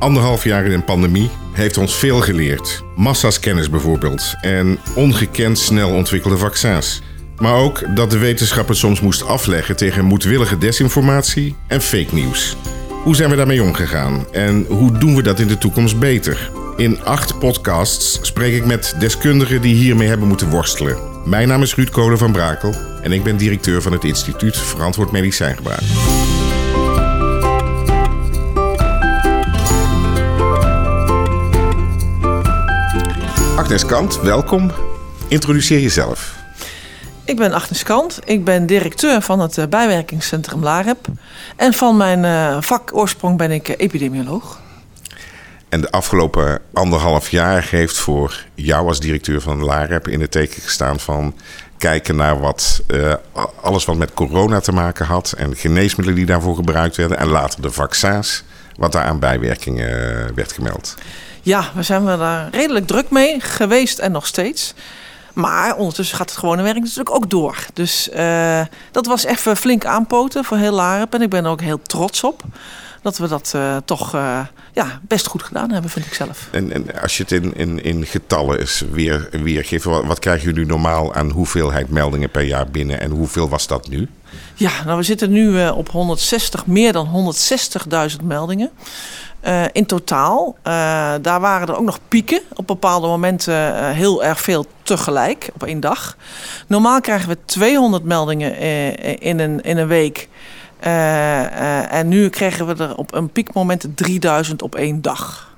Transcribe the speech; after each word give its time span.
Anderhalf 0.00 0.44
jaar 0.44 0.64
in 0.64 0.72
een 0.72 0.84
pandemie 0.84 1.30
heeft 1.52 1.78
ons 1.78 1.94
veel 1.94 2.20
geleerd. 2.20 2.84
Massa's 2.96 3.40
kennis 3.40 3.70
bijvoorbeeld 3.70 4.34
en 4.40 4.78
ongekend 4.94 5.58
snel 5.58 5.90
ontwikkelde 5.90 6.36
vaccins. 6.36 7.02
Maar 7.38 7.54
ook 7.54 7.96
dat 7.96 8.10
de 8.10 8.18
wetenschap 8.18 8.68
het 8.68 8.76
soms 8.76 9.00
moest 9.00 9.26
afleggen 9.26 9.76
tegen 9.76 10.04
moedwillige 10.04 10.58
desinformatie 10.58 11.56
en 11.66 11.80
fake 11.80 12.14
nieuws. 12.14 12.56
Hoe 13.02 13.16
zijn 13.16 13.30
we 13.30 13.36
daarmee 13.36 13.62
omgegaan 13.62 14.26
en 14.32 14.64
hoe 14.68 14.98
doen 14.98 15.16
we 15.16 15.22
dat 15.22 15.38
in 15.38 15.48
de 15.48 15.58
toekomst 15.58 15.98
beter? 15.98 16.50
In 16.76 17.04
acht 17.04 17.38
podcasts 17.38 18.18
spreek 18.22 18.54
ik 18.54 18.64
met 18.64 18.94
deskundigen 18.98 19.60
die 19.60 19.74
hiermee 19.74 20.08
hebben 20.08 20.28
moeten 20.28 20.50
worstelen. 20.50 20.96
Mijn 21.24 21.48
naam 21.48 21.62
is 21.62 21.74
Ruud 21.74 21.90
Kolen 21.90 22.18
van 22.18 22.32
Brakel 22.32 22.74
en 23.02 23.12
ik 23.12 23.22
ben 23.22 23.36
directeur 23.36 23.82
van 23.82 23.92
het 23.92 24.04
Instituut 24.04 24.56
Verantwoord 24.56 25.10
Medicijngebruik. 25.10 25.82
Agnes 33.70 33.90
Kant, 33.90 34.20
welkom. 34.20 34.72
Introduceer 35.28 35.80
jezelf. 35.80 36.34
Ik 37.24 37.36
ben 37.36 37.52
Agnes 37.52 37.82
Kant. 37.82 38.18
Ik 38.24 38.44
ben 38.44 38.66
directeur 38.66 39.22
van 39.22 39.40
het 39.40 39.58
eh, 39.58 39.66
bijwerkingscentrum 39.66 40.62
LAREP. 40.62 41.06
En 41.56 41.72
van 41.72 41.96
mijn 41.96 42.24
uh, 42.24 42.56
vak 42.60 42.94
oorsprong 42.94 43.36
ben 43.36 43.50
ik 43.50 43.68
eh, 43.68 43.74
epidemioloog. 43.78 44.60
En 45.68 45.80
de 45.80 45.90
afgelopen 45.90 46.60
anderhalf 46.72 47.28
jaar 47.28 47.66
heeft 47.70 47.96
voor 47.96 48.44
jou 48.54 48.86
als 48.86 49.00
directeur 49.00 49.40
van 49.40 49.64
LAREP 49.64 50.08
in 50.08 50.20
het 50.20 50.30
teken 50.30 50.62
gestaan 50.62 51.00
van 51.00 51.34
kijken 51.78 52.16
naar 52.16 52.40
wat 52.40 52.82
uh, 52.86 53.14
alles 53.60 53.84
wat 53.84 53.96
met 53.96 54.14
corona 54.14 54.60
te 54.60 54.72
maken 54.72 55.06
had 55.06 55.32
en 55.32 55.56
geneesmiddelen 55.56 56.14
die 56.18 56.26
daarvoor 56.26 56.54
gebruikt 56.54 56.96
werden 56.96 57.18
en 57.18 57.28
later 57.28 57.62
de 57.62 57.70
vaccins, 57.70 58.44
wat 58.76 58.92
daar 58.92 59.04
aan 59.04 59.18
bijwerkingen 59.18 60.34
werd 60.34 60.52
gemeld. 60.52 60.96
Ja, 61.50 61.70
we 61.74 61.82
zijn 61.82 62.04
daar 62.04 62.48
redelijk 62.50 62.86
druk 62.86 63.10
mee 63.10 63.40
geweest 63.40 63.98
en 63.98 64.12
nog 64.12 64.26
steeds. 64.26 64.74
Maar 65.32 65.76
ondertussen 65.76 66.16
gaat 66.16 66.30
het 66.30 66.38
gewone 66.38 66.62
werk 66.62 66.78
natuurlijk 66.78 67.14
ook 67.14 67.30
door. 67.30 67.66
Dus 67.74 68.08
uh, 68.14 68.60
dat 68.90 69.06
was 69.06 69.24
even 69.24 69.56
flink 69.56 69.84
aanpoten 69.84 70.44
voor 70.44 70.56
heel 70.56 70.72
Larep. 70.72 71.14
En 71.14 71.22
ik 71.22 71.30
ben 71.30 71.44
er 71.44 71.50
ook 71.50 71.60
heel 71.60 71.82
trots 71.82 72.24
op 72.24 72.42
dat 73.02 73.18
we 73.18 73.28
dat 73.28 73.52
uh, 73.56 73.76
toch 73.84 74.14
uh, 74.14 74.40
ja, 74.72 75.00
best 75.02 75.26
goed 75.26 75.42
gedaan 75.42 75.70
hebben, 75.70 75.90
vind 75.90 76.06
ik 76.06 76.14
zelf. 76.14 76.48
En, 76.50 76.72
en 76.72 77.00
als 77.00 77.16
je 77.16 77.22
het 77.22 77.32
in, 77.32 77.56
in, 77.56 77.84
in 77.84 78.06
getallen 78.06 78.58
is 78.60 78.82
weer, 78.90 79.28
weergeeft, 79.30 79.84
wat, 79.84 80.04
wat 80.04 80.18
krijgen 80.18 80.44
jullie 80.44 80.66
normaal 80.66 81.14
aan 81.14 81.30
hoeveelheid 81.30 81.90
meldingen 81.90 82.30
per 82.30 82.42
jaar 82.42 82.66
binnen 82.66 83.00
en 83.00 83.10
hoeveel 83.10 83.48
was 83.48 83.66
dat 83.66 83.88
nu? 83.88 84.08
Ja, 84.54 84.84
nou 84.84 84.96
we 84.96 85.02
zitten 85.02 85.30
nu 85.30 85.68
op 85.68 85.88
160, 85.90 86.66
meer 86.66 86.92
dan 86.92 87.34
160.000 88.10 88.24
meldingen. 88.24 88.70
Uh, 89.46 89.64
in 89.72 89.86
totaal. 89.86 90.56
Uh, 90.58 90.72
daar 91.22 91.40
waren 91.40 91.68
er 91.68 91.76
ook 91.76 91.84
nog 91.84 91.98
pieken. 92.08 92.40
Op 92.54 92.66
bepaalde 92.66 93.06
momenten 93.06 93.54
uh, 93.54 93.90
heel 93.90 94.24
erg 94.24 94.40
veel 94.40 94.66
tegelijk 94.82 95.50
op 95.54 95.64
één 95.64 95.80
dag. 95.80 96.16
Normaal 96.66 97.00
krijgen 97.00 97.28
we 97.28 97.36
200 97.44 98.04
meldingen 98.04 98.58
in, 99.20 99.38
een, 99.38 99.60
in 99.62 99.76
een 99.76 99.86
week. 99.86 100.28
en 100.80 102.08
nu 102.08 102.28
kregen 102.28 102.66
we 102.66 102.84
er 102.84 102.96
op 102.96 103.14
een 103.14 103.30
piekmoment 103.30 103.86
3000 103.94 104.62
op 104.62 104.74
één 104.74 105.02
dag. 105.02 105.48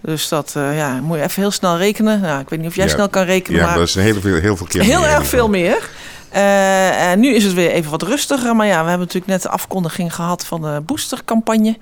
Dus 0.00 0.28
dat 0.28 0.52
ja, 0.54 1.00
moet 1.00 1.16
je 1.16 1.22
even 1.22 1.42
heel 1.42 1.50
snel 1.50 1.76
rekenen. 1.76 2.20
Nou, 2.20 2.40
ik 2.40 2.48
weet 2.48 2.58
niet 2.58 2.68
of 2.68 2.76
jij 2.76 2.86
ja, 2.86 2.92
snel 2.92 3.08
kan 3.08 3.24
rekenen. 3.24 3.60
Ja, 3.60 3.66
maar 3.66 3.78
dat 3.78 3.88
is 3.88 3.94
heel 3.94 4.20
veel, 4.20 4.34
heel 4.34 4.56
veel 4.56 4.66
keer 4.66 4.82
Heel 4.82 5.06
erg 5.06 5.26
veel 5.26 5.48
meer. 5.48 5.88
Uh, 6.34 7.10
en 7.10 7.20
nu 7.20 7.34
is 7.34 7.44
het 7.44 7.52
weer 7.52 7.70
even 7.70 7.90
wat 7.90 8.02
rustiger. 8.02 8.56
Maar 8.56 8.66
ja, 8.66 8.82
we 8.82 8.88
hebben 8.88 9.06
natuurlijk 9.06 9.32
net 9.32 9.42
de 9.42 9.48
afkondiging 9.48 10.14
gehad 10.14 10.46
van 10.46 10.62
de 10.62 10.82
boostercampagne. 10.86 11.78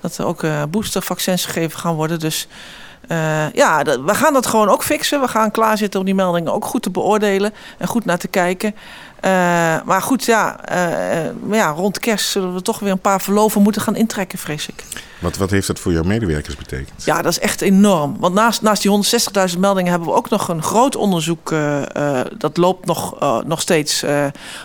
Dat 0.00 0.18
er 0.18 0.26
ook 0.26 0.42
uh, 0.42 0.62
boostervaccins 0.70 1.44
gegeven 1.44 1.78
gaan 1.78 1.94
worden. 1.94 2.18
Dus 2.18 2.48
uh, 3.08 3.52
ja, 3.52 3.82
we 3.82 4.14
gaan 4.14 4.32
dat 4.32 4.46
gewoon 4.46 4.68
ook 4.68 4.84
fixen. 4.84 5.20
We 5.20 5.28
gaan 5.28 5.50
klaarzitten 5.50 6.00
om 6.00 6.06
die 6.06 6.14
meldingen 6.14 6.52
ook 6.52 6.64
goed 6.64 6.82
te 6.82 6.90
beoordelen. 6.90 7.54
En 7.78 7.86
goed 7.86 8.04
naar 8.04 8.18
te 8.18 8.28
kijken. 8.28 8.74
maar 9.84 10.02
goed, 10.02 10.24
ja, 10.24 10.56
ja, 11.50 11.70
rond 11.70 11.98
kerst 11.98 12.30
zullen 12.30 12.54
we 12.54 12.62
toch 12.62 12.78
weer 12.78 12.92
een 12.92 12.98
paar 12.98 13.20
verloven 13.20 13.62
moeten 13.62 13.82
gaan 13.82 13.96
intrekken, 13.96 14.38
vrees 14.38 14.68
ik. 14.68 14.84
Wat, 15.20 15.36
wat 15.36 15.50
heeft 15.50 15.66
dat 15.66 15.78
voor 15.78 15.92
jouw 15.92 16.02
medewerkers 16.02 16.56
betekend? 16.56 17.04
Ja, 17.04 17.22
dat 17.22 17.32
is 17.32 17.38
echt 17.38 17.60
enorm. 17.60 18.16
Want 18.18 18.34
naast, 18.34 18.62
naast 18.62 18.82
die 18.82 19.04
160.000 19.52 19.58
meldingen 19.58 19.90
hebben 19.90 20.08
we 20.08 20.14
ook 20.14 20.30
nog 20.30 20.48
een 20.48 20.62
groot 20.62 20.96
onderzoek. 20.96 21.50
Uh, 21.50 21.82
uh, 21.96 22.20
dat 22.38 22.56
loopt 22.56 22.86
nog, 22.86 23.22
uh, 23.22 23.38
nog 23.46 23.60
steeds 23.60 24.04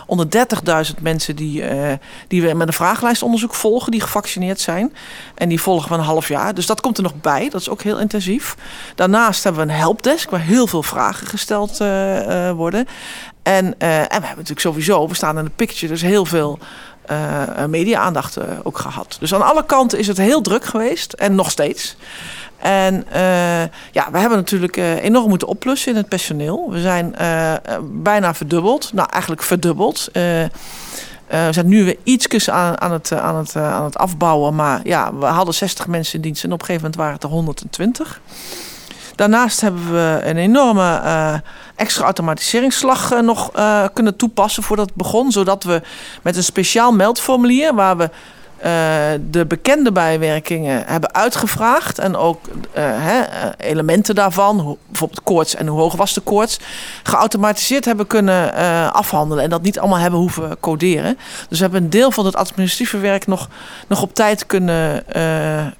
onder 0.06 0.26
30.000 0.94 1.02
mensen 1.02 1.36
die, 1.36 1.64
die 2.28 2.42
we 2.42 2.54
met 2.54 2.68
een 2.68 2.74
vragenlijstonderzoek 2.74 3.54
volgen, 3.54 3.90
die 3.90 4.00
gevaccineerd 4.00 4.60
zijn. 4.60 4.94
En 5.34 5.48
die 5.48 5.60
volgen 5.60 5.88
we 5.88 5.94
een 5.94 6.04
half 6.04 6.28
jaar. 6.28 6.54
Dus 6.54 6.66
dat 6.66 6.80
komt 6.80 6.96
er 6.96 7.02
nog 7.02 7.20
bij. 7.20 7.48
Dat 7.48 7.60
is 7.60 7.68
ook 7.68 7.82
heel 7.82 7.98
intensief. 7.98 8.56
Daarnaast 8.94 9.44
hebben 9.44 9.66
we 9.66 9.72
een 9.72 9.78
helpdesk 9.78 10.30
waar 10.30 10.40
heel 10.40 10.66
veel 10.66 10.82
vragen 10.82 11.26
gesteld 11.26 11.78
worden. 12.56 12.86
En, 13.42 13.78
en 13.78 13.78
we 13.78 14.10
hebben 14.10 14.20
natuurlijk 14.20 14.60
sowieso, 14.60 15.08
we 15.08 15.14
staan 15.14 15.38
in 15.38 15.44
de 15.44 15.50
picture, 15.56 15.92
dus 15.92 16.02
heel 16.02 16.24
veel 16.24 16.58
media-aandacht 17.68 18.38
uh, 18.38 18.44
ook 18.62 18.78
gehad. 18.78 19.16
Dus 19.20 19.34
aan 19.34 19.46
alle 19.46 19.66
kanten 19.66 19.98
is 19.98 20.06
het 20.06 20.16
heel 20.16 20.40
druk 20.40 20.64
geweest 20.64 21.12
en 21.12 21.34
nog 21.34 21.50
steeds. 21.50 21.96
En 22.56 23.04
ja, 23.92 24.08
we 24.12 24.18
hebben 24.18 24.38
natuurlijk 24.38 24.76
enorm 24.76 25.28
moeten 25.28 25.48
oplussen 25.48 25.90
in 25.92 25.96
het 25.96 26.08
personeel. 26.08 26.70
We 26.70 26.80
zijn 26.80 27.14
bijna 27.82 28.34
verdubbeld, 28.34 28.92
nou 28.92 29.08
eigenlijk 29.10 29.42
verdubbeld. 29.42 30.08
we 30.12 30.50
zijn 31.50 31.68
nu 31.68 31.84
weer 31.84 31.96
iets 32.02 32.50
aan, 32.50 32.80
aan, 32.80 32.92
het, 32.92 33.12
aan, 33.12 33.36
het, 33.36 33.56
aan 33.56 33.84
het 33.84 33.96
afbouwen. 33.96 34.54
Maar 34.54 34.80
ja, 34.84 35.14
we 35.14 35.24
hadden 35.24 35.54
60 35.54 35.86
mensen 35.86 36.14
in 36.14 36.20
dienst 36.20 36.44
en 36.44 36.52
op 36.52 36.60
een 36.60 36.66
gegeven 36.66 36.82
moment 36.82 37.00
waren 37.00 37.14
het 37.14 37.24
er 37.24 37.30
120. 37.30 38.20
Daarnaast 39.16 39.60
hebben 39.60 39.92
we 39.92 40.20
een 40.22 40.36
enorme 40.36 41.00
uh, 41.04 41.34
extra 41.76 42.04
automatiseringsslag 42.04 43.12
uh, 43.12 43.20
nog 43.20 43.56
uh, 43.56 43.84
kunnen 43.92 44.16
toepassen 44.16 44.62
voordat 44.62 44.86
het 44.86 44.96
begon. 44.96 45.32
Zodat 45.32 45.64
we 45.64 45.82
met 46.22 46.36
een 46.36 46.44
speciaal 46.44 46.92
meldformulier 46.92 47.74
waar 47.74 47.96
we 47.96 48.10
de 49.30 49.44
bekende 49.48 49.92
bijwerkingen 49.92 50.82
hebben 50.86 51.14
uitgevraagd. 51.14 51.98
En 51.98 52.16
ook 52.16 52.40
hè, 52.80 53.22
elementen 53.56 54.14
daarvan, 54.14 54.78
bijvoorbeeld 54.86 55.22
koorts 55.22 55.54
en 55.54 55.66
hoe 55.66 55.80
hoog 55.80 55.94
was 55.94 56.14
de 56.14 56.20
koorts, 56.20 56.58
geautomatiseerd 57.02 57.84
hebben 57.84 58.06
kunnen 58.06 58.54
afhandelen. 58.92 59.44
En 59.44 59.50
dat 59.50 59.62
niet 59.62 59.78
allemaal 59.78 59.98
hebben 59.98 60.20
hoeven 60.20 60.60
coderen. 60.60 61.18
Dus 61.48 61.58
we 61.58 61.64
hebben 61.64 61.82
een 61.82 61.90
deel 61.90 62.10
van 62.10 62.24
het 62.24 62.36
administratieve 62.36 62.98
werk 62.98 63.26
nog, 63.26 63.48
nog 63.88 64.02
op 64.02 64.14
tijd 64.14 64.46
kunnen, 64.46 65.04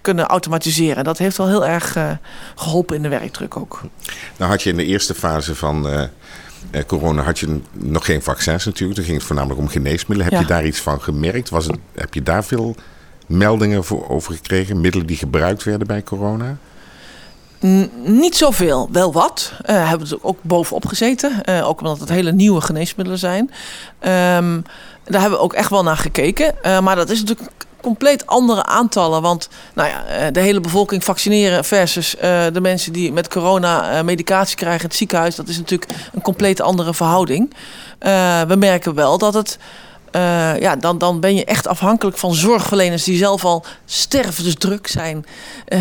kunnen 0.00 0.26
automatiseren. 0.26 1.04
Dat 1.04 1.18
heeft 1.18 1.36
wel 1.36 1.48
heel 1.48 1.66
erg 1.66 1.96
geholpen 2.54 2.96
in 2.96 3.02
de 3.02 3.08
werkdruk 3.08 3.56
ook. 3.56 3.80
Nou 4.36 4.50
had 4.50 4.62
je 4.62 4.70
in 4.70 4.76
de 4.76 4.84
eerste 4.84 5.14
fase 5.14 5.54
van 5.54 6.08
uh, 6.70 6.80
corona 6.86 7.22
had 7.22 7.38
je 7.38 7.60
nog 7.72 8.04
geen 8.04 8.22
vaccins 8.22 8.64
natuurlijk. 8.64 8.94
Toen 8.96 9.04
ging 9.04 9.16
het 9.16 9.26
voornamelijk 9.26 9.60
om 9.60 9.68
geneesmiddelen. 9.68 10.24
Heb 10.24 10.32
Ja. 10.32 10.40
je 10.40 10.46
daar 10.46 10.66
iets 10.66 10.80
van 10.80 11.00
gemerkt? 11.02 11.48
Was 11.50 11.66
het, 11.66 11.76
heb 11.94 12.14
je 12.14 12.22
daar 12.22 12.44
veel 12.44 12.74
meldingen 13.26 13.84
voor 13.84 14.08
over 14.08 14.34
gekregen? 14.34 14.80
Middelen 14.80 15.06
die 15.06 15.16
gebruikt 15.16 15.64
werden 15.64 15.86
bij 15.86 16.02
corona? 16.02 16.56
N- 17.66 17.90
niet 18.04 18.36
zoveel, 18.36 18.88
wel 18.92 19.12
wat. 19.12 19.52
Uh, 19.70 19.88
hebben 19.88 20.08
we 20.08 20.14
er 20.14 20.24
ook 20.24 20.38
bovenop 20.42 20.86
gezeten. 20.86 21.42
Uh, 21.48 21.68
ook 21.68 21.80
omdat 21.80 22.00
het 22.00 22.08
hele 22.08 22.32
nieuwe 22.32 22.60
geneesmiddelen 22.60 23.18
zijn. 23.20 23.40
Um, 23.42 24.62
daar 25.04 25.20
hebben 25.20 25.38
we 25.38 25.44
ook 25.44 25.52
echt 25.52 25.70
wel 25.70 25.82
naar 25.82 25.96
gekeken. 25.96 26.54
Uh, 26.66 26.80
maar 26.80 26.96
dat 26.96 27.10
is 27.10 27.20
natuurlijk 27.20 27.50
compleet 27.86 28.26
andere 28.26 28.64
aantallen. 28.64 29.22
Want 29.22 29.48
nou 29.74 29.88
ja, 29.88 30.04
eh, 30.04 30.32
de 30.32 30.40
hele 30.40 30.60
bevolking 30.60 31.04
vaccineren 31.04 31.64
versus 31.64 32.14
uh, 32.14 32.22
de 32.52 32.60
mensen 32.60 32.92
die 32.92 33.12
met 33.12 33.28
corona 33.28 33.98
uh, 33.98 34.04
medicatie 34.04 34.56
krijgen 34.56 34.80
in 34.80 34.86
het 34.86 34.96
ziekenhuis. 34.96 35.34
Dat 35.34 35.48
is 35.48 35.58
natuurlijk 35.58 35.90
een 36.12 36.22
compleet 36.22 36.60
andere 36.60 36.94
verhouding. 36.94 37.54
we 38.48 38.54
merken 38.58 38.94
wel 38.94 39.18
dat 39.18 39.34
het. 39.34 39.58
Ja, 40.60 40.76
dan, 40.76 40.98
dan 40.98 41.20
ben 41.20 41.34
je 41.34 41.44
echt 41.44 41.66
afhankelijk 41.66 42.18
van 42.18 42.34
zorgverleners 42.34 43.04
die 43.04 43.16
zelf 43.16 43.44
al 43.44 43.64
stervensdruk 43.84 44.86
zijn 44.86 45.26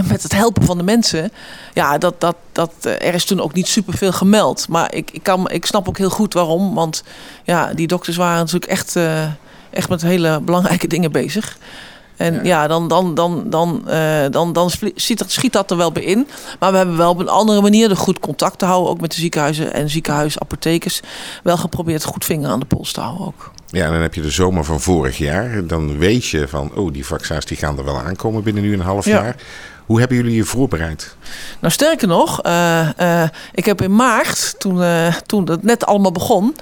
met 0.07 0.24
het 0.24 0.34
helpen 0.34 0.66
van 0.66 0.78
de 0.78 0.84
mensen. 0.84 1.31
Ja, 1.74 1.98
dat, 1.98 2.22
dat, 2.22 2.36
dat, 2.52 2.72
er 2.81 3.13
is 3.13 3.25
toen 3.25 3.42
ook 3.42 3.54
niet 3.54 3.68
superveel 3.68 4.12
gemeld. 4.12 4.68
Maar 4.68 4.94
ik, 4.94 5.12
ik, 5.12 5.24
kan, 5.24 5.50
ik 5.50 5.66
snap 5.66 5.88
ook 5.88 5.98
heel 5.98 6.10
goed 6.10 6.34
waarom. 6.34 6.74
Want 6.74 7.04
ja, 7.44 7.74
die 7.74 7.88
dokters 7.88 8.18
waren 8.18 8.38
natuurlijk 8.38 8.72
echt, 8.72 8.96
echt 9.69 9.90
met 9.90 10.02
hele 10.02 10.42
belangrijke 10.42 10.88
dingen 10.88 11.12
bezig. 11.12 11.57
En 12.18 12.34
ja, 12.34 12.42
ja 12.44 12.68
dan, 12.68 12.88
dan, 12.88 13.16
dan, 13.16 13.44
dan, 13.50 13.84
uh, 13.88 14.26
dan, 14.32 14.54
dan 14.54 14.70
schiet, 14.70 15.18
dat, 15.18 15.32
schiet 15.32 15.54
dat 15.54 15.72
er 15.72 15.78
wel 15.78 15.92
bij 15.92 16.04
in. 16.04 16.28
Maar 16.60 16.72
we 16.72 16.78
hebben 16.78 16.98
wel 16.98 17.10
op 17.10 17.20
een 17.20 17.30
andere 17.30 17.62
manier 17.62 17.90
de 17.90 17.96
goed 17.96 18.20
contact 18.20 18.60
te 18.60 18.66
houden. 18.66 18.90
Ook 18.92 19.02
met 19.02 19.12
de 19.12 19.20
ziekenhuizen 19.20 19.74
en 19.74 19.90
ziekenhuisapothekers. 19.90 21.00
Wel 21.44 21.58
geprobeerd 21.58 22.04
goed 22.04 22.26
vinger 22.26 22.50
aan 22.50 22.60
de 22.60 22.66
pols 22.66 22.92
te 22.92 23.00
houden 23.02 23.26
ook. 23.26 23.52
Ja, 23.68 23.86
en 23.86 23.92
dan 23.92 24.02
heb 24.02 24.14
je 24.14 24.22
de 24.22 24.30
zomer 24.30 24.64
van 24.64 24.80
vorig 24.82 25.18
jaar. 25.18 25.68
Dan 25.68 25.98
weet 25.98 26.26
je 26.26 26.48
van, 26.48 26.72
oh, 26.76 26.94
die 26.94 27.06
vaccins 27.06 27.46
die 27.46 27.58
gaan 27.58 27.78
er 27.78 27.86
wel 27.86 28.00
aankomen 28.00 28.44
binnen 28.44 28.64
nu 28.64 28.74
een 28.74 28.80
half 28.80 29.06
Ja. 29.06 29.24
jaar. 29.24 29.36
Hoe 29.86 30.00
hebben 30.00 30.18
jullie 30.18 30.36
je 30.36 30.44
voorbereid? 30.44 31.16
Nou, 31.60 31.74
sterker 31.74 32.08
nog, 32.08 32.42
eh, 32.42 33.22
eh, 33.24 33.30
ik 33.54 33.66
heb 33.66 33.82
in 33.82 33.96
maart, 33.96 34.56
toen, 34.58 34.84
eh, 34.84 35.16
toen 35.26 35.50
het 35.50 35.64
net 35.64 35.86
allemaal 35.86 36.12
begon, 36.12 36.56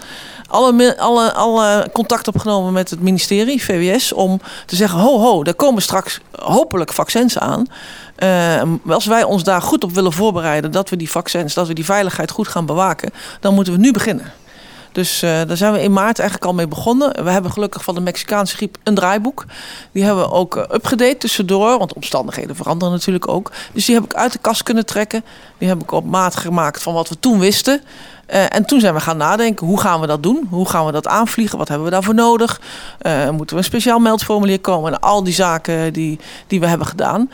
alle, 0.48 0.98
alle, 0.98 1.34
alle 1.34 1.90
contact 1.94 2.28
opgenomen 2.28 2.74
met 2.74 2.90
het 2.90 3.00
ministerie, 3.00 3.64
VWS, 3.64 4.14
om 4.14 4.40
te 4.66 4.75
zeggen: 4.75 5.00
ho, 5.00 5.20
ho, 5.20 5.44
er 5.44 5.56
komen 5.56 5.81
straks 5.81 6.20
hopelijk 6.31 6.94
vaccins 6.94 7.38
aan. 7.38 7.66
Als 8.88 9.06
wij 9.06 9.24
ons 9.24 9.44
daar 9.44 9.62
goed 9.62 9.84
op 9.84 9.92
willen 9.92 10.14
voorbereiden, 10.14 10.72
dat 10.72 10.90
we 10.90 10.96
die 10.96 11.10
vaccins, 11.10 11.54
dat 11.54 11.68
we 11.68 11.74
die 11.74 11.86
veiligheid 11.86 12.31
goed 12.31 12.48
gaan 12.48 12.66
bewaken, 12.66 13.12
dan 13.40 13.54
moeten 13.54 13.74
we 13.74 13.80
nu 13.80 13.92
beginnen. 13.92 14.31
Dus 14.94 15.22
eh, 15.22 15.42
daar 15.48 15.57
zijn 15.57 15.74
we 15.74 15.81
in 15.81 15.94
maart 15.94 16.19
eigenlijk 16.19 16.50
al 16.50 16.56
mee 16.56 16.68
begonnen. 16.68 17.24
We 17.24 17.30
hebben 17.30 17.51
gelukkig 17.51 17.84
van 17.84 17.95
de 17.95 18.01
Mexicaanse 18.01 18.56
griep 18.56 18.78
een 18.84 18.95
draaiboek. 18.95 19.45
Die 19.92 20.04
hebben 20.04 20.24
we 20.24 20.31
ook 20.31 20.56
eh, 20.56 20.63
upgedate 20.75 21.18
tussendoor, 21.18 21.78
want 21.78 21.94
omstandigheden 21.94 22.56
veranderen 22.56 22.94
natuurlijk 22.94 23.28
ook. 23.28 23.51
Dus 23.74 23.86
die 23.86 23.95
heb 23.95 24.04
ik 24.04 24.13
uit 24.13 24.31
de 24.31 24.40
kast 24.42 24.63
kunnen 24.63 24.86
trekken. 24.86 25.24
Die 25.57 25.68
heb 25.68 25.81
ik 25.81 25.92
op 25.92 26.06
maat 26.06 26.36
gemaakt 26.36 26.84
van 26.84 26.94
wat 26.94 27.10
we 27.10 27.19
toen 27.19 27.40
wisten. 27.40 27.81
Eh, 28.25 28.56
en 28.56 28.66
toen 28.66 28.80
zijn 28.80 28.94
we 28.94 29.00
gaan 29.00 29.18
nadenken, 29.18 29.68
hoe 29.68 29.80
gaan 29.80 30.00
we 30.00 30.07
dat 30.07 30.24
doen? 30.24 30.48
Hoe 30.50 30.69
gaan 30.69 30.86
we 30.86 30.92
dat 30.92 31.07
aanvliegen? 31.07 31.57
Wat 31.57 31.68
hebben 31.68 31.86
we 31.86 31.92
daarvoor 31.92 32.13
nodig? 32.13 32.62
Moeten 33.31 33.56
we 33.56 33.62
een 33.62 33.63
speciaal 33.63 34.00
meldformulier 34.00 34.60
komen? 34.60 34.94
En 34.94 35.00
al 35.00 35.24
die 35.24 35.34
zaken 35.34 35.94
die, 35.94 36.19
die 36.48 36.60
we 36.60 36.68
hebben 36.68 36.88
gedaan. 36.88 37.31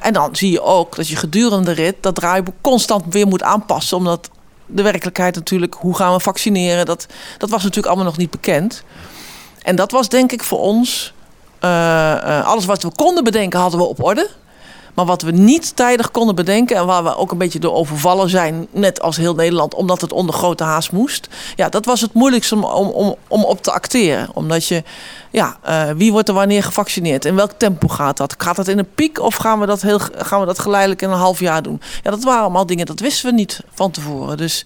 En 0.00 0.12
dan 0.12 0.36
zie 0.36 0.50
je 0.50 0.62
ook 0.62 0.96
dat 0.96 1.08
je 1.08 1.16
gedurende 1.16 1.74
de 1.74 1.82
rit 1.82 1.96
dat 2.00 2.14
draaiboek 2.14 2.54
constant 2.60 3.04
weer 3.08 3.26
moet 3.26 3.42
aanpassen. 3.42 3.96
Omdat 3.96 4.30
de 4.66 4.82
werkelijkheid 4.82 5.34
natuurlijk, 5.34 5.74
hoe 5.74 5.96
gaan 5.96 6.12
we 6.12 6.20
vaccineren? 6.20 6.86
Dat, 6.86 7.06
dat 7.38 7.50
was 7.50 7.60
natuurlijk 7.62 7.86
allemaal 7.86 8.06
nog 8.06 8.16
niet 8.16 8.30
bekend. 8.30 8.84
En 9.62 9.76
dat 9.76 9.90
was 9.90 10.08
denk 10.08 10.32
ik 10.32 10.42
voor 10.42 10.58
ons, 10.58 11.14
eh, 11.58 12.12
eh, 12.12 12.46
alles 12.46 12.64
wat 12.64 12.82
we 12.82 12.90
konden 12.94 13.24
bedenken 13.24 13.60
hadden 13.60 13.80
we 13.80 13.86
op 13.86 14.02
orde. 14.02 14.30
Maar 14.94 15.04
wat 15.04 15.22
we 15.22 15.30
niet 15.30 15.76
tijdig 15.76 16.10
konden 16.10 16.34
bedenken 16.34 16.76
en 16.76 16.86
waar 16.86 17.04
we 17.04 17.16
ook 17.16 17.32
een 17.32 17.38
beetje 17.38 17.58
door 17.58 17.74
overvallen 17.74 18.28
zijn, 18.28 18.66
net 18.70 19.00
als 19.00 19.16
heel 19.16 19.34
Nederland, 19.34 19.74
omdat 19.74 20.00
het 20.00 20.12
onder 20.12 20.34
grote 20.34 20.64
haast 20.64 20.92
moest. 20.92 21.28
Ja, 21.56 21.68
dat 21.68 21.84
was 21.84 22.00
het 22.00 22.12
moeilijkste 22.12 22.54
om, 22.54 22.64
om, 22.64 22.88
om, 22.88 23.14
om 23.28 23.44
op 23.44 23.62
te 23.62 23.72
acteren. 23.72 24.28
Omdat 24.34 24.66
je, 24.66 24.82
ja, 25.30 25.56
eh, 25.62 25.90
wie 25.96 26.12
wordt 26.12 26.28
er 26.28 26.34
wanneer 26.34 26.62
gevaccineerd? 26.62 27.24
In 27.24 27.34
welk 27.34 27.52
tempo 27.56 27.88
gaat 27.88 28.16
dat? 28.16 28.34
Gaat 28.38 28.56
dat 28.56 28.68
in 28.68 28.78
een 28.78 28.94
piek 28.94 29.20
of 29.20 29.34
gaan 29.34 29.60
we 29.60 29.66
dat, 29.66 29.82
heel, 29.82 29.98
gaan 30.16 30.40
we 30.40 30.46
dat 30.46 30.58
geleidelijk 30.58 31.02
in 31.02 31.10
een 31.10 31.18
half 31.18 31.40
jaar 31.40 31.62
doen? 31.62 31.80
Ja, 32.02 32.10
dat 32.10 32.24
waren 32.24 32.42
allemaal 32.42 32.66
dingen, 32.66 32.86
dat 32.86 33.00
wisten 33.00 33.30
we 33.30 33.34
niet 33.34 33.60
van 33.74 33.90
tevoren. 33.90 34.36
Dus, 34.36 34.64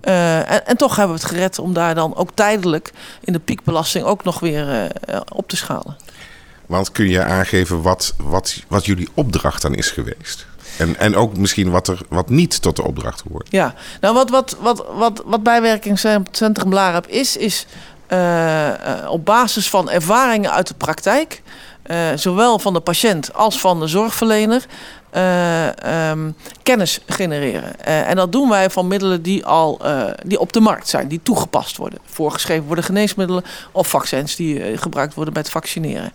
eh, 0.00 0.50
en, 0.50 0.66
en 0.66 0.76
toch 0.76 0.96
hebben 0.96 1.16
we 1.16 1.22
het 1.22 1.30
gered 1.30 1.58
om 1.58 1.72
daar 1.72 1.94
dan 1.94 2.16
ook 2.16 2.30
tijdelijk 2.34 2.92
in 3.20 3.32
de 3.32 3.38
piekbelasting 3.38 4.04
ook 4.04 4.24
nog 4.24 4.40
weer 4.40 4.90
eh, 5.04 5.20
op 5.34 5.48
te 5.48 5.56
schalen. 5.56 5.96
Want 6.70 6.92
kun 6.92 7.08
je 7.08 7.24
aangeven 7.24 7.82
wat, 7.82 8.14
wat, 8.16 8.62
wat 8.68 8.86
jullie 8.86 9.08
opdracht 9.14 9.62
dan 9.62 9.74
is 9.74 9.90
geweest? 9.90 10.46
En, 10.78 10.98
en 10.98 11.16
ook 11.16 11.36
misschien 11.36 11.70
wat 11.70 11.88
er 11.88 12.00
wat 12.08 12.28
niet 12.28 12.62
tot 12.62 12.76
de 12.76 12.82
opdracht 12.82 13.22
hoort. 13.30 13.46
Ja, 13.50 13.74
nou 14.00 14.14
wat, 14.14 14.30
wat, 14.30 14.56
wat, 14.60 14.84
wat, 14.94 15.22
wat 15.24 15.42
bijwerkingscentrum 15.42 16.72
Larab 16.72 17.06
is, 17.06 17.36
is 17.36 17.66
eh, 18.06 18.68
eh, 18.68 19.10
op 19.10 19.24
basis 19.24 19.70
van 19.70 19.90
ervaringen 19.90 20.52
uit 20.52 20.68
de 20.68 20.74
praktijk, 20.74 21.42
eh, 21.82 22.08
zowel 22.14 22.58
van 22.58 22.72
de 22.72 22.80
patiënt 22.80 23.34
als 23.34 23.60
van 23.60 23.80
de 23.80 23.86
zorgverlener, 23.86 24.66
eh, 25.10 26.10
ehm, 26.10 26.30
kennis 26.62 27.00
genereren. 27.06 27.80
Eh, 27.84 28.08
en 28.08 28.16
dat 28.16 28.32
doen 28.32 28.48
wij 28.48 28.70
van 28.70 28.88
middelen 28.88 29.22
die 29.22 29.44
al 29.44 29.78
eh, 29.84 30.04
die 30.24 30.38
op 30.38 30.52
de 30.52 30.60
markt 30.60 30.88
zijn, 30.88 31.08
die 31.08 31.20
toegepast 31.22 31.76
worden. 31.76 31.98
Voorgeschreven 32.04 32.66
worden 32.66 32.84
geneesmiddelen 32.84 33.44
of 33.72 33.88
vaccins 33.88 34.36
die 34.36 34.78
gebruikt 34.78 35.14
worden 35.14 35.32
bij 35.32 35.42
het 35.42 35.52
vaccineren. 35.52 36.12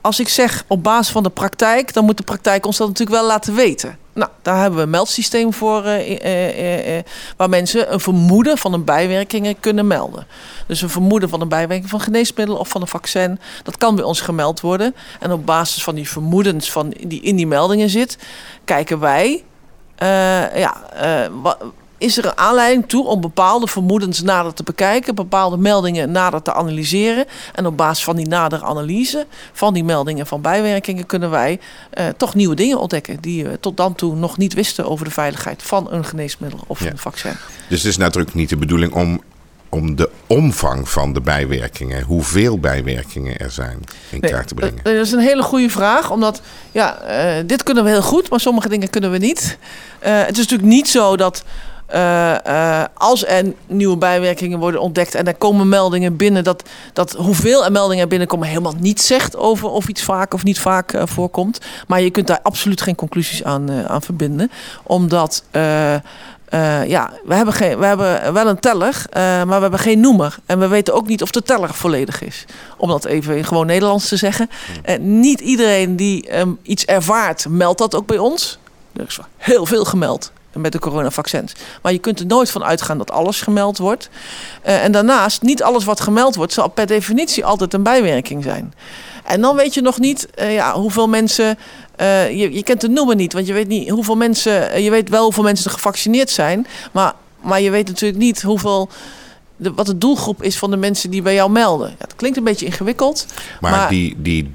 Als 0.00 0.20
ik 0.20 0.28
zeg 0.28 0.64
op 0.66 0.82
basis 0.82 1.12
van 1.12 1.22
de 1.22 1.30
praktijk, 1.30 1.92
dan 1.92 2.04
moet 2.04 2.16
de 2.16 2.22
praktijk 2.22 2.66
ons 2.66 2.76
dat 2.76 2.88
natuurlijk 2.88 3.16
wel 3.18 3.26
laten 3.26 3.54
weten. 3.54 3.98
Nou, 4.12 4.30
daar 4.42 4.60
hebben 4.60 4.76
we 4.78 4.84
een 4.84 4.90
meldsysteem 4.90 5.52
voor, 5.52 5.84
eh, 5.84 6.24
eh, 6.24 6.98
eh, 6.98 7.04
waar 7.36 7.48
mensen 7.48 7.92
een 7.92 8.00
vermoeden 8.00 8.58
van 8.58 8.72
een 8.72 8.84
bijwerking 8.84 9.56
kunnen 9.60 9.86
melden. 9.86 10.26
Dus 10.66 10.82
een 10.82 10.88
vermoeden 10.88 11.28
van 11.28 11.40
een 11.40 11.48
bijwerking 11.48 11.90
van 11.90 12.00
geneesmiddel 12.00 12.56
of 12.56 12.68
van 12.68 12.80
een 12.80 12.86
vaccin, 12.86 13.38
dat 13.62 13.76
kan 13.76 13.94
bij 13.94 14.04
ons 14.04 14.20
gemeld 14.20 14.60
worden. 14.60 14.94
En 15.20 15.32
op 15.32 15.46
basis 15.46 15.82
van 15.82 15.94
die 15.94 16.08
vermoedens 16.08 16.70
van 16.70 16.94
die 17.06 17.20
in 17.20 17.36
die 17.36 17.46
meldingen 17.46 17.90
zit, 17.90 18.18
kijken 18.64 18.98
wij, 19.00 19.44
ja, 20.54 20.90
eh, 20.92 21.30
wa- 21.42 21.58
is 21.98 22.18
er 22.18 22.24
een 22.24 22.38
aanleiding 22.38 22.88
toe 22.88 23.06
om 23.06 23.20
bepaalde 23.20 23.66
vermoedens 23.66 24.22
nader 24.22 24.54
te 24.54 24.62
bekijken, 24.62 25.14
bepaalde 25.14 25.56
meldingen 25.56 26.10
nader 26.10 26.42
te 26.42 26.52
analyseren. 26.52 27.24
En 27.54 27.66
op 27.66 27.76
basis 27.76 28.04
van 28.04 28.16
die 28.16 28.28
nadere 28.28 28.64
analyse 28.64 29.26
van 29.52 29.74
die 29.74 29.84
meldingen 29.84 30.26
van 30.26 30.40
bijwerkingen 30.40 31.06
kunnen 31.06 31.30
wij 31.30 31.60
eh, 31.90 32.06
toch 32.16 32.34
nieuwe 32.34 32.54
dingen 32.54 32.78
ontdekken 32.78 33.20
die 33.20 33.44
we 33.44 33.60
tot 33.60 33.76
dan 33.76 33.94
toe 33.94 34.14
nog 34.16 34.36
niet 34.36 34.54
wisten 34.54 34.86
over 34.90 35.04
de 35.04 35.10
veiligheid 35.10 35.62
van 35.62 35.92
een 35.92 36.04
geneesmiddel 36.04 36.60
of 36.66 36.84
Ja. 36.84 36.90
een 36.90 36.98
vaccin. 36.98 37.32
Dus 37.68 37.82
het 37.82 37.90
is 37.90 37.96
natuurlijk 37.96 38.34
niet 38.34 38.48
de 38.48 38.56
bedoeling 38.56 38.92
om, 38.92 39.20
om 39.68 39.96
de 39.96 40.10
omvang 40.26 40.88
van 40.88 41.12
de 41.12 41.20
bijwerkingen, 41.20 42.02
hoeveel 42.02 42.58
bijwerkingen 42.58 43.36
er 43.38 43.50
zijn, 43.50 43.78
in 44.10 44.18
Nee, 44.20 44.30
kaart 44.30 44.48
te 44.48 44.54
brengen. 44.54 44.80
Dat, 44.82 44.94
dat 44.94 45.06
is 45.06 45.12
een 45.12 45.18
hele 45.18 45.42
goede 45.42 45.70
vraag, 45.70 46.10
omdat 46.10 46.40
ja, 46.72 46.98
eh, 47.00 47.42
dit 47.46 47.62
kunnen 47.62 47.84
we 47.84 47.90
heel 47.90 48.02
goed, 48.02 48.30
maar 48.30 48.40
sommige 48.40 48.68
dingen 48.68 48.90
kunnen 48.90 49.10
we 49.10 49.18
niet. 49.18 49.58
Eh, 49.98 50.18
het 50.18 50.30
is 50.30 50.36
natuurlijk 50.38 50.68
niet 50.68 50.88
zo 50.88 51.16
dat 51.16 51.44
eh, 51.86 52.80
eh, 52.80 52.84
als 52.94 53.26
er 53.26 53.52
nieuwe 53.66 53.96
bijwerkingen 53.96 54.58
worden 54.58 54.80
ontdekt 54.80 55.14
en 55.14 55.26
er 55.26 55.34
komen 55.34 55.68
meldingen 55.68 56.16
binnen, 56.16 56.44
dat, 56.44 56.62
dat 56.92 57.12
hoeveel 57.12 57.64
er 57.64 57.72
meldingen 57.72 58.08
binnenkomen 58.08 58.48
helemaal 58.48 58.74
niet 58.78 59.00
zegt 59.00 59.36
over 59.36 59.68
of 59.68 59.88
iets 59.88 60.02
vaak 60.02 60.34
of 60.34 60.44
niet 60.44 60.58
vaak 60.58 60.92
eh, 60.92 61.02
voorkomt. 61.04 61.60
Maar 61.86 62.00
je 62.00 62.10
kunt 62.10 62.26
daar 62.26 62.40
absoluut 62.42 62.80
geen 62.80 62.94
conclusies 62.94 63.44
aan, 63.44 63.70
aan 63.88 64.02
verbinden, 64.02 64.50
omdat. 64.82 65.44
ja, 66.86 67.12
we 67.24 67.34
hebben, 67.34 67.54
geen, 67.54 67.78
we 67.78 67.84
hebben 67.86 68.32
wel 68.32 68.46
een 68.46 68.60
teller, 68.60 69.04
eh, 69.10 69.22
maar 69.22 69.46
we 69.46 69.60
hebben 69.60 69.78
geen 69.78 70.00
noemer. 70.00 70.36
En 70.46 70.58
we 70.58 70.66
weten 70.68 70.94
ook 70.94 71.06
niet 71.06 71.22
of 71.22 71.30
de 71.30 71.42
teller 71.42 71.74
volledig 71.74 72.22
is. 72.22 72.44
Om 72.76 72.88
dat 72.88 73.04
even 73.04 73.36
in 73.36 73.44
gewoon 73.44 73.66
Nederlands 73.66 74.08
te 74.08 74.16
zeggen. 74.16 74.50
Eh, 74.82 74.98
niet 74.98 75.40
iedereen 75.40 75.96
die 75.96 76.28
ehm, 76.28 76.50
iets 76.62 76.84
ervaart, 76.84 77.46
meldt 77.48 77.78
dat 77.78 77.94
ook 77.94 78.06
bij 78.06 78.18
ons. 78.18 78.58
Er 78.92 79.04
is 79.08 79.18
heel 79.36 79.66
veel 79.66 79.84
gemeld 79.84 80.32
met 80.60 80.72
de 80.72 80.78
coronavaccins. 80.78 81.52
Maar 81.82 81.92
je 81.92 81.98
kunt 81.98 82.20
er 82.20 82.26
nooit 82.26 82.50
van 82.50 82.64
uitgaan 82.64 82.98
dat 82.98 83.10
alles 83.10 83.40
gemeld 83.40 83.78
wordt. 83.78 84.08
Eh, 84.62 84.84
en 84.84 84.92
daarnaast, 84.92 85.42
niet 85.42 85.62
alles 85.62 85.84
wat 85.84 86.00
gemeld 86.00 86.34
wordt... 86.34 86.52
zal 86.52 86.68
per 86.68 86.86
definitie 86.86 87.44
altijd 87.44 87.74
een 87.74 87.82
bijwerking 87.82 88.42
zijn. 88.42 88.74
En 89.24 89.40
dan 89.40 89.56
weet 89.56 89.74
je 89.74 89.80
nog 89.80 89.98
niet 89.98 90.28
eh, 90.34 90.54
ja, 90.54 90.72
hoeveel 90.72 91.08
mensen... 91.08 91.58
eh, 91.96 92.30
je, 92.30 92.54
je 92.54 92.62
kent 92.62 92.80
de 92.80 92.88
noemer 92.88 93.16
niet, 93.16 93.32
want 93.32 93.46
je 93.46 93.52
weet 93.52 93.68
niet 93.68 93.88
hoeveel 93.88 94.16
mensen... 94.16 94.82
je 94.82 94.90
weet 94.90 95.08
wel 95.08 95.22
hoeveel 95.22 95.42
mensen 95.42 95.64
er 95.66 95.76
gevaccineerd 95.76 96.30
zijn... 96.30 96.66
maar, 96.92 97.12
maar 97.40 97.60
je 97.60 97.70
weet 97.70 97.88
natuurlijk 97.88 98.20
niet 98.20 98.42
hoeveel... 98.42 98.88
De, 99.58 99.72
wat 99.74 99.86
de 99.86 99.98
doelgroep 99.98 100.42
is 100.42 100.58
van 100.58 100.70
de 100.70 100.76
mensen 100.76 101.10
die 101.10 101.22
bij 101.22 101.34
jou 101.34 101.50
melden. 101.50 101.88
Ja, 101.88 101.94
het 101.98 102.16
klinkt 102.16 102.36
een 102.38 102.44
beetje 102.44 102.66
ingewikkeld. 102.66 103.26
Maar, 103.60 103.70
maar- 103.70 103.88
die, 103.88 104.16
die 104.18 104.50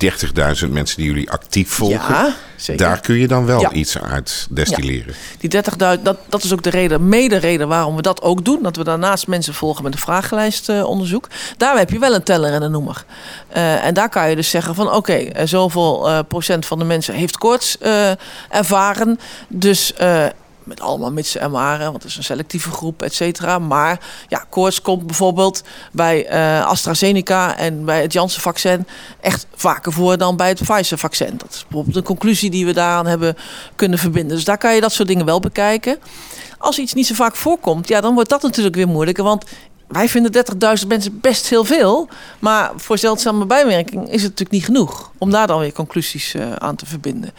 30.000 0.63 0.69
mensen 0.69 0.97
die 0.97 1.05
jullie 1.05 1.31
actief 1.31 1.69
volgen, 1.69 2.15
Ja, 2.15 2.33
zeker. 2.55 2.85
daar 2.85 2.99
kun 2.99 3.15
je 3.15 3.27
dan 3.27 3.45
wel 3.45 3.59
Ja. 3.61 3.71
iets 3.71 3.97
uit 3.97 4.47
destilleren. 4.49 5.13
Die 5.39 5.49
30.000, 5.49 6.01
dat, 6.03 6.17
dat 6.29 6.43
is 6.43 6.53
ook 6.53 6.63
de 6.63 6.69
reden, 6.69 7.07
mede 7.09 7.35
reden 7.37 7.67
waarom 7.67 7.95
we 7.95 8.01
dat 8.01 8.21
ook 8.21 8.45
doen. 8.45 8.63
Dat 8.63 8.75
we 8.75 8.83
daarnaast 8.83 9.27
mensen 9.27 9.53
volgen 9.53 9.83
met 9.83 9.93
een 9.93 9.99
vragenlijstonderzoek. 9.99 11.27
daar 11.57 11.77
heb 11.77 11.89
je 11.89 11.99
wel 11.99 12.13
een 12.15 12.23
teller 12.23 12.53
en 12.53 12.61
een 12.61 12.71
noemer. 12.71 13.03
Eh, 13.47 13.85
en 13.85 13.93
daar 13.93 14.09
kan 14.09 14.29
je 14.29 14.35
dus 14.35 14.49
zeggen 14.49 14.75
van 14.75 14.91
oké, 14.91 15.13
eh, 15.13 15.47
zoveel 15.47 16.09
eh, 16.09 16.19
procent 16.27 16.65
van 16.65 16.79
de 16.79 16.85
mensen 16.85 17.13
heeft 17.13 17.37
koorts 17.37 17.77
eh, 17.77 18.11
ervaren. 18.49 19.19
Dus 19.47 19.93
eh, 19.93 20.25
met 20.71 20.81
allemaal 20.81 21.11
mits 21.11 21.35
en 21.35 21.51
maren, 21.51 21.91
want 21.91 22.03
het 22.03 22.11
is 22.11 22.17
een 22.17 22.23
selectieve 22.23 22.71
groep, 22.71 23.01
et 23.01 23.13
cetera. 23.13 23.59
Maar 23.59 23.99
ja, 24.27 24.45
koorts 24.49 24.81
komt 24.81 25.05
bijvoorbeeld 25.05 25.63
bij 25.91 26.25
eh, 26.25 26.65
AstraZeneca 26.65 27.57
en 27.57 27.85
bij 27.85 28.01
het 28.01 28.13
Janssen-vaccin 28.13 28.87
echt 29.21 29.47
vaker 29.55 29.93
voor 29.93 30.17
dan 30.17 30.35
bij 30.37 30.47
het 30.47 30.61
Pfizer-vaccin. 30.63 31.37
Dat 31.37 31.49
is 31.49 31.61
bijvoorbeeld 31.61 31.95
een 31.95 32.03
conclusie 32.03 32.49
die 32.49 32.65
we 32.65 32.73
daaraan 32.73 33.07
hebben 33.07 33.35
kunnen 33.75 33.99
verbinden. 33.99 34.35
Dus 34.35 34.45
daar 34.45 34.57
kan 34.57 34.75
je 34.75 34.81
dat 34.81 34.91
soort 34.91 35.07
dingen 35.07 35.25
wel 35.25 35.39
bekijken. 35.39 35.99
Als 36.57 36.79
iets 36.79 36.93
niet 36.93 37.07
zo 37.07 37.13
vaak 37.13 37.35
voorkomt, 37.35 37.87
ja, 37.87 38.01
dan 38.01 38.13
wordt 38.13 38.29
dat 38.29 38.41
natuurlijk 38.41 38.75
weer 38.75 38.87
moeilijker. 38.87 39.23
Want 39.23 39.45
wij 39.91 40.09
vinden 40.09 40.45
30.000 40.81 40.87
mensen 40.87 41.19
best 41.21 41.47
heel 41.49 41.63
veel. 41.65 42.07
Maar 42.39 42.71
voor 42.75 42.97
zeldzame 42.97 43.45
bijwerking 43.45 44.03
is 44.03 44.11
het 44.21 44.21
natuurlijk 44.21 44.51
niet 44.51 44.65
genoeg. 44.65 45.11
Om 45.17 45.31
daar 45.31 45.47
dan 45.47 45.59
weer 45.59 45.73
conclusies 45.73 46.33
eh, 46.33 46.51
aan 46.51 46.75
te 46.75 46.85
verbinden. 46.85 47.31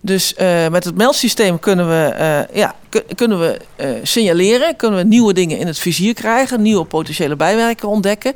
Dus 0.00 0.34
eh, 0.34 0.68
met 0.68 0.84
het 0.84 0.96
meldsysteem 0.96 1.58
kunnen 1.58 1.88
we, 1.88 2.04
eh, 2.08 2.56
ja, 2.56 2.74
kun- 2.88 3.04
kunnen 3.14 3.38
we 3.40 3.58
signaleren. 4.02 4.76
Kunnen 4.76 4.98
we 4.98 5.04
nieuwe 5.04 5.32
dingen 5.32 5.58
in 5.58 5.66
het 5.66 5.78
vizier 5.78 6.14
krijgen. 6.14 6.62
Nieuwe 6.62 6.84
potentiële 6.84 7.36
bijwerkingen 7.36 7.94
ontdekken. 7.94 8.34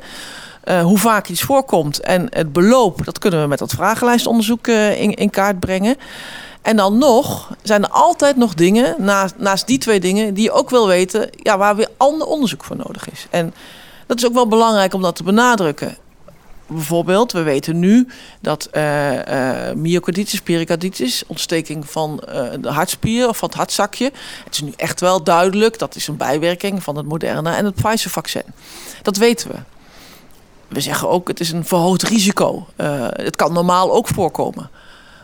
Hoe 0.83 0.97
vaak 0.97 1.27
iets 1.27 1.41
voorkomt 1.41 1.99
en 1.99 2.27
het 2.29 2.53
beloop, 2.53 3.05
dat 3.05 3.19
kunnen 3.19 3.41
we 3.41 3.47
met 3.47 3.59
dat 3.59 3.71
vragenlijstonderzoek 3.71 4.67
in, 4.67 5.13
in 5.13 5.29
kaart 5.29 5.59
brengen. 5.59 5.95
En 6.61 6.75
dan 6.75 6.97
nog 6.97 7.49
zijn 7.63 7.83
er 7.83 7.89
altijd 7.89 8.35
nog 8.37 8.53
dingen, 8.53 8.95
naast, 8.97 9.33
naast 9.37 9.67
die 9.67 9.77
twee 9.77 9.99
dingen, 9.99 10.33
die 10.33 10.43
je 10.43 10.51
ook 10.51 10.69
wil 10.69 10.87
weten, 10.87 11.29
ja, 11.31 11.57
waar 11.57 11.75
weer 11.75 11.89
ander 12.01 12.27
onderzoek 12.27 12.63
voor 12.63 12.75
nodig 12.75 13.11
is. 13.11 13.27
En 13.29 13.53
Dat 14.07 14.17
is 14.17 14.25
ook 14.25 14.33
wel 14.33 14.47
belangrijk 14.47 14.93
om 14.93 15.01
dat 15.01 15.15
te 15.15 15.23
benadrukken. 15.23 15.97
Bijvoorbeeld, 16.67 17.31
we 17.31 17.41
weten 17.41 17.79
nu 17.79 18.07
dat 18.39 18.69
uh, 18.73 18.81
myocarditis, 19.75 20.41
pericarditis, 20.41 21.23
ontsteking 21.27 21.89
van 21.89 22.23
uh, 22.27 22.43
de 22.59 22.69
hartspier 22.69 23.27
of 23.27 23.37
van 23.37 23.47
het 23.47 23.57
hartzakje. 23.57 24.11
Het 24.43 24.53
is 24.53 24.61
nu 24.61 24.73
echt 24.75 24.99
wel 24.99 25.23
duidelijk 25.23 25.79
dat 25.79 25.95
is 25.95 26.07
een 26.07 26.17
bijwerking 26.17 26.83
van 26.83 26.95
het 26.95 27.05
Moderna 27.05 27.57
en 27.57 27.65
het 27.65 27.75
Pfizer-vaccin. 27.75 28.43
Dat 29.01 29.17
weten 29.17 29.49
we. 29.51 29.57
We 30.67 30.81
zeggen 30.81 31.09
ook, 31.09 31.27
het 31.27 31.39
is 31.39 31.51
een 31.51 31.65
verhoogd 31.65 32.03
risico. 32.03 32.67
het 33.11 33.35
kan 33.35 33.53
normaal 33.53 33.91
ook 33.91 34.07
voorkomen. 34.07 34.69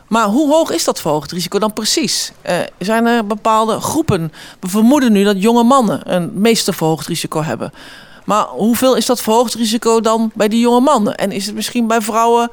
Maar 0.07 0.25
hoe 0.25 0.49
hoog 0.49 0.71
is 0.71 0.83
dat 0.83 0.99
verhoogd 0.99 1.59
dan 1.59 1.73
precies? 1.73 2.31
Uh, 2.49 2.55
zijn 2.79 3.05
er 3.05 3.25
bepaalde 3.25 3.79
groepen? 3.79 4.33
We 4.59 4.67
vermoeden 4.67 5.11
nu 5.11 5.23
dat 5.23 5.41
jonge 5.41 5.63
mannen 5.63 6.13
een 6.15 6.31
meeste 6.33 6.73
verhoogd 6.73 7.07
risico 7.07 7.43
hebben. 7.43 7.73
Maar 8.25 8.45
hoeveel 8.45 8.95
is 8.95 9.05
dat 9.05 9.21
verhoogd 9.21 9.53
risico 9.53 10.01
dan 10.01 10.31
bij 10.33 10.47
die 10.47 10.59
jonge 10.59 10.79
mannen? 10.79 11.15
En 11.15 11.31
is 11.31 11.45
het 11.45 11.55
misschien 11.55 11.87
bij 11.87 12.01
vrouwen 12.01 12.49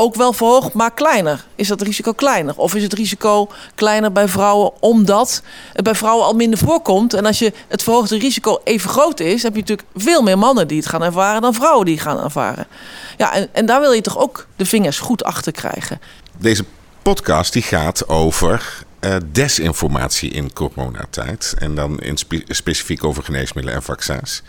ook 0.00 0.14
wel 0.14 0.32
verhoogd, 0.32 0.72
maar 0.72 0.92
kleiner? 0.92 1.44
Is 1.54 1.68
dat 1.68 1.82
risico 1.82 2.12
kleiner? 2.12 2.56
Of 2.56 2.74
is 2.74 2.82
het 2.82 2.92
risico 2.92 3.48
kleiner 3.74 4.12
bij 4.12 4.28
vrouwen 4.28 4.72
omdat 4.80 5.42
het 5.72 5.84
bij 5.84 5.94
vrouwen 5.94 6.26
al 6.26 6.34
minder 6.34 6.58
voorkomt? 6.58 7.14
En 7.14 7.26
als 7.26 7.38
je 7.38 7.52
het 7.68 7.82
verhoogde 7.82 8.18
risico 8.18 8.60
even 8.64 8.90
groot 8.90 9.20
is, 9.20 9.42
heb 9.42 9.54
je 9.54 9.60
natuurlijk 9.60 9.88
veel 9.94 10.22
meer 10.22 10.38
mannen 10.38 10.68
die 10.68 10.78
het 10.78 10.88
gaan 10.88 11.02
ervaren 11.02 11.42
dan 11.42 11.54
vrouwen 11.54 11.84
die 11.84 11.94
het 11.94 12.04
gaan 12.04 12.22
ervaren. 12.22 12.66
Ja, 13.16 13.32
en, 13.32 13.48
en 13.52 13.66
daar 13.66 13.80
wil 13.80 13.92
je 13.92 14.00
toch 14.00 14.18
ook 14.18 14.46
de 14.56 14.66
vingers 14.66 14.98
goed 14.98 15.24
achter 15.24 15.52
krijgen. 15.52 16.00
Deze 16.40 16.64
podcast 17.02 17.52
die 17.52 17.62
gaat 17.62 18.08
over 18.08 18.84
uh, 19.00 19.16
desinformatie 19.32 20.30
in 20.30 20.52
coronatijd. 20.52 21.54
En 21.58 21.74
dan 21.74 22.00
in 22.00 22.16
spe 22.16 22.42
specifiek 22.46 23.04
over 23.04 23.22
geneesmiddelen 23.22 23.78
en 23.78 23.84
vaccins. 23.84 24.42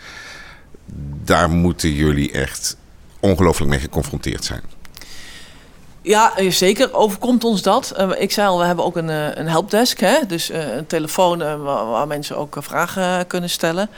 Daar 1.24 1.50
moeten 1.50 1.92
jullie 1.92 2.32
echt 2.32 2.76
ongelooflijk 3.20 3.70
mee 3.70 3.80
geconfronteerd 3.80 4.44
zijn. 4.44 4.62
Ja, 6.02 6.36
eh, 6.36 6.50
zeker 6.50 6.94
overkomt 6.94 7.44
ons 7.44 7.62
dat. 7.62 7.94
Uh, 7.98 8.10
ik 8.18 8.32
zei 8.32 8.48
al, 8.48 8.58
we 8.58 8.64
hebben 8.64 8.84
ook 8.84 8.96
een, 8.96 9.38
een 9.38 9.48
helpdesk. 9.48 10.00
Hè? 10.00 10.26
Dus 10.26 10.48
een 10.52 10.86
telefoon 10.86 11.38
waar, 11.38 11.86
waar, 11.86 12.06
mensen 12.06 12.36
ook 12.36 12.56
vragen 12.58 13.26
kunnen 13.26 13.50
stellen. 13.50 13.88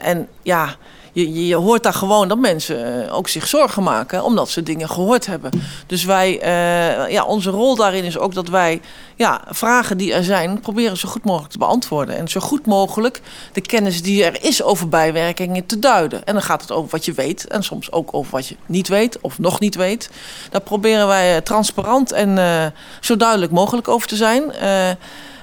en 0.00 0.28
ja, 0.42 0.76
je, 1.18 1.46
je 1.46 1.54
hoort 1.54 1.82
daar 1.82 1.94
gewoon 1.94 2.28
dat 2.28 2.38
mensen 2.38 3.06
eh, 3.06 3.16
ook 3.16 3.28
zich 3.28 3.48
zorgen 3.48 3.82
maken, 3.82 4.24
omdat 4.24 4.48
ze 4.48 4.62
dingen 4.62 4.88
gehoord 4.88 5.26
hebben. 5.26 5.50
Dus 5.86 6.04
wij, 6.04 6.34
uh, 6.34 7.10
ja, 7.10 7.24
onze 7.24 7.50
rol 7.50 7.76
daarin 7.76 8.04
is 8.04 8.18
ook 8.18 8.34
dat 8.34 8.48
wij 8.48 8.80
ja, 9.16 9.40
vragen 9.48 9.98
die 9.98 10.12
er 10.12 10.24
zijn, 10.24 10.60
proberen 10.60 10.96
zo 10.96 11.08
goed 11.08 11.24
mogelijk 11.24 11.52
te 11.52 11.58
beantwoorden. 11.58 12.16
En 12.16 12.28
zo 12.28 12.40
goed 12.40 12.66
mogelijk 12.66 13.20
de 13.52 13.60
kennis 13.60 14.02
die 14.02 14.24
er 14.24 14.44
is 14.44 14.62
over 14.62 14.88
bijwerkingen 14.88 15.66
te 15.66 15.78
duiden. 15.78 16.24
En 16.24 16.32
dan 16.32 16.42
gaat 16.42 16.60
het 16.60 16.72
over 16.72 16.90
wat 16.90 17.04
je 17.04 17.12
weet 17.12 17.46
en 17.46 17.62
soms 17.62 17.92
ook 17.92 18.14
over 18.14 18.32
wat 18.32 18.46
je 18.46 18.56
niet 18.66 18.88
weet 18.88 19.20
of 19.20 19.38
nog 19.38 19.60
niet 19.60 19.74
weet. 19.74 20.10
Daar 20.50 20.60
proberen 20.60 21.06
wij 21.06 21.36
eh, 21.36 21.42
transparant 21.42 22.12
en 22.12 22.72
zo 23.00 23.16
duidelijk 23.16 23.52
mogelijk 23.52 23.88
over 23.88 24.08
te 24.08 24.16
zijn. 24.16 24.52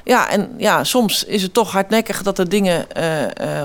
Ja, 0.04 0.30
en 0.30 0.54
ja, 0.58 0.84
soms 0.84 1.24
is 1.24 1.42
het 1.42 1.54
toch 1.54 1.72
hardnekkig 1.72 2.24
dat 2.24 2.40
er 2.40 2.50
dingen 2.50 2.88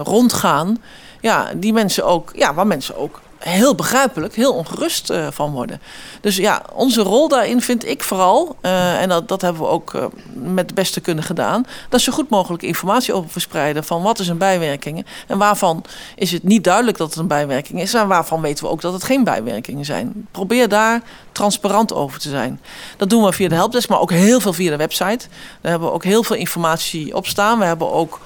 rondgaan 0.03 0.79
ja, 1.21 1.51
die 1.57 1.73
mensen 1.73 2.05
ook, 2.05 2.31
ja, 2.35 2.55
waar 2.55 2.67
mensen 2.67 2.97
ook 2.97 3.21
heel 3.41 3.75
begrijpelijk, 3.75 4.35
heel 4.35 4.53
ongerust 4.53 5.11
uh, 5.11 5.27
van 5.31 5.53
worden. 5.53 5.81
Dus 6.21 6.37
ja, 6.37 6.63
onze 6.73 7.03
rol 7.03 7.29
daarin 7.29 7.61
vind 7.61 7.87
ik 7.87 8.03
vooral, 8.03 8.57
uh, 8.63 9.03
en 9.03 9.09
dat, 9.09 9.29
dat 9.29 9.41
hebben 9.41 9.63
we 9.63 9.69
ook 9.69 9.93
uh, 9.93 10.05
met 10.33 10.67
het 10.67 10.75
beste 10.75 11.01
kunnen 11.01 11.25
gedaan, 11.25 11.67
dat 11.89 12.01
zo 12.01 12.13
goed 12.13 12.29
mogelijk 12.29 12.63
informatie 12.63 13.15
over 13.15 13.31
verspreiden 13.31 13.85
van 13.85 14.03
wat 14.03 14.19
is 14.19 14.29
een 14.29 14.39
bijwerking 14.39 15.07
en 15.27 15.39
waarvan 15.39 15.85
is 16.15 16.33
het 16.33 16.43
niet 16.43 16.65
duidelijk 16.65 16.97
dat 16.97 17.09
het 17.09 17.19
een 17.19 17.27
bijwerking 17.27 17.81
is 17.81 17.95
en 17.95 18.09
waarvan 18.09 18.41
weten 18.41 18.65
we 18.65 18.71
ook 18.71 18.81
dat 18.81 18.93
het 18.93 19.05
geen 19.05 19.25
bijwerkingen 19.25 19.85
zijn. 19.85 20.27
Probeer 20.31 20.69
daar 20.69 21.03
transparant 21.33 21.93
over 21.93 22.21
te 22.21 22.29
zijn. 22.29 22.61
Dat 22.97 23.11
doen 23.11 23.25
we 23.25 23.33
via 23.33 23.49
de 23.49 23.55
helpdesk, 23.55 23.89
maar 23.89 24.01
ook 24.01 24.11
heel 24.11 24.41
veel 24.41 24.53
via 24.53 24.71
de 24.71 24.77
website. 24.77 25.29
Daar 25.61 25.71
hebben 25.71 25.89
we 25.89 25.95
ook 25.95 26.05
heel 26.05 26.23
veel 26.23 26.37
informatie 26.37 27.17
op 27.17 27.27
staan. 27.27 27.59
We 27.59 27.65
hebben 27.65 27.93
ook 27.93 28.21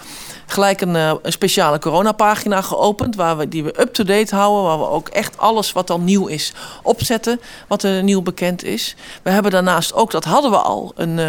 gelijk 0.46 0.80
een, 0.80 0.94
uh, 0.94 1.12
een 1.22 1.32
speciale 1.32 1.78
coronapagina 1.78 2.62
geopend. 2.62 3.16
Waar 3.16 3.36
we, 3.36 3.48
die 3.48 3.64
we 3.64 3.80
up-to-date 3.80 4.34
houden. 4.34 4.64
Waar 4.64 4.78
we 4.78 4.88
ook 4.88 5.08
echt 5.08 5.38
alles 5.38 5.72
wat 5.72 5.86
dan 5.86 6.04
nieuw 6.04 6.26
is 6.26 6.52
opzetten. 6.82 7.40
Wat 7.68 7.82
er 7.82 8.02
nieuw 8.02 8.22
bekend 8.22 8.64
is. 8.64 8.96
We 9.22 9.30
hebben 9.30 9.50
daarnaast 9.50 9.94
ook, 9.94 10.10
dat 10.10 10.24
hadden 10.24 10.50
we 10.50 10.56
al, 10.56 10.92
een, 10.96 11.18
uh, 11.18 11.28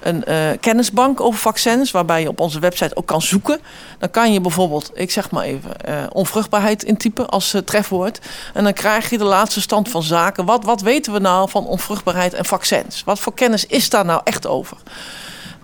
een 0.00 0.24
uh, 0.28 0.36
kennisbank 0.60 1.20
over 1.20 1.40
vaccins. 1.40 1.90
Waarbij 1.90 2.20
je 2.20 2.28
op 2.28 2.40
onze 2.40 2.60
website 2.60 2.96
ook 2.96 3.06
kan 3.06 3.22
zoeken. 3.22 3.60
Dan 3.98 4.10
kan 4.10 4.32
je 4.32 4.40
bijvoorbeeld, 4.40 4.90
ik 4.94 5.10
zeg 5.10 5.30
maar 5.30 5.44
even, 5.44 5.70
onvruchtbaarheid 6.12 6.82
intypen 6.82 7.28
als 7.28 7.54
trefwoord. 7.64 8.20
En 8.54 8.64
dan 8.64 8.72
krijg 8.72 9.10
je 9.10 9.18
de 9.18 9.24
laatste 9.24 9.60
stand 9.60 9.88
van 9.88 10.02
zaken. 10.02 10.44
Wat, 10.44 10.64
wat 10.64 10.80
weten 10.80 11.12
we 11.12 11.18
nou 11.18 11.50
van 11.50 11.66
onvruchtbaarheid 11.66 12.34
en 12.34 12.44
vaccins? 12.44 13.02
Wat 13.04 13.18
voor 13.18 13.34
kennis 13.34 13.66
is 13.66 13.90
daar 13.90 14.04
nou 14.04 14.20
echt 14.24 14.46
over? 14.46 14.76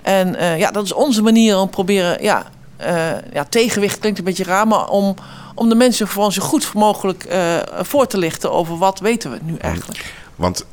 En 0.02 0.58
ja, 0.58 0.70
dat 0.70 0.84
is 0.84 0.92
onze 0.92 1.22
manier 1.22 1.58
om 1.58 1.70
proberen 1.70 2.22
ja, 2.22 2.46
uh, 2.80 3.10
ja, 3.32 3.44
tegenwicht 3.44 3.98
klinkt 3.98 4.18
een 4.18 4.24
beetje 4.24 4.44
raar, 4.44 4.66
maar 4.66 4.88
om, 4.88 5.14
om 5.54 5.68
de 5.68 5.74
mensen 5.74 6.08
gewoon 6.08 6.32
zo 6.32 6.42
goed 6.42 6.74
mogelijk 6.74 7.26
uh, 7.30 7.56
voor 7.80 8.06
te 8.06 8.18
lichten 8.18 8.52
over 8.52 8.78
wat 8.78 9.00
weten 9.00 9.30
we 9.30 9.38
nu 9.42 9.56
eigenlijk. 9.56 10.14
Want 10.36 10.64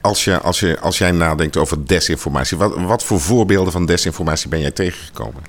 als, 0.00 0.24
je, 0.24 0.40
als, 0.40 0.60
je, 0.60 0.80
als 0.80 0.98
jij 0.98 1.10
nadenkt 1.10 1.56
over 1.56 1.86
desinformatie, 1.86 2.56
wat, 2.56 2.74
wat 2.76 3.02
voor 3.02 3.20
voorbeelden 3.20 3.72
van 3.72 3.86
desinformatie 3.86 4.48
ben 4.48 4.60
jij 4.60 4.70
tegengekomen? 4.70 5.42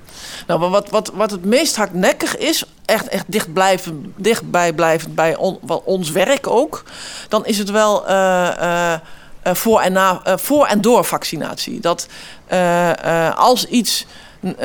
Nou, 0.48 0.60
wat, 0.60 0.90
wat, 0.90 1.12
wat 1.14 1.32
het 1.32 1.46
meest 1.46 1.76
hardnekkig 1.76 2.38
is, 2.38 2.64
echt, 2.86 3.08
echt 3.08 3.26
dicht 3.28 3.54
blijven, 3.54 4.14
dichtbij 4.16 4.74
blijven 4.74 5.14
bij 5.14 5.36
on, 5.36 5.60
ons 5.84 6.12
werk 6.12 6.48
ook, 6.48 6.84
dan 7.28 7.46
is 7.46 7.58
het 7.58 7.72
wel. 7.72 8.10
Uh, 8.10 8.94
voor, 9.54 9.80
en 9.80 9.94
na, 9.94 10.22
voor 10.38 10.66
en 10.66 10.82
door 10.82 11.06
vaccinatie. 11.06 11.80
Dat 11.80 12.08
als 13.36 13.66
iets 13.66 14.06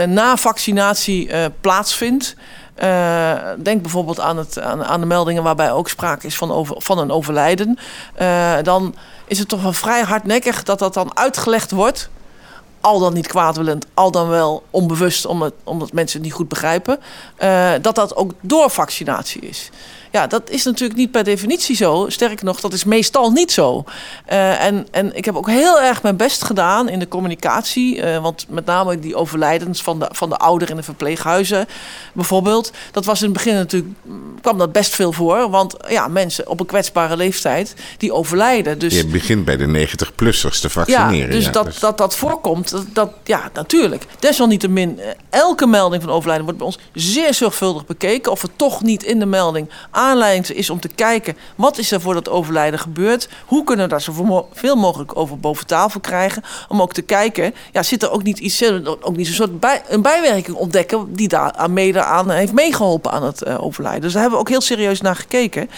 na 0.07 0.37
vaccinatie 0.37 1.29
uh, 1.29 1.45
plaatsvindt. 1.61 2.37
Uh, 2.83 3.33
denk 3.59 3.83
bijvoorbeeld 3.83 4.21
aan, 4.21 4.37
het, 4.37 4.61
aan, 4.61 5.01
de 5.01 5.07
meldingen 5.07 5.43
waarbij 5.43 5.73
ook 5.73 5.89
sprake 5.89 6.27
is 6.27 6.37
van, 6.37 6.67
van 6.79 6.99
een 6.99 7.11
overlijden. 7.11 7.79
Uh, 8.21 8.55
dan 8.63 8.95
is 9.27 9.39
het 9.39 9.49
toch 9.49 9.63
wel 9.63 9.73
vrij 9.73 10.03
hardnekkig 10.03 10.63
dat 10.63 10.79
dat 10.79 10.95
dan 10.95 11.17
uitgelegd 11.17 11.71
wordt. 11.71 12.09
Al 12.81 12.99
dan 12.99 13.13
niet 13.13 13.27
kwaadwillend, 13.27 13.87
al 13.95 14.11
dan 14.11 14.29
wel 14.29 14.63
onbewust, 14.71 15.27
omdat, 15.27 15.53
omdat 15.65 15.93
mensen 15.93 16.19
het 16.19 16.27
niet 16.27 16.37
goed 16.37 16.49
begrijpen. 16.49 17.01
Dat 17.83 17.95
dat 17.95 18.17
ook 18.17 18.33
door 18.41 18.71
vaccinatie 18.71 19.41
is. 19.41 19.71
Ja, 20.11 20.26
dat 20.26 20.50
is 20.50 20.64
natuurlijk 20.64 20.99
niet 20.99 21.11
per 21.11 21.25
definitie 21.25 21.76
zo. 21.76 22.07
Sterker 22.09 22.45
nog, 22.45 22.61
dat 22.61 22.73
is 22.73 22.85
meestal 22.85 23.31
niet 23.31 23.52
zo. 23.52 23.85
Uh, 24.33 24.64
en, 24.64 24.87
en 24.90 25.17
ik 25.17 25.25
heb 25.25 25.37
ook 25.37 25.49
heel 25.49 25.81
erg 25.81 26.02
mijn 26.02 26.17
best 26.17 26.45
gedaan 26.45 26.88
in 26.88 26.99
de 26.99 27.09
communicatie. 27.09 27.97
Uh, 27.97 28.23
want 28.23 28.47
met 28.49 28.67
name 28.67 28.99
die 28.99 29.17
overlijdens 29.17 29.83
van 29.83 29.99
de, 29.99 30.09
van 30.12 30.29
de 30.29 30.37
ouderen 30.37 30.75
in 30.75 30.81
de 30.81 30.87
verpleeghuizen 30.87 31.67
bijvoorbeeld. 32.12 32.73
Dat 32.90 33.05
was 33.05 33.19
in 33.19 33.25
het 33.25 33.37
begin 33.37 33.55
natuurlijk, 33.55 33.93
kwam 34.40 34.59
dat 34.59 34.73
best 34.73 34.95
veel 34.95 35.12
voor. 35.12 35.50
Want 35.50 35.76
ja, 35.88 36.09
mensen 36.09 36.49
op 36.49 36.61
een 36.61 36.67
kwetsbare 36.67 37.17
leeftijd 37.17 37.75
die 37.97 38.12
overlijden. 38.12 38.79
Dus, 38.79 38.95
Je 38.95 39.07
begint 39.07 39.45
bij 39.45 39.57
de 39.57 39.88
90-plussers 39.88 40.61
te 40.61 40.71
vaccineren. 40.71 41.17
Ja, 41.17 41.26
dus, 41.26 41.45
ja, 41.45 41.50
dat, 41.50 41.64
dus 41.64 41.79
dat 41.79 41.99
dat 41.99 42.17
voorkomt, 42.17 42.71
dat, 42.71 42.85
dat, 42.93 43.12
ja, 43.25 43.50
natuurlijk. 43.55 44.07
Desalniettemin, 44.19 45.00
eh, 45.00 45.09
elke 45.31 45.67
melding 45.67 46.02
van 46.02 46.12
overlijden 46.12 46.45
wordt 46.45 46.59
bij 46.59 46.69
ons 46.69 46.79
zeer 46.93 47.35
zorgvuldig 47.35 47.87
bekeken. 47.87 48.33
Of 48.33 48.43
het 48.43 48.50
toch 48.57 48.83
niet 48.83 49.02
in 49.02 49.19
de 49.19 49.26
melding 49.26 49.71
aanleiding 50.00 50.49
is 50.49 50.71
om 50.71 50.80
te 50.80 50.88
kijken 50.88 51.37
wat 51.54 51.78
is 51.78 51.90
er 51.90 52.00
voor 52.00 52.14
dat 52.14 52.28
overlijden 52.28 52.78
gebeurd. 52.78 53.28
Hoe 53.47 53.64
kunnen 53.64 53.85
we 53.85 53.90
daar 53.90 54.00
zoveel 54.00 54.76
mogelijk 54.76 55.16
over 55.16 55.38
boven 55.38 55.66
tafel 55.66 56.00
krijgen. 56.00 56.42
Om 56.69 56.83
ook 56.83 56.92
te 56.92 57.02
kijken, 57.02 57.54
ja, 57.73 57.83
zit 57.83 58.02
er 58.02 58.11
ook 58.11 58.23
niet 58.23 58.38
iets, 58.38 58.64
ook 59.00 59.16
niet 59.16 59.26
een 59.26 59.33
soort 59.33 59.61
bij, 59.61 59.83
een 59.88 60.02
bijwerking 60.02 60.57
ontdekken 60.57 61.14
die 61.14 61.28
daar 61.28 61.71
mede 61.71 62.02
aan 62.02 62.30
heeft 62.30 62.52
meegeholpen 62.52 63.11
aan 63.11 63.25
het 63.25 63.47
uh, 63.47 63.62
overlijden. 63.64 64.02
Dus 64.02 64.12
daar 64.12 64.21
hebben 64.21 64.38
we 64.38 64.45
ook 64.45 64.52
heel 64.52 64.61
serieus 64.61 65.00
naar 65.00 65.16
gekeken. 65.16 65.71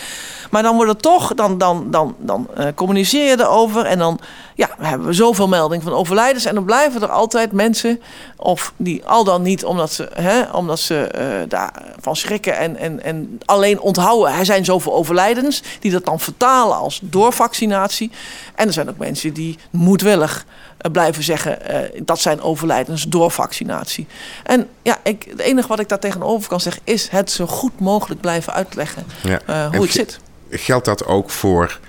Maar 0.52 0.62
dan 0.62 0.76
wordt 0.76 0.90
het 0.90 1.02
toch, 1.02 1.35
dan, 1.35 1.59
dan, 1.59 1.90
dan, 1.90 2.14
dan 2.18 2.49
uh, 2.59 2.66
communiceer 2.75 3.28
je 3.28 3.40
erover 3.40 3.85
en 3.85 3.99
dan 3.99 4.21
ja, 4.54 4.68
we 4.78 4.87
hebben 4.87 5.14
zoveel 5.14 5.49
meldingen 5.49 5.85
van 5.85 5.92
overlijdens. 5.92 6.44
En 6.44 6.54
dan 6.54 6.64
blijven 6.64 7.02
er 7.02 7.11
altijd 7.11 7.52
mensen, 7.52 8.00
of 8.37 8.73
die 8.76 9.04
al 9.04 9.25
dan 9.25 9.42
niet 9.42 9.64
omdat 9.64 9.92
ze, 9.92 10.09
hè, 10.14 10.42
omdat 10.42 10.78
ze 10.78 11.11
uh, 11.18 11.49
daarvan 11.49 12.16
schrikken 12.16 12.56
en, 12.56 12.76
en, 12.76 13.02
en 13.02 13.40
alleen 13.44 13.80
onthouden. 13.80 14.35
Er 14.35 14.44
zijn 14.44 14.64
zoveel 14.64 14.94
overlijdens, 14.94 15.62
die 15.80 15.90
dat 15.90 16.04
dan 16.04 16.21
vertalen 16.21 16.76
als 16.76 17.00
doorvaccinatie. 17.02 18.11
En 18.54 18.66
er 18.66 18.73
zijn 18.73 18.88
ook 18.88 18.99
mensen 18.99 19.32
die 19.32 19.59
moedwillig 19.71 20.44
blijven 20.92 21.22
zeggen 21.22 21.58
uh, 21.70 22.00
dat 22.02 22.20
zijn 22.20 22.40
overlijdens 22.40 23.04
door 23.08 23.30
vaccinatie. 23.30 24.06
En 24.42 24.68
ja, 24.82 24.98
ik, 25.02 25.26
het 25.28 25.40
enige 25.40 25.68
wat 25.68 25.80
ik 25.80 25.88
daar 25.88 25.98
tegenover 25.98 26.48
kan 26.48 26.60
zeggen 26.60 26.82
is 26.84 27.08
het 27.08 27.30
zo 27.30 27.46
goed 27.46 27.80
mogelijk 27.80 28.20
blijven 28.20 28.52
uitleggen 28.52 29.04
ja. 29.22 29.68
hoe 29.70 29.82
het 29.82 29.92
zit. 29.92 30.18
Geldt 30.50 30.84
dat 30.84 31.06
ook 31.06 31.30
voor 31.30 31.80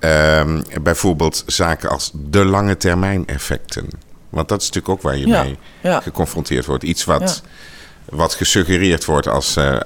Um, 0.00 0.62
bijvoorbeeld 0.82 1.42
zaken 1.46 1.90
als 1.90 2.10
de 2.14 2.44
lange 2.44 2.76
termijn 2.76 3.26
effecten. 3.26 3.88
Want 4.28 4.48
dat 4.48 4.60
is 4.60 4.66
natuurlijk 4.66 4.94
ook 4.94 5.02
waar 5.02 5.16
je 5.16 5.26
ja, 5.26 5.42
mee 5.42 5.58
ja. 5.80 6.00
geconfronteerd 6.00 6.66
wordt. 6.66 6.84
Iets 6.84 7.04
wat 7.04 7.42
wat 8.08 8.34
gesuggereerd 8.34 9.04
wordt 9.04 9.26
als, 9.26 9.56
uh, 9.56 9.76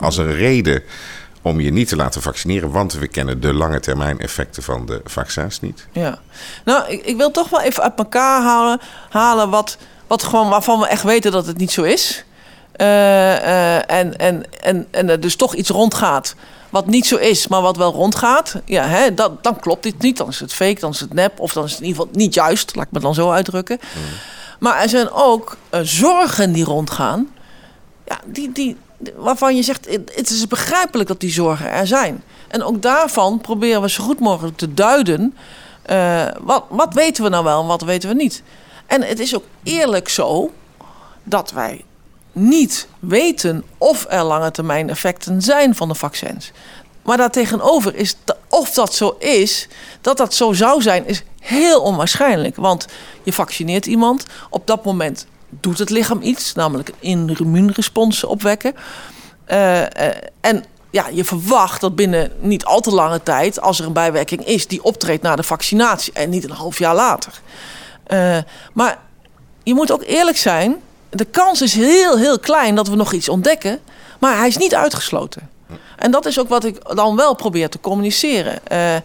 als 0.00 0.16
een 0.16 0.34
reden 0.34 0.82
om 1.48 1.60
je 1.60 1.72
niet 1.72 1.88
te 1.88 1.96
laten 1.96 2.22
vaccineren. 2.22 2.70
Want 2.70 2.92
we 2.92 3.08
kennen 3.08 3.40
de 3.40 3.54
lange 3.54 3.80
termijn 3.80 4.20
effecten 4.20 4.62
van 4.62 4.86
de 4.86 5.00
vaccins 5.04 5.60
niet. 5.60 5.86
Ja, 5.92 6.18
nou, 6.64 6.88
ik, 6.88 7.04
ik 7.04 7.16
wil 7.16 7.30
toch 7.30 7.48
wel 7.48 7.60
even 7.60 7.82
uit 7.82 7.98
elkaar 7.98 8.42
halen, 8.42 8.80
halen 9.08 9.50
wat, 9.50 9.76
wat 10.06 10.22
gewoon, 10.22 10.48
waarvan 10.48 10.80
we 10.80 10.86
echt 10.86 11.02
weten 11.02 11.32
dat 11.32 11.46
het 11.46 11.58
niet 11.58 11.70
zo 11.70 11.82
is. 11.82 12.24
Uh, 12.80 13.90
en, 13.90 14.16
en, 14.18 14.44
en, 14.60 14.86
en 14.90 15.08
er 15.08 15.20
dus 15.20 15.36
toch 15.36 15.54
iets 15.54 15.70
rondgaat 15.70 16.34
wat 16.70 16.86
niet 16.86 17.06
zo 17.06 17.16
is, 17.16 17.48
maar 17.48 17.62
wat 17.62 17.76
wel 17.76 17.92
rondgaat. 17.92 18.54
Ja, 18.64 18.86
hè, 18.86 19.14
dat, 19.14 19.42
dan 19.42 19.60
klopt 19.60 19.82
dit 19.82 20.02
niet. 20.02 20.16
Dan 20.16 20.28
is 20.28 20.40
het 20.40 20.52
fake, 20.52 20.80
dan 20.80 20.90
is 20.90 21.00
het 21.00 21.14
nep. 21.14 21.40
Of 21.40 21.52
dan 21.52 21.64
is 21.64 21.70
het 21.70 21.80
in 21.80 21.86
ieder 21.86 22.02
geval 22.02 22.18
niet 22.18 22.34
juist. 22.34 22.74
Laat 22.74 22.86
ik 22.86 22.92
me 22.92 23.00
dan 23.00 23.14
zo 23.14 23.30
uitdrukken. 23.30 23.78
Mm. 23.80 24.02
Maar 24.58 24.82
er 24.82 24.88
zijn 24.88 25.10
ook 25.10 25.56
uh, 25.70 25.80
zorgen 25.82 26.52
die 26.52 26.64
rondgaan. 26.64 27.28
Ja, 28.06 28.18
die, 28.24 28.52
die, 28.52 28.76
waarvan 29.16 29.56
je 29.56 29.62
zegt, 29.62 29.88
het 30.14 30.30
is 30.30 30.46
begrijpelijk 30.46 31.08
dat 31.08 31.20
die 31.20 31.30
zorgen 31.30 31.70
er 31.70 31.86
zijn. 31.86 32.22
En 32.48 32.62
ook 32.62 32.82
daarvan 32.82 33.40
proberen 33.40 33.82
we 33.82 33.90
zo 33.90 34.04
goed 34.04 34.20
mogelijk 34.20 34.56
te 34.56 34.74
duiden. 34.74 35.36
Uh, 35.90 36.26
wat, 36.40 36.64
wat 36.68 36.94
weten 36.94 37.24
we 37.24 37.30
nou 37.30 37.44
wel 37.44 37.60
en 37.60 37.66
wat 37.66 37.82
weten 37.82 38.08
we 38.08 38.14
niet? 38.14 38.42
En 38.86 39.02
het 39.02 39.18
is 39.18 39.34
ook 39.34 39.44
eerlijk 39.62 40.08
zo 40.08 40.50
dat 41.22 41.50
wij 41.50 41.84
niet 42.32 42.88
weten 42.98 43.64
of 43.78 44.06
er 44.08 44.22
lange 44.22 44.50
termijn 44.50 44.90
effecten 44.90 45.42
zijn 45.42 45.74
van 45.74 45.88
de 45.88 45.94
vaccins. 45.94 46.52
Maar 47.02 47.16
daartegenover 47.16 47.94
is, 47.94 48.16
of 48.48 48.70
dat 48.70 48.94
zo 48.94 49.16
is, 49.18 49.68
dat 50.00 50.16
dat 50.16 50.34
zo 50.34 50.52
zou 50.52 50.82
zijn, 50.82 51.06
is 51.06 51.22
heel 51.40 51.80
onwaarschijnlijk. 51.80 52.56
Want 52.56 52.86
je 53.22 53.32
vaccineert 53.32 53.86
iemand, 53.86 54.24
op 54.50 54.66
dat 54.66 54.84
moment 54.84 55.26
doet 55.48 55.78
het 55.78 55.90
lichaam 55.90 56.22
iets, 56.22 56.54
namelijk 56.54 56.90
een 57.00 57.36
immuunrespons 57.38 58.24
opwekken. 58.24 58.74
Uh, 59.48 59.80
en 60.40 60.64
ja, 60.90 61.08
je 61.12 61.24
verwacht 61.24 61.80
dat 61.80 61.96
binnen 61.96 62.32
niet 62.40 62.64
al 62.64 62.80
te 62.80 62.90
lange 62.90 63.22
tijd, 63.22 63.60
als 63.60 63.78
er 63.78 63.86
een 63.86 63.92
bijwerking 63.92 64.44
is, 64.44 64.66
die 64.66 64.82
optreedt 64.82 65.22
na 65.22 65.36
de 65.36 65.42
vaccinatie 65.42 66.12
en 66.12 66.30
niet 66.30 66.44
een 66.44 66.50
half 66.50 66.78
jaar 66.78 66.94
later. 66.94 67.40
Uh, 68.12 68.38
maar 68.72 68.98
je 69.62 69.74
moet 69.74 69.92
ook 69.92 70.02
eerlijk 70.02 70.36
zijn, 70.36 70.76
de 71.10 71.24
kans 71.24 71.62
is 71.62 71.74
heel, 71.74 72.18
heel 72.18 72.38
klein 72.38 72.74
dat 72.74 72.88
we 72.88 72.96
nog 72.96 73.12
iets 73.12 73.28
ontdekken, 73.28 73.80
maar 74.18 74.36
hij 74.36 74.48
is 74.48 74.56
niet 74.56 74.74
uitgesloten. 74.74 75.48
En 75.96 76.10
dat 76.10 76.26
is 76.26 76.40
ook 76.40 76.48
wat 76.48 76.64
ik 76.64 76.94
dan 76.96 77.16
wel 77.16 77.34
probeer 77.34 77.68
te 77.68 77.80
communiceren. 77.80 78.58
Ja. 78.68 79.02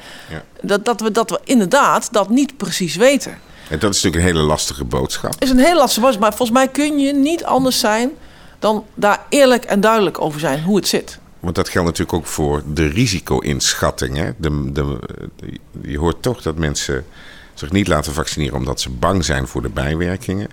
dat, 0.62 0.86
dat, 0.86 1.02
we, 1.02 1.12
dat 1.12 1.30
we 1.30 1.40
inderdaad 1.44 2.08
dat 2.12 2.30
niet 2.30 2.58
precies 2.58 2.96
weten. 2.96 3.38
En 3.70 3.80
dat 3.80 3.94
is 3.94 4.02
natuurlijk 4.02 4.16
een 4.16 4.36
hele 4.36 4.48
lastige 4.48 4.84
boodschap. 4.84 5.36
is 5.40 5.50
een 5.50 5.58
hele 5.58 5.76
lastige 5.76 6.02
boodschap, 6.02 6.22
maar 6.22 6.34
volgens 6.34 6.58
mij 6.58 6.68
kun 6.68 7.00
je 7.00 7.14
niet 7.14 7.44
anders 7.44 7.80
zijn 7.80 8.12
dan 8.60 8.86
daar 8.94 9.26
eerlijk 9.30 9.64
en 9.66 9.82
duidelijk 9.82 10.22
over 10.22 10.40
zijn 10.40 10.64
hoe 10.64 10.76
het 10.76 10.88
zit. 10.88 11.20
Want 11.40 11.56
dat 11.56 11.70
geldt 11.70 11.88
natuurlijk 11.88 12.18
ook 12.18 12.26
voor 12.26 12.64
de 12.74 12.88
risico-inschatting. 12.88 14.18
Hè? 14.18 14.32
De, 14.38 14.72
de, 14.72 15.00
je 15.82 15.98
hoort 15.98 16.22
toch 16.22 16.42
dat 16.42 16.58
mensen 16.58 17.06
zich 17.54 17.72
niet 17.72 17.88
laten 17.88 18.14
vaccineren 18.14 18.58
omdat 18.58 18.82
ze 18.82 18.90
bang 18.90 19.26
zijn 19.26 19.48
voor 19.48 19.62
de 19.62 19.70
bijwerkingen. 19.70 20.50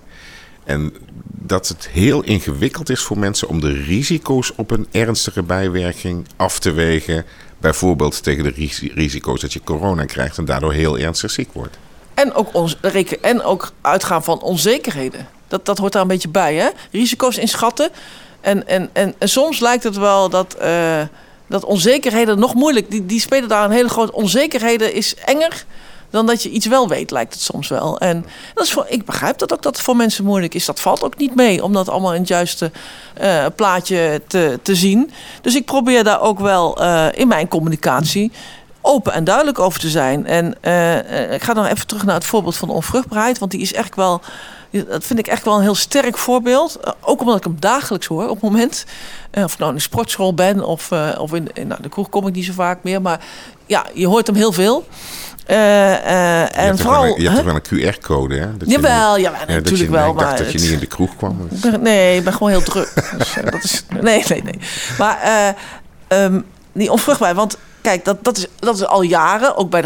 En 0.64 0.94
dat 1.24 1.68
het 1.68 1.88
heel 1.88 2.22
ingewikkeld 2.22 2.90
is 2.90 3.00
voor 3.00 3.18
mensen 3.18 3.48
om 3.48 3.60
de 3.60 3.72
risico's 3.72 4.52
op 4.56 4.70
een 4.70 4.86
ernstige 4.90 5.42
bijwerking 5.42 6.26
af 6.36 6.58
te 6.58 6.72
wegen. 6.72 7.24
Bijvoorbeeld 7.58 8.22
tegen 8.22 8.44
de 8.44 8.68
risico's 8.94 9.40
dat 9.40 9.52
je 9.52 9.60
corona 9.64 10.04
krijgt 10.04 10.38
en 10.38 10.44
daardoor 10.44 10.72
heel 10.72 10.98
ernstig 10.98 11.30
ziek 11.30 11.52
wordt. 11.52 11.78
En 12.20 12.34
ook, 12.34 12.48
ons, 12.52 12.76
en 13.20 13.42
ook 13.42 13.72
uitgaan 13.80 14.24
van 14.24 14.42
onzekerheden. 14.42 15.28
Dat, 15.48 15.66
dat 15.66 15.78
hoort 15.78 15.92
daar 15.92 16.02
een 16.02 16.08
beetje 16.08 16.28
bij, 16.28 16.54
hè? 16.54 16.68
Risico's 16.92 17.36
inschatten. 17.36 17.90
En, 18.40 18.66
en, 18.66 18.90
en, 18.92 19.14
en 19.18 19.28
soms 19.28 19.60
lijkt 19.60 19.84
het 19.84 19.96
wel 19.96 20.28
dat, 20.28 20.56
uh, 20.62 21.00
dat 21.46 21.64
onzekerheden 21.64 22.38
nog 22.38 22.54
moeilijk... 22.54 22.90
Die, 22.90 23.06
die 23.06 23.20
spelen 23.20 23.48
daar 23.48 23.64
een 23.64 23.70
hele 23.70 23.88
grote... 23.88 24.12
Onzekerheden 24.12 24.94
is 24.94 25.14
enger 25.14 25.64
dan 26.10 26.26
dat 26.26 26.42
je 26.42 26.50
iets 26.50 26.66
wel 26.66 26.88
weet, 26.88 27.10
lijkt 27.10 27.32
het 27.32 27.42
soms 27.42 27.68
wel. 27.68 27.98
En 27.98 28.26
dat 28.54 28.64
is 28.64 28.72
voor, 28.72 28.86
ik 28.88 29.04
begrijp 29.04 29.38
dat 29.38 29.52
ook 29.52 29.62
dat 29.62 29.76
het 29.76 29.84
voor 29.84 29.96
mensen 29.96 30.24
moeilijk 30.24 30.54
is. 30.54 30.64
Dat 30.64 30.80
valt 30.80 31.04
ook 31.04 31.16
niet 31.16 31.34
mee 31.34 31.64
om 31.64 31.72
dat 31.72 31.88
allemaal 31.88 32.14
in 32.14 32.20
het 32.20 32.28
juiste 32.28 32.70
uh, 33.20 33.46
plaatje 33.56 34.22
te, 34.26 34.58
te 34.62 34.74
zien. 34.74 35.10
Dus 35.42 35.54
ik 35.54 35.64
probeer 35.64 36.04
daar 36.04 36.20
ook 36.20 36.38
wel 36.38 36.82
uh, 36.82 37.06
in 37.12 37.28
mijn 37.28 37.48
communicatie 37.48 38.32
open 38.80 39.12
en 39.12 39.24
duidelijk 39.24 39.58
over 39.58 39.80
te 39.80 39.88
zijn. 39.88 40.26
En 40.26 40.54
uh, 40.62 41.32
ik 41.32 41.42
ga 41.42 41.54
dan 41.54 41.64
even 41.64 41.86
terug 41.86 42.04
naar 42.04 42.14
het 42.14 42.24
voorbeeld 42.24 42.56
van 42.56 42.68
onvruchtbaarheid, 42.68 43.38
want 43.38 43.50
die 43.50 43.60
is 43.60 43.72
echt 43.72 43.94
wel. 43.94 44.20
Dat 44.70 45.04
vind 45.04 45.18
ik 45.18 45.26
echt 45.26 45.44
wel 45.44 45.56
een 45.56 45.62
heel 45.62 45.74
sterk 45.74 46.18
voorbeeld. 46.18 46.78
ook 47.00 47.20
omdat 47.20 47.36
ik 47.36 47.44
hem 47.44 47.56
dagelijks 47.58 48.06
hoor 48.06 48.28
op 48.28 48.40
het 48.40 48.42
moment. 48.42 48.84
of 49.32 49.52
ik 49.52 49.58
nou 49.58 49.70
in 49.70 49.76
de 49.76 49.82
sportschool 49.82 50.34
ben 50.34 50.64
of, 50.64 50.92
of 51.18 51.32
in, 51.32 51.48
in 51.52 51.66
nou, 51.66 51.82
de 51.82 51.88
kroeg 51.88 52.08
kom 52.08 52.26
ik 52.26 52.34
niet 52.34 52.44
zo 52.44 52.52
vaak 52.52 52.82
meer. 52.82 53.02
Maar 53.02 53.20
ja, 53.66 53.86
je 53.94 54.06
hoort 54.06 54.26
hem 54.26 54.36
heel 54.36 54.52
veel. 54.52 54.86
En 55.46 56.78
vooral, 56.78 57.04
een, 57.04 57.22
je 57.22 57.30
hebt 57.30 57.36
toch 57.36 57.44
wel 57.44 57.54
een 57.54 57.94
QR-code, 57.94 58.34
hè? 58.34 58.56
Dat 58.56 58.70
jawel, 58.70 59.16
ja, 59.16 59.32
natuurlijk 59.46 59.90
wel. 59.90 60.10
Ik 60.10 60.18
dacht 60.18 60.38
dat 60.38 60.52
je 60.52 60.58
niet 60.58 60.70
in 60.70 60.78
de 60.78 60.86
kroeg 60.86 61.16
kwam. 61.16 61.48
Dus. 61.50 61.76
Nee, 61.80 62.16
ik 62.16 62.24
ben 62.24 62.32
gewoon 62.32 62.50
heel 62.50 62.62
druk. 62.62 62.92
dus, 63.18 63.34
dat 63.50 63.64
is, 63.64 63.84
nee, 64.00 64.24
nee, 64.28 64.42
nee. 64.42 64.58
Maar 64.98 65.54
um, 66.08 66.44
die 66.72 66.92
onvruchtbaar, 66.92 67.34
want 67.34 67.58
kijk, 67.82 68.04
dat, 68.04 68.24
dat, 68.24 68.36
is, 68.36 68.46
dat 68.58 68.74
is 68.74 68.86
al 68.86 69.02
jaren, 69.02 69.56
ook 69.56 69.70
bij 69.70 69.82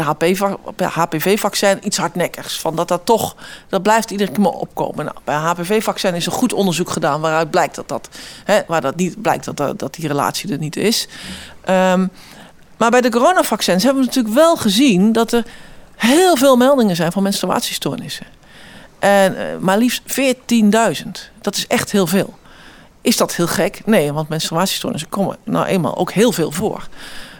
de 0.75 0.83
HPV-vaccin, 0.83 1.79
iets 1.83 1.97
hardnekkigs. 1.97 2.59
Van 2.59 2.75
dat 2.75 2.87
dat 2.87 3.01
toch, 3.03 3.35
dat 3.69 3.83
blijft 3.83 4.11
iedere 4.11 4.31
keer 4.31 4.41
maar 4.41 4.51
opkomen. 4.51 5.05
Nou, 5.05 5.17
bij 5.23 5.35
HPV-vaccin 5.35 6.15
is 6.15 6.25
een 6.25 6.31
goed 6.31 6.53
onderzoek 6.53 6.89
gedaan 6.89 7.21
waaruit 7.21 7.51
blijkt 7.51 7.75
dat 7.75 7.87
dat, 7.87 8.09
hè, 8.45 8.59
waar 8.67 8.81
dat 8.81 8.95
niet 8.95 9.21
blijkt 9.21 9.55
dat, 9.55 9.79
dat 9.79 9.93
die 9.93 10.07
relatie 10.07 10.51
er 10.51 10.57
niet 10.57 10.75
is. 10.75 11.07
Um, 11.69 12.11
maar 12.77 12.89
bij 12.89 13.01
de 13.01 13.09
coronavaccins 13.09 13.83
hebben 13.83 14.01
we 14.01 14.07
natuurlijk 14.07 14.35
wel 14.35 14.55
gezien 14.55 15.11
dat 15.11 15.31
er 15.31 15.45
heel 15.95 16.35
veel 16.35 16.55
meldingen 16.55 16.95
zijn 16.95 17.11
van 17.11 17.23
menstruatiestoornissen. 17.23 18.25
En 18.99 19.33
uh, 19.33 19.41
maar 19.59 19.77
liefst 19.77 20.01
14.000. 21.03 21.07
Dat 21.41 21.55
is 21.55 21.67
echt 21.67 21.91
heel 21.91 22.07
veel. 22.07 22.33
Is 23.01 23.17
dat 23.17 23.35
heel 23.35 23.47
gek? 23.47 23.81
Nee, 23.85 24.13
want 24.13 24.29
menstruatiestoornissen 24.29 25.09
komen 25.09 25.37
nou 25.43 25.65
eenmaal 25.65 25.97
ook 25.97 26.11
heel 26.11 26.31
veel 26.31 26.51
voor 26.51 26.87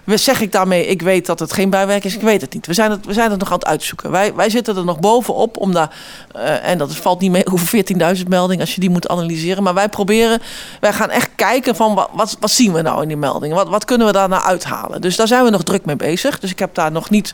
zeg 0.05 0.41
ik 0.41 0.51
daarmee, 0.51 0.85
ik 0.85 1.01
weet 1.01 1.25
dat 1.25 1.39
het 1.39 1.53
geen 1.53 1.69
bijwerking 1.69 2.13
is? 2.13 2.19
Ik 2.19 2.25
weet 2.25 2.41
het 2.41 2.53
niet. 2.53 2.67
We 2.67 2.73
zijn 2.73 2.91
het, 2.91 3.05
we 3.05 3.13
zijn 3.13 3.31
het 3.31 3.39
nog 3.39 3.47
aan 3.47 3.57
het 3.57 3.65
uitzoeken. 3.65 4.11
Wij, 4.11 4.33
wij 4.35 4.49
zitten 4.49 4.77
er 4.77 4.85
nog 4.85 4.99
bovenop 4.99 5.57
om 5.57 5.73
daar, 5.73 5.95
uh, 6.35 6.67
en 6.67 6.77
dat 6.77 6.95
valt 6.95 7.19
niet 7.19 7.31
mee 7.31 7.47
over 7.53 7.83
14.000 8.17 8.27
meldingen 8.27 8.61
als 8.61 8.73
je 8.73 8.79
die 8.79 8.89
moet 8.89 9.07
analyseren. 9.07 9.63
Maar 9.63 9.73
wij 9.73 9.89
proberen, 9.89 10.41
wij 10.79 10.93
gaan 10.93 11.09
echt 11.09 11.29
kijken 11.35 11.75
van 11.75 11.93
wat, 12.13 12.37
wat, 12.39 12.51
zien 12.51 12.73
we 12.73 12.81
nou 12.81 13.01
in 13.01 13.07
die 13.07 13.17
meldingen? 13.17 13.55
Wat, 13.55 13.69
wat 13.69 13.85
kunnen 13.85 14.07
we 14.07 14.13
daar 14.13 14.29
nou 14.29 14.43
uithalen? 14.43 15.01
Dus 15.01 15.15
daar 15.15 15.27
zijn 15.27 15.43
we 15.43 15.49
nog 15.49 15.63
druk 15.63 15.85
mee 15.85 15.95
bezig. 15.95 16.39
Dus 16.39 16.51
ik 16.51 16.59
heb 16.59 16.75
daar 16.75 16.91
nog 16.91 17.09
niet 17.09 17.33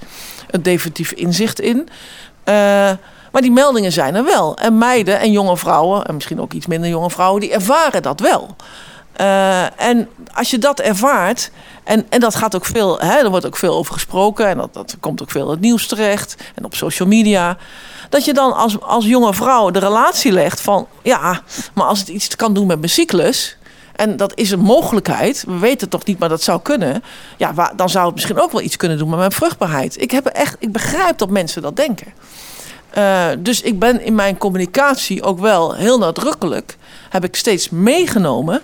een 0.50 0.64
definitief 0.64 1.12
inzicht 1.12 1.60
in. 1.60 1.78
Uh, 2.46 2.92
maar 3.32 3.42
die 3.42 3.52
meldingen 3.52 3.92
zijn 3.92 4.16
er 4.16 4.24
wel. 4.24 4.58
En 4.58 4.78
meiden 4.78 5.20
en 5.20 5.32
jonge 5.32 5.58
vrouwen, 5.58 6.06
en 6.06 6.14
misschien 6.14 6.42
ook 6.42 6.54
iets 6.54 6.68
minder 6.68 6.90
jonge 6.90 7.10
vrouwen, 7.10 7.42
die 7.42 7.52
ervaren 7.52 8.02
dat 8.02 8.20
wel. 8.20 8.56
Uh, 9.18 9.82
en 9.82 10.10
als 10.34 10.50
je 10.50 10.58
dat 10.58 10.80
ervaart, 10.80 11.52
en, 11.84 12.06
en 12.10 12.20
dat 12.20 12.36
gaat 12.36 12.56
ook 12.56 12.66
veel, 12.66 13.00
hè, 13.00 13.18
er 13.18 13.30
wordt 13.30 13.46
ook 13.46 13.58
veel 13.58 13.76
over 13.76 13.94
gesproken 13.94 14.48
en 14.48 14.58
dat, 14.58 14.74
dat 14.74 14.96
komt 15.00 15.22
ook 15.22 15.32
veel 15.32 15.46
in 15.46 15.52
het 15.52 15.60
nieuws 15.60 15.88
terecht 15.88 16.36
en 16.56 16.66
op 16.66 16.76
social 16.76 17.08
media. 17.08 17.58
Dat 18.10 18.26
je 18.26 18.34
dan 18.34 18.54
als, 18.54 18.82
als 18.82 19.06
jonge 19.06 19.34
vrouw 19.34 19.72
de 19.72 19.80
relatie 19.80 20.32
legt 20.32 20.62
van 20.62 20.88
ja, 21.04 21.42
maar 21.74 21.86
als 21.86 22.00
het 22.00 22.08
iets 22.08 22.36
kan 22.36 22.54
doen 22.54 22.68
met 22.68 22.80
mijn 22.80 22.92
cyclus, 22.92 23.58
en 23.96 24.18
dat 24.18 24.32
is 24.36 24.52
een 24.52 24.60
mogelijkheid. 24.60 25.44
We 25.48 25.58
weten 25.58 25.80
het 25.80 25.90
toch 25.90 26.06
niet, 26.06 26.20
maar 26.20 26.30
dat 26.30 26.44
zou 26.44 26.62
kunnen. 26.62 27.04
Ja, 27.38 27.72
dan 27.76 27.90
zou 27.90 28.06
het 28.06 28.14
misschien 28.14 28.40
ook 28.40 28.52
wel 28.52 28.62
iets 28.62 28.76
kunnen 28.78 28.98
doen 28.98 29.10
met 29.10 29.18
mijn 29.20 29.32
vruchtbaarheid. 29.32 30.02
Ik, 30.02 30.12
heb 30.12 30.26
echt, 30.26 30.56
ik 30.60 30.72
begrijp 30.72 31.18
dat 31.18 31.30
mensen 31.30 31.62
dat 31.62 31.76
denken. 31.76 32.14
Uh, 32.98 33.26
dus 33.40 33.62
ik 33.62 33.80
ben 33.80 34.02
in 34.02 34.16
mijn 34.16 34.38
communicatie 34.38 35.24
ook 35.24 35.40
wel 35.40 35.76
heel 35.76 35.98
nadrukkelijk. 35.98 36.78
Heb 37.10 37.24
ik 37.24 37.36
steeds 37.36 37.70
meegenomen 37.70 38.62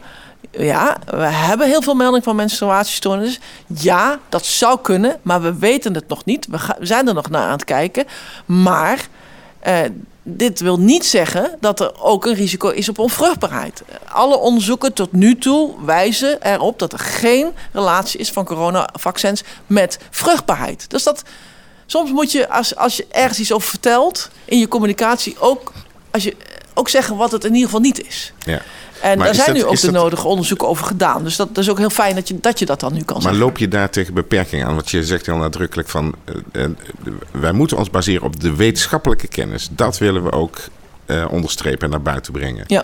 ja, 0.58 0.98
we 1.06 1.26
hebben 1.26 1.67
heel 1.67 1.82
veel 1.82 1.93
meldingen 1.93 2.24
van 2.24 2.36
menstruatiestoornissen. 2.36 3.41
Ja, 3.67 4.20
dat 4.30 4.46
zou 4.46 4.80
kunnen, 4.82 5.20
maar 5.22 5.41
we 5.41 5.58
weten 5.58 5.93
het 5.93 6.08
nog 6.08 6.26
niet. 6.26 6.48
We, 6.50 6.58
zijn 6.80 7.08
er 7.08 7.13
nog 7.13 7.30
naar 7.30 7.43
aan 7.43 7.52
het 7.52 7.63
kijken. 7.63 8.06
Maar 8.46 9.08
eh, 9.60 9.80
dit 10.24 10.60
wil 10.60 10.80
niet 10.80 11.06
zeggen 11.06 11.58
dat 11.60 11.80
er 11.80 12.02
ook 12.02 12.26
een 12.26 12.34
risico 12.34 12.70
is 12.70 12.89
op 12.89 13.00
onvruchtbaarheid. 13.00 13.84
Alle 14.10 14.38
onderzoeken 14.38 14.93
tot 14.93 15.12
nu 15.12 15.38
toe 15.38 15.86
wijzen 15.86 16.41
erop 16.41 16.80
dat 16.80 16.93
er 16.93 17.00
geen 17.00 17.52
relatie 17.72 18.20
is 18.20 18.32
van 18.32 18.46
coronavaccins 18.46 19.43
met 19.67 20.00
vruchtbaarheid. 20.10 20.89
Dus 20.89 21.04
dat, 21.04 21.24
soms 21.86 22.12
moet 22.12 22.32
je, 22.32 22.50
als, 22.50 22.76
als 22.76 22.98
je 22.98 23.08
ergens 23.12 23.39
iets 23.39 23.52
over 23.52 23.70
vertelt 23.70 24.30
in 24.46 24.60
je 24.60 24.67
communicatie, 24.67 25.36
ook, 25.39 25.72
als 26.12 26.24
je, 26.24 26.36
ook 26.74 26.89
zeggen 26.89 27.15
wat 27.15 27.32
het 27.32 27.43
in 27.43 27.54
ieder 27.54 27.65
geval 27.65 27.82
niet 27.82 28.08
is. 28.08 28.34
Ja. 28.46 28.62
En 29.02 29.20
daar 29.20 29.36
zijn 29.36 29.54
nu 29.54 29.64
ook 29.64 29.80
de 29.80 29.92
nodige 29.92 30.28
onderzoeken 30.28 30.68
over 30.68 30.86
gedaan. 30.86 31.24
Dus 31.24 31.36
dat, 31.36 31.48
dat, 31.48 31.64
is 31.64 31.70
ook 31.70 31.78
heel 31.78 31.90
fijn 31.90 32.16
dat 32.16 32.28
je, 32.28 32.40
dat 32.40 32.60
je 32.60 32.66
dat 32.66 32.80
dan 32.80 32.94
nu 32.94 33.00
kan 33.00 33.14
maar 33.14 33.22
zeggen. 33.22 33.40
Maar 33.40 33.50
loop 33.50 33.58
je 33.58 33.68
daar 33.68 33.90
tegen 33.90 34.14
beperkingen 34.14 34.68
aan? 34.68 34.76
Want 34.76 34.90
je 34.90 35.04
zegt 35.04 35.26
heel 35.26 35.38
nadrukkelijk 35.38 35.90
van... 35.90 36.16
Uh, 36.54 36.64
uh, 36.64 37.14
wij 37.32 37.52
moeten 37.52 37.78
ons 37.78 37.90
baseren 37.90 38.24
op 38.24 38.40
de 38.40 38.56
wetenschappelijke 38.56 39.28
kennis. 39.28 39.70
Dat 39.72 39.98
willen 39.98 40.24
we 40.24 40.32
ook 40.32 40.58
uh, 41.06 41.26
onderstrepen 41.30 41.84
en 41.84 41.90
naar 41.90 42.02
buiten 42.02 42.34
brengen. 42.34 42.64
Ja. 42.68 42.84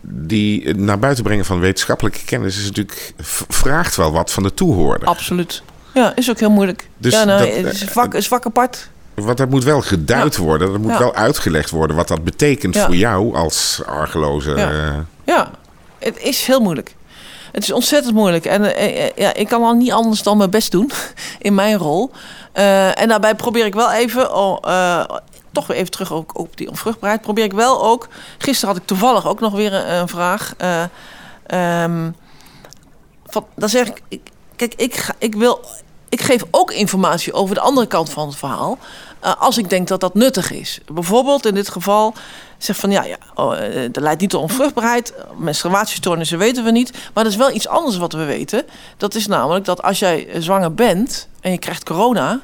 die 0.00 0.74
naar 0.74 0.98
buiten 0.98 1.24
brengen 1.24 1.44
van 1.44 1.60
wetenschappelijke 1.60 2.24
kennis 2.24 2.58
is 2.58 2.64
natuurlijk 2.64 3.12
vraagt 3.48 3.96
wel 3.96 4.12
wat 4.12 4.32
van 4.32 4.42
de 4.42 4.54
toehoorder. 4.54 5.08
Absoluut. 5.08 5.62
Ja, 5.94 6.16
is 6.16 6.30
ook 6.30 6.38
heel 6.38 6.50
moeilijk. 6.50 6.88
Dus 6.96 7.12
ja, 7.12 7.24
nou, 7.24 7.62
dat, 7.62 7.72
is, 7.72 7.84
vak, 7.84 8.14
is 8.14 8.28
vak 8.28 8.46
apart. 8.46 8.88
Want 9.24 9.38
dat 9.38 9.50
moet 9.50 9.64
wel 9.64 9.80
geduid 9.80 10.36
worden. 10.36 10.72
Dat 10.72 10.80
moet 10.80 10.98
wel 10.98 11.14
uitgelegd 11.14 11.70
worden 11.70 11.96
wat 11.96 12.08
dat 12.08 12.24
betekent 12.24 12.78
voor 12.78 12.96
jou 12.96 13.34
als 13.34 13.82
argeloze. 13.86 14.56
Ja. 14.56 15.04
ja, 15.24 15.50
het 15.98 16.18
is 16.18 16.46
heel 16.46 16.60
moeilijk. 16.60 16.94
Het 17.52 17.62
is 17.62 17.72
ontzettend 17.72 18.14
moeilijk. 18.14 18.44
En 18.44 18.62
uh, 18.62 19.10
ja, 19.16 19.34
ik 19.34 19.48
kan 19.48 19.62
al 19.62 19.74
niet 19.74 19.92
anders 19.92 20.22
dan 20.22 20.36
mijn 20.36 20.50
best 20.50 20.70
doen 20.70 20.90
in 21.38 21.54
mijn 21.54 21.76
rol. 21.76 22.10
Uh, 22.54 23.00
en 23.00 23.08
daarbij 23.08 23.34
probeer 23.34 23.66
ik 23.66 23.74
wel 23.74 23.92
even, 23.92 24.34
oh, 24.34 24.58
uh, 24.66 25.04
toch 25.52 25.66
weer 25.66 25.76
even 25.76 25.90
terug 25.90 26.12
ook 26.12 26.38
op 26.38 26.56
die 26.56 26.68
onvruchtbaarheid. 26.68 27.22
Probeer 27.22 27.44
ik 27.44 27.52
wel 27.52 27.84
ook. 27.84 28.08
Gisteren 28.38 28.74
had 28.74 28.82
ik 28.82 28.88
toevallig 28.88 29.28
ook 29.28 29.40
nog 29.40 29.52
weer 29.52 29.72
een, 29.72 29.94
een 29.94 30.08
vraag. 30.08 30.54
Um, 31.54 32.14
van, 33.26 33.46
dan 33.56 33.68
zeg 33.68 33.88
ik, 34.08 34.20
kijk, 34.56 34.74
ik, 34.74 34.96
ga, 34.96 35.14
ik 35.18 35.34
wil. 35.34 35.60
Ik 36.08 36.20
geef 36.20 36.42
ook 36.50 36.72
informatie 36.72 37.32
over 37.32 37.54
de 37.54 37.60
andere 37.60 37.86
kant 37.86 38.10
van 38.10 38.26
het 38.26 38.36
verhaal. 38.36 38.78
Als 39.20 39.58
ik 39.58 39.70
denk 39.70 39.88
dat 39.88 40.00
dat 40.00 40.14
nuttig 40.14 40.50
is. 40.50 40.80
Bijvoorbeeld 40.92 41.46
in 41.46 41.54
dit 41.54 41.68
geval 41.68 42.14
zegt 42.58 42.80
van 42.80 42.90
ja, 42.90 43.04
ja 43.04 43.16
oh, 43.34 43.56
dat 43.90 44.02
leidt 44.02 44.20
niet 44.20 44.30
tot 44.30 44.42
onvruchtbaarheid. 44.42 45.14
Menstruatiestoornissen 45.36 46.38
weten 46.38 46.64
we 46.64 46.70
niet. 46.70 46.92
Maar 47.14 47.24
dat 47.24 47.32
is 47.32 47.38
wel 47.38 47.54
iets 47.54 47.68
anders 47.68 47.96
wat 47.96 48.12
we 48.12 48.24
weten. 48.24 48.64
Dat 48.96 49.14
is 49.14 49.26
namelijk 49.26 49.64
dat 49.64 49.82
als 49.82 49.98
jij 49.98 50.28
zwanger 50.38 50.74
bent 50.74 51.28
en 51.40 51.50
je 51.50 51.58
krijgt 51.58 51.84
corona. 51.84 52.40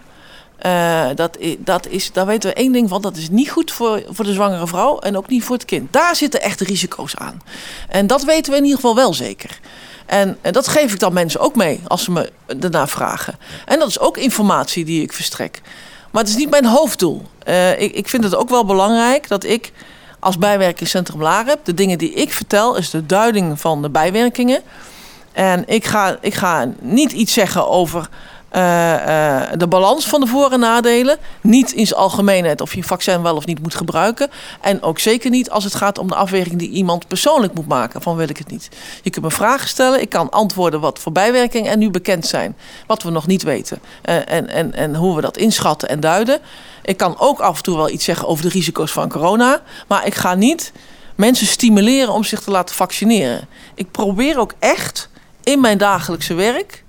Uh, 0.67 1.05
dat, 1.15 1.39
dat 1.59 1.87
is, 1.87 2.13
daar 2.13 2.27
weten 2.27 2.51
we 2.51 2.57
één 2.57 2.73
ding 2.73 2.89
van. 2.89 3.03
Dat 3.03 3.17
is 3.17 3.31
niet 3.31 3.51
goed 3.51 3.73
voor, 3.73 4.03
voor 4.09 4.25
de 4.25 4.33
zwangere 4.33 4.67
vrouw 4.67 4.99
en 4.99 5.17
ook 5.17 5.29
niet 5.29 5.45
voor 5.45 5.57
het 5.57 5.65
kind. 5.65 5.93
Daar 5.93 6.17
zitten 6.17 6.43
echte 6.43 6.65
risico's 6.65 7.17
aan. 7.17 7.43
En 7.89 8.07
dat 8.07 8.25
weten 8.25 8.53
we 8.53 8.59
in 8.59 8.65
ieder 8.65 8.81
geval 8.81 8.95
wel 8.95 9.15
zeker. 9.15 9.61
En, 10.07 10.39
en 10.41 10.53
dat 10.53 10.69
geef 10.69 10.93
ik 10.93 10.99
dan 10.99 11.13
mensen 11.13 11.41
ook 11.41 11.57
mee 11.57 11.81
als 11.87 12.05
ze 12.05 12.11
me 12.11 12.33
daarna 12.57 12.87
vragen. 12.87 13.39
En 13.65 13.79
dat 13.79 13.89
is 13.89 13.99
ook 13.99 14.17
informatie 14.17 14.85
die 14.85 15.03
ik 15.03 15.13
verstrek. 15.13 15.61
Maar 16.15 16.23
het 16.23 16.33
is 16.33 16.39
niet 16.39 16.51
mijn 16.51 16.67
hoofddoel. 16.67 17.23
Uh, 17.49 17.81
ik, 17.81 17.93
ik 17.93 18.09
vind 18.09 18.25
het 18.25 18.35
ook 18.35 18.49
wel 18.49 18.65
belangrijk 18.65 19.29
dat 19.29 19.45
ik 19.45 19.73
als 20.19 20.39
bijwerkingscentrum 20.39 21.23
LAREP. 21.23 21.65
De 21.65 21.75
dingen 21.75 21.99
die 21.99 22.13
ik 22.13 22.33
vertel 22.33 22.77
is 22.77 22.91
de 22.91 23.07
duiding 23.07 23.61
van 23.61 23.83
de 23.83 23.91
bijwerkingen. 23.91 24.63
En 25.33 25.65
ik 25.67 25.85
ga, 25.85 26.19
ik 26.21 26.35
ga 26.35 26.73
niet 26.81 27.13
iets 27.13 27.33
zeggen 27.33 27.69
over 27.69 28.09
uh, 28.57 28.61
uh, 28.61 29.43
de 29.57 29.67
balans 29.69 30.07
van 30.07 30.21
de 30.21 30.27
voor- 30.27 30.53
en 30.53 30.61
nadelen. 30.61 31.19
Niet 31.41 31.73
in 31.73 31.87
zijn 31.87 32.01
algemeenheid 32.01 32.61
of 32.61 32.75
je 32.75 32.83
vaccin 32.83 33.23
wel 33.23 33.37
of 33.37 33.47
niet 33.47 33.63
moet 33.63 33.75
gebruiken. 33.75 34.31
En 34.61 34.83
ook 34.83 34.99
zeker 34.99 35.31
niet 35.31 35.51
als 35.51 35.65
het 35.65 35.75
gaat 35.75 35.99
om 35.99 36.09
de 36.09 36.15
afweging 36.15 36.59
die 36.59 36.71
iemand 36.71 37.09
persoonlijk 37.09 37.55
moet 37.55 37.69
maken. 37.69 38.03
Van 38.03 38.17
wil 38.17 38.29
ik 38.29 38.39
het 38.39 38.51
niet. 38.51 38.69
Je 39.03 39.11
kunt 39.11 39.25
me 39.25 39.31
vragen 39.31 39.69
stellen. 39.69 40.01
Ik 40.01 40.09
kan 40.09 40.31
antwoorden 40.31 40.81
wat 40.81 40.99
voor 40.99 41.13
bijwerkingen 41.13 41.71
er 41.71 41.77
nu 41.77 41.91
bekend 41.91 42.27
zijn. 42.27 42.57
Wat 42.87 43.03
we 43.03 43.11
nog 43.11 43.27
niet 43.27 43.43
weten. 43.43 43.79
Uh, 44.05 44.17
en, 44.17 44.49
en, 44.49 44.75
en 44.75 44.95
hoe 44.95 45.15
we 45.15 45.21
dat 45.21 45.37
inschatten 45.37 45.89
en 45.89 46.01
duiden. 46.01 46.39
Ik 46.83 46.97
kan 46.97 47.19
ook 47.19 47.41
af 47.41 47.57
en 47.57 47.63
toe 47.63 47.77
wel 47.77 47.91
iets 47.91 48.05
zeggen 48.05 48.29
over 48.29 48.45
de 48.45 48.51
risico's 48.51 48.93
van 48.93 49.09
corona. 49.09 49.61
Maar 49.89 50.07
ik 50.07 50.15
ga 50.15 50.35
niet 50.35 50.73
mensen 51.15 51.47
stimuleren 51.47 52.13
om 52.13 52.25
zich 52.25 52.41
te 52.41 52.51
laten 52.51 52.75
vaccineren. 52.75 53.49
Ik 53.75 53.91
probeer 53.91 54.39
ook 54.39 54.55
echt 54.59 55.09
in 55.43 55.61
mijn 55.61 55.79
dagelijkse 55.79 56.35
werk 56.35 56.85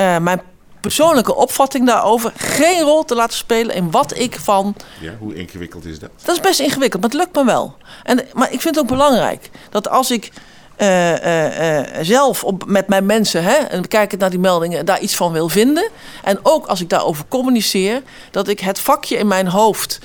uh, 0.00 0.18
mijn 0.18 0.40
persoonlijke 0.80 1.34
opvatting 1.34 1.86
daarover 1.86 2.32
geen 2.36 2.82
rol 2.82 3.04
te 3.04 3.14
laten 3.14 3.36
spelen 3.36 3.74
in 3.74 3.90
wat 3.90 4.18
ik 4.18 4.36
van. 4.40 4.76
Ja, 5.00 5.12
hoe 5.18 5.34
ingewikkeld 5.34 5.84
is 5.84 5.98
dat? 5.98 6.10
Dat 6.24 6.34
is 6.34 6.40
best 6.40 6.60
ingewikkeld, 6.60 7.02
maar 7.02 7.10
het 7.10 7.20
lukt 7.20 7.34
me 7.34 7.44
wel. 7.44 7.76
En, 8.02 8.26
maar 8.32 8.52
ik 8.52 8.60
vind 8.60 8.74
het 8.74 8.84
ook 8.84 8.90
belangrijk 8.90 9.50
dat 9.70 9.88
als 9.88 10.10
ik 10.10 10.30
uh, 10.78 11.10
uh, 11.24 11.78
uh, 11.78 11.86
zelf 12.00 12.44
op, 12.44 12.64
met 12.66 12.88
mijn 12.88 13.06
mensen, 13.06 13.42
hè, 13.42 13.54
en 13.54 13.88
kijkend 13.88 14.20
naar 14.20 14.30
die 14.30 14.38
meldingen, 14.38 14.86
daar 14.86 15.00
iets 15.00 15.16
van 15.16 15.32
wil 15.32 15.48
vinden. 15.48 15.88
En 16.22 16.38
ook 16.42 16.66
als 16.66 16.80
ik 16.80 16.88
daarover 16.88 17.24
communiceer, 17.28 18.02
dat 18.30 18.48
ik 18.48 18.60
het 18.60 18.80
vakje 18.80 19.16
in 19.16 19.26
mijn 19.26 19.48
hoofd, 19.48 19.98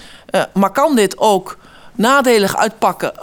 maar 0.54 0.72
kan 0.72 0.96
dit 0.96 1.18
ook 1.18 1.58
nadelig 1.94 2.58
uitpakken 2.58 3.14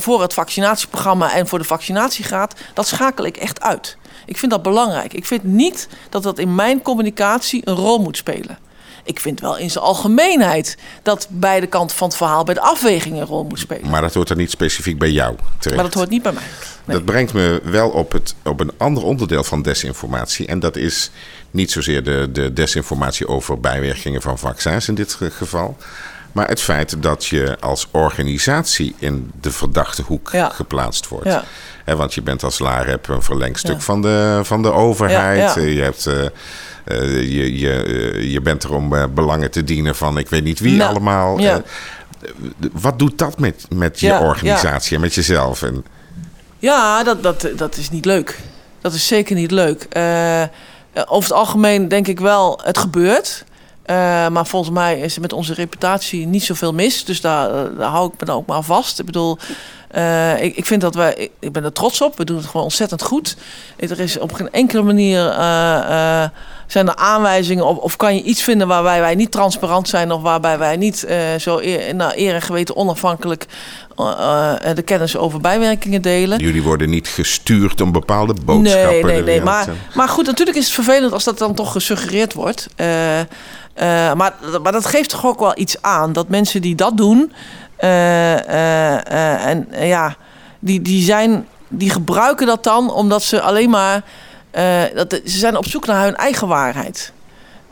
voor 0.00 0.22
het 0.22 0.34
vaccinatieprogramma 0.34 1.32
en 1.32 1.46
voor 1.46 1.58
de 1.58 1.64
vaccinatiegraad, 1.64 2.54
dat 2.74 2.86
schakel 2.86 3.24
ik 3.24 3.36
echt 3.36 3.60
uit. 3.60 3.96
Ik 4.26 4.36
vind 4.36 4.50
dat 4.50 4.62
belangrijk. 4.62 5.12
Ik 5.12 5.26
vind 5.26 5.44
niet 5.44 5.88
dat 6.10 6.22
dat 6.22 6.38
in 6.38 6.54
mijn 6.54 6.82
communicatie 6.82 7.60
een 7.64 7.74
rol 7.74 7.98
moet 7.98 8.16
spelen. 8.16 8.58
Ik 9.06 9.20
vind 9.20 9.40
wel 9.40 9.56
in 9.56 9.70
zijn 9.70 9.84
algemeenheid 9.84 10.76
dat 11.02 11.26
beide 11.30 11.66
kanten 11.66 11.96
van 11.96 12.08
het 12.08 12.16
verhaal 12.16 12.44
bij 12.44 12.54
de 12.54 12.60
afweging 12.60 13.16
een 13.16 13.26
rol 13.26 13.44
moet 13.44 13.58
spelen. 13.58 13.90
Maar 13.90 14.00
dat 14.00 14.14
hoort 14.14 14.30
er 14.30 14.36
niet 14.36 14.50
specifiek 14.50 14.98
bij 14.98 15.10
jou 15.10 15.36
terecht. 15.58 15.74
Maar 15.74 15.84
dat 15.84 15.94
hoort 15.94 16.10
niet 16.10 16.22
bij 16.22 16.32
mij. 16.32 16.42
Nee. 16.84 16.96
Dat 16.96 17.04
brengt 17.04 17.32
me 17.32 17.60
wel 17.64 17.88
op, 17.88 18.12
het, 18.12 18.34
op 18.44 18.60
een 18.60 18.72
ander 18.76 19.04
onderdeel 19.04 19.44
van 19.44 19.62
desinformatie. 19.62 20.46
En 20.46 20.60
dat 20.60 20.76
is 20.76 21.10
niet 21.50 21.70
zozeer 21.70 22.04
de, 22.04 22.28
de 22.32 22.52
desinformatie 22.52 23.28
over 23.28 23.60
bijwerkingen 23.60 24.22
van 24.22 24.38
vaccins 24.38 24.88
in 24.88 24.94
dit 24.94 25.12
geval. 25.12 25.76
Maar 26.36 26.48
het 26.48 26.60
feit 26.60 27.02
dat 27.02 27.26
je 27.26 27.56
als 27.60 27.88
organisatie 27.90 28.94
in 28.98 29.30
de 29.40 29.50
verdachte 29.50 30.02
hoek 30.02 30.30
ja. 30.32 30.48
geplaatst 30.48 31.08
wordt. 31.08 31.26
Ja. 31.26 31.44
He, 31.84 31.96
want 31.96 32.14
je 32.14 32.22
bent 32.22 32.42
als 32.42 32.58
LAREP 32.58 33.08
een 33.08 33.22
verlengstuk 33.22 33.74
ja. 33.74 33.80
van, 33.80 34.02
de, 34.02 34.40
van 34.42 34.62
de 34.62 34.72
overheid. 34.72 35.54
Je, 35.54 35.82
hebt, 35.82 36.06
uh, 36.06 36.14
uh, 36.22 36.30
je, 37.22 37.58
je, 37.58 38.30
je 38.30 38.40
bent 38.40 38.62
er 38.62 38.74
om 38.74 39.14
belangen 39.14 39.50
te 39.50 39.64
dienen 39.64 39.96
van 39.96 40.18
ik 40.18 40.28
weet 40.28 40.44
niet 40.44 40.58
wie 40.58 40.76
nou, 40.76 40.90
allemaal. 40.90 41.40
wat 42.72 42.98
doet 42.98 43.18
dat 43.18 43.38
met, 43.38 43.66
met 43.74 44.00
je 44.00 44.18
organisatie 44.18 44.94
en 44.94 45.00
met 45.00 45.14
jezelf? 45.14 45.62
En... 45.62 45.84
Ja, 46.58 47.02
dat, 47.02 47.22
dat, 47.22 47.48
dat 47.56 47.76
is 47.76 47.90
niet 47.90 48.04
leuk. 48.04 48.38
Dat 48.80 48.92
is 48.92 49.06
zeker 49.06 49.36
niet 49.36 49.50
leuk. 49.50 49.86
over 50.92 51.28
het 51.28 51.32
algemeen 51.32 51.88
denk 51.88 52.06
ik 52.06 52.20
wel, 52.20 52.60
het 52.62 52.78
gebeurt. 52.78 53.44
Uh, 53.90 54.28
maar 54.28 54.46
volgens 54.46 54.72
mij 54.72 55.00
is 55.00 55.14
er 55.14 55.20
met 55.20 55.32
onze 55.32 55.54
reputatie 55.54 56.26
niet 56.26 56.44
zoveel 56.44 56.72
mis. 56.72 57.04
Dus 57.04 57.20
daar, 57.20 57.50
daar 57.76 57.90
hou 57.90 58.12
ik 58.12 58.20
me 58.20 58.26
dan 58.26 58.36
ook 58.36 58.46
maar 58.46 58.62
vast. 58.62 58.98
Ik 58.98 59.06
bedoel, 59.06 59.38
uh, 59.96 60.42
ik, 60.42 60.56
ik 60.56 60.66
vind 60.66 60.80
dat 60.80 60.94
wij, 60.94 61.14
ik, 61.14 61.30
ik, 61.38 61.52
ben 61.52 61.64
er 61.64 61.72
trots 61.72 62.00
op. 62.00 62.16
We 62.16 62.24
doen 62.24 62.36
het 62.36 62.46
gewoon 62.46 62.62
ontzettend 62.62 63.02
goed. 63.02 63.36
Er 63.76 64.00
is 64.00 64.18
op 64.18 64.32
geen 64.32 64.52
enkele 64.52 64.82
manier 64.82 65.24
uh, 65.26 66.24
zijn 66.66 66.88
er 66.88 66.94
aanwijzingen 66.94 67.66
of, 67.66 67.76
of, 67.76 67.96
kan 67.96 68.14
je 68.14 68.22
iets 68.22 68.42
vinden 68.42 68.68
waarbij 68.68 69.00
wij 69.00 69.14
niet 69.14 69.30
transparant 69.30 69.88
zijn 69.88 70.12
of 70.12 70.22
waarbij 70.22 70.58
wij 70.58 70.76
niet 70.76 71.06
zo 71.38 71.58
eer, 71.58 71.94
nou, 71.94 72.12
eer 72.16 72.34
en 72.34 72.42
geweten 72.42 72.76
onafhankelijk 72.76 73.46
de 74.74 74.82
kennis 74.84 75.16
over 75.16 75.40
bijwerkingen 75.40 76.02
delen. 76.02 76.38
Jullie 76.38 76.62
worden 76.62 76.90
niet 76.90 77.08
gestuurd 77.08 77.80
om 77.80 77.92
bepaalde 77.92 78.34
boodschappen. 78.44 78.90
Nee, 78.90 79.02
nee, 79.02 79.22
nee. 79.22 79.42
Maar, 79.42 79.68
maar 79.94 80.08
goed, 80.08 80.26
natuurlijk 80.26 80.56
is 80.56 80.64
het 80.64 80.74
vervelend 80.74 81.12
als 81.12 81.24
dat 81.24 81.38
dan 81.38 81.54
toch 81.54 81.72
gesuggereerd 81.72 82.32
wordt. 82.34 82.68
Uh, 83.76 84.12
maar, 84.12 84.34
dat 84.62 84.86
geeft 84.86 85.10
toch 85.10 85.26
ook 85.26 85.40
wel 85.40 85.58
iets 85.58 85.82
aan. 85.82 86.12
Dat 86.12 86.28
mensen 86.28 86.62
die 86.62 86.74
dat 86.74 86.96
doen. 86.96 87.32
Uh, 87.80 89.46
en 89.46 89.68
ja, 89.78 90.16
die, 90.58 90.82
die, 90.82 91.02
zijn, 91.02 91.46
die 91.68 91.90
gebruiken 91.90 92.46
dat 92.46 92.64
dan 92.64 92.92
omdat 92.92 93.22
ze 93.22 93.40
alleen 93.40 93.70
maar. 93.70 94.02
dat, 94.94 95.20
ze 95.24 95.38
zijn 95.38 95.56
op 95.56 95.66
zoek 95.66 95.86
naar 95.86 96.04
hun 96.04 96.16
eigen 96.16 96.48
waarheid. 96.48 97.12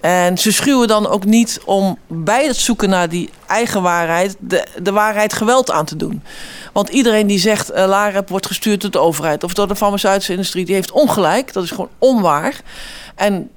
En 0.05 0.38
ze 0.38 0.53
schuwen 0.53 0.88
dan 0.88 1.07
ook 1.07 1.25
niet 1.25 1.61
om 1.64 1.99
bij 2.07 2.47
het 2.47 2.57
zoeken 2.57 2.88
naar 2.88 3.09
die 3.09 3.31
eigen 3.47 3.83
waarheid. 3.83 4.37
de, 4.38 4.67
de 4.83 4.93
waarheid 4.93 5.33
geweld 5.33 5.71
aan 5.71 5.85
te 5.85 5.97
doen. 5.97 6.23
Want 6.73 6.88
iedereen 6.88 7.27
die 7.27 7.38
zegt. 7.38 7.71
Uh, 7.71 7.87
LAREP 7.87 8.29
wordt 8.29 8.47
gestuurd 8.47 8.81
door 8.81 8.90
de 8.90 8.99
overheid. 8.99 9.45
of 9.45 9.55
door 9.55 9.69
de 9.69 9.77
farmaceutische 9.77 10.33
industrie. 10.33 10.64
die 10.64 10.75
heeft 10.75 10.90
ongelijk. 10.90 11.53
Dat 11.53 11.64
is 11.64 11.71
gewoon 11.71 11.88
onwaar. 11.99 12.61
En 13.14 13.51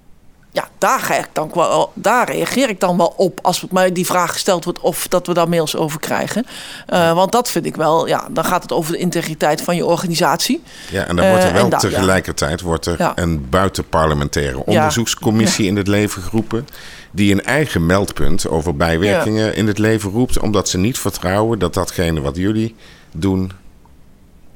ja, 0.58 0.68
daar, 0.78 1.00
ga 1.00 1.18
ik 1.18 1.30
dan 1.34 1.52
wel, 1.54 1.92
daar 1.94 2.32
reageer 2.32 2.70
ik 2.70 2.80
dan 2.80 2.98
wel 2.98 3.14
op 3.18 3.40
als 3.42 3.66
mij 3.70 3.92
die 3.92 4.06
vraag 4.06 4.32
gesteld 4.32 4.64
wordt 4.64 4.80
of 4.80 5.08
dat 5.08 5.28
we 5.28 5.34
daar 5.34 5.50
mails 5.50 5.76
over 5.76 6.00
krijgen. 6.00 6.46
Uh, 6.90 7.14
want 7.14 7.32
dat 7.32 7.52
vind 7.52 7.66
ik 7.66 7.76
wel, 7.76 8.08
ja, 8.08 8.28
dan 8.32 8.46
gaat 8.46 8.62
het 8.62 8.72
over 8.72 8.92
de 8.92 8.98
integriteit 8.98 9.62
van 9.62 9.76
je 9.76 9.86
organisatie. 9.86 10.64
Ja, 10.92 11.06
en 11.06 11.16
dan 11.16 11.30
wordt 11.30 11.44
er 11.44 11.54
wel 11.54 11.72
uh, 11.72 11.78
tegelijkertijd 11.78 12.62
wordt 12.62 12.86
er 12.86 12.96
ja. 12.98 13.12
een 13.16 13.50
buitenparlementaire 13.50 14.66
onderzoekscommissie 14.66 15.64
ja. 15.64 15.70
in 15.70 15.78
het 15.78 15.88
leven 15.88 16.22
geroepen. 16.22 16.68
Die 17.12 17.32
een 17.32 17.44
eigen 17.44 17.86
meldpunt 17.86 18.48
over 18.48 18.76
bijwerkingen 18.76 19.56
in 19.56 19.68
het 19.68 19.78
leven 19.78 20.12
roept, 20.12 20.40
omdat 20.40 20.70
ze 20.70 20.78
niet 20.78 21.00
vertrouwen 21.00 21.60
dat 21.60 21.74
datgene 21.74 22.22
wat 22.22 22.36
jullie 22.36 22.76
doen, 23.12 23.52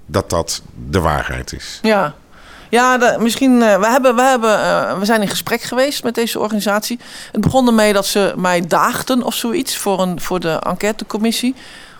dat 0.05 0.29
dat 0.29 0.61
de 0.89 0.99
waarheid 0.99 1.53
is. 1.53 1.79
Ja, 1.81 2.15
ja, 2.71 3.17
misschien. 3.19 3.51
Uh, 3.51 3.79
we, 3.79 3.87
hebben, 3.87 4.15
we, 4.15 4.21
hebben, 4.21 4.59
uh, 4.59 4.99
we 4.99 5.05
zijn 5.05 5.21
in 5.21 5.27
gesprek 5.27 5.61
geweest 5.61 6.03
met 6.03 6.15
deze 6.15 6.39
organisatie. 6.39 6.99
Het 7.31 7.41
begon 7.41 7.67
ermee 7.67 7.93
dat 7.93 8.05
ze 8.05 8.33
mij 8.37 8.67
daagden 8.67 9.23
of 9.23 9.33
zoiets 9.33 9.77
voor, 9.77 10.01
een, 10.01 10.21
voor 10.21 10.39
de 10.39 10.59
enquêtecommissie. 10.59 11.55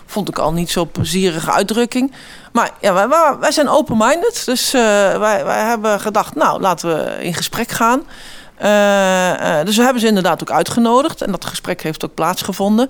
Vond 0.06 0.30
ik 0.30 0.40
al 0.40 0.54
niet 0.54 0.70
zo 0.70 0.86
plezierige 0.86 1.52
uitdrukking. 1.52 2.14
Maar 2.52 2.72
ja, 2.82 2.94
wij, 2.94 3.08
wij, 3.40 3.52
zijn 3.52 3.70
open-minded. 3.70 4.46
Dus 4.46 4.74
uh, 4.74 4.82
wij, 5.18 5.46
wij 5.46 5.64
hebben 5.64 6.00
gedacht, 6.00 6.36
nou, 6.36 6.62
laten 6.62 6.90
we 6.90 7.24
in 7.24 7.34
gesprek 7.34 7.70
gaan. 7.70 8.00
dus 9.66 9.78
we 9.78 9.84
hebben 9.84 10.02
ze 10.02 10.08
inderdaad 10.08 10.42
ook 10.42 10.52
uitgenodigd. 10.52 11.22
En 11.22 11.32
dat 11.32 11.46
gesprek 11.46 11.82
heeft 11.84 12.06
ook 12.06 12.14
plaatsgevonden. 12.14 12.90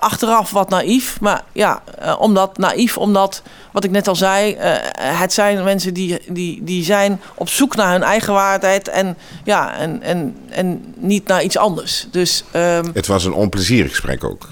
Achteraf 0.00 0.50
wat 0.50 0.68
naïef. 0.68 1.20
Maar 1.20 1.42
ja, 1.52 1.82
uh, 2.02 2.20
omdat 2.20 2.58
naïef, 2.58 2.96
omdat, 2.96 3.42
wat 3.72 3.84
ik 3.84 3.90
net 3.90 4.08
al 4.08 4.16
zei, 4.16 4.54
uh, 4.54 4.74
het 4.94 5.32
zijn 5.32 5.64
mensen 5.64 5.94
die, 5.94 6.18
die, 6.28 6.64
die 6.64 6.84
zijn 6.84 7.20
op 7.34 7.48
zoek 7.48 7.76
naar 7.76 7.92
hun 7.92 8.02
eigen 8.02 8.32
waarheid 8.32 8.88
en, 8.88 9.16
ja, 9.44 9.76
en, 9.76 10.02
en, 10.02 10.36
en 10.48 10.94
niet 10.96 11.26
naar 11.26 11.42
iets 11.42 11.56
anders. 11.56 12.06
Dus, 12.10 12.44
um, 12.56 12.90
het 12.94 13.06
was 13.06 13.24
een 13.24 13.32
onplezierig 13.32 13.90
gesprek 13.90 14.24
ook. 14.24 14.48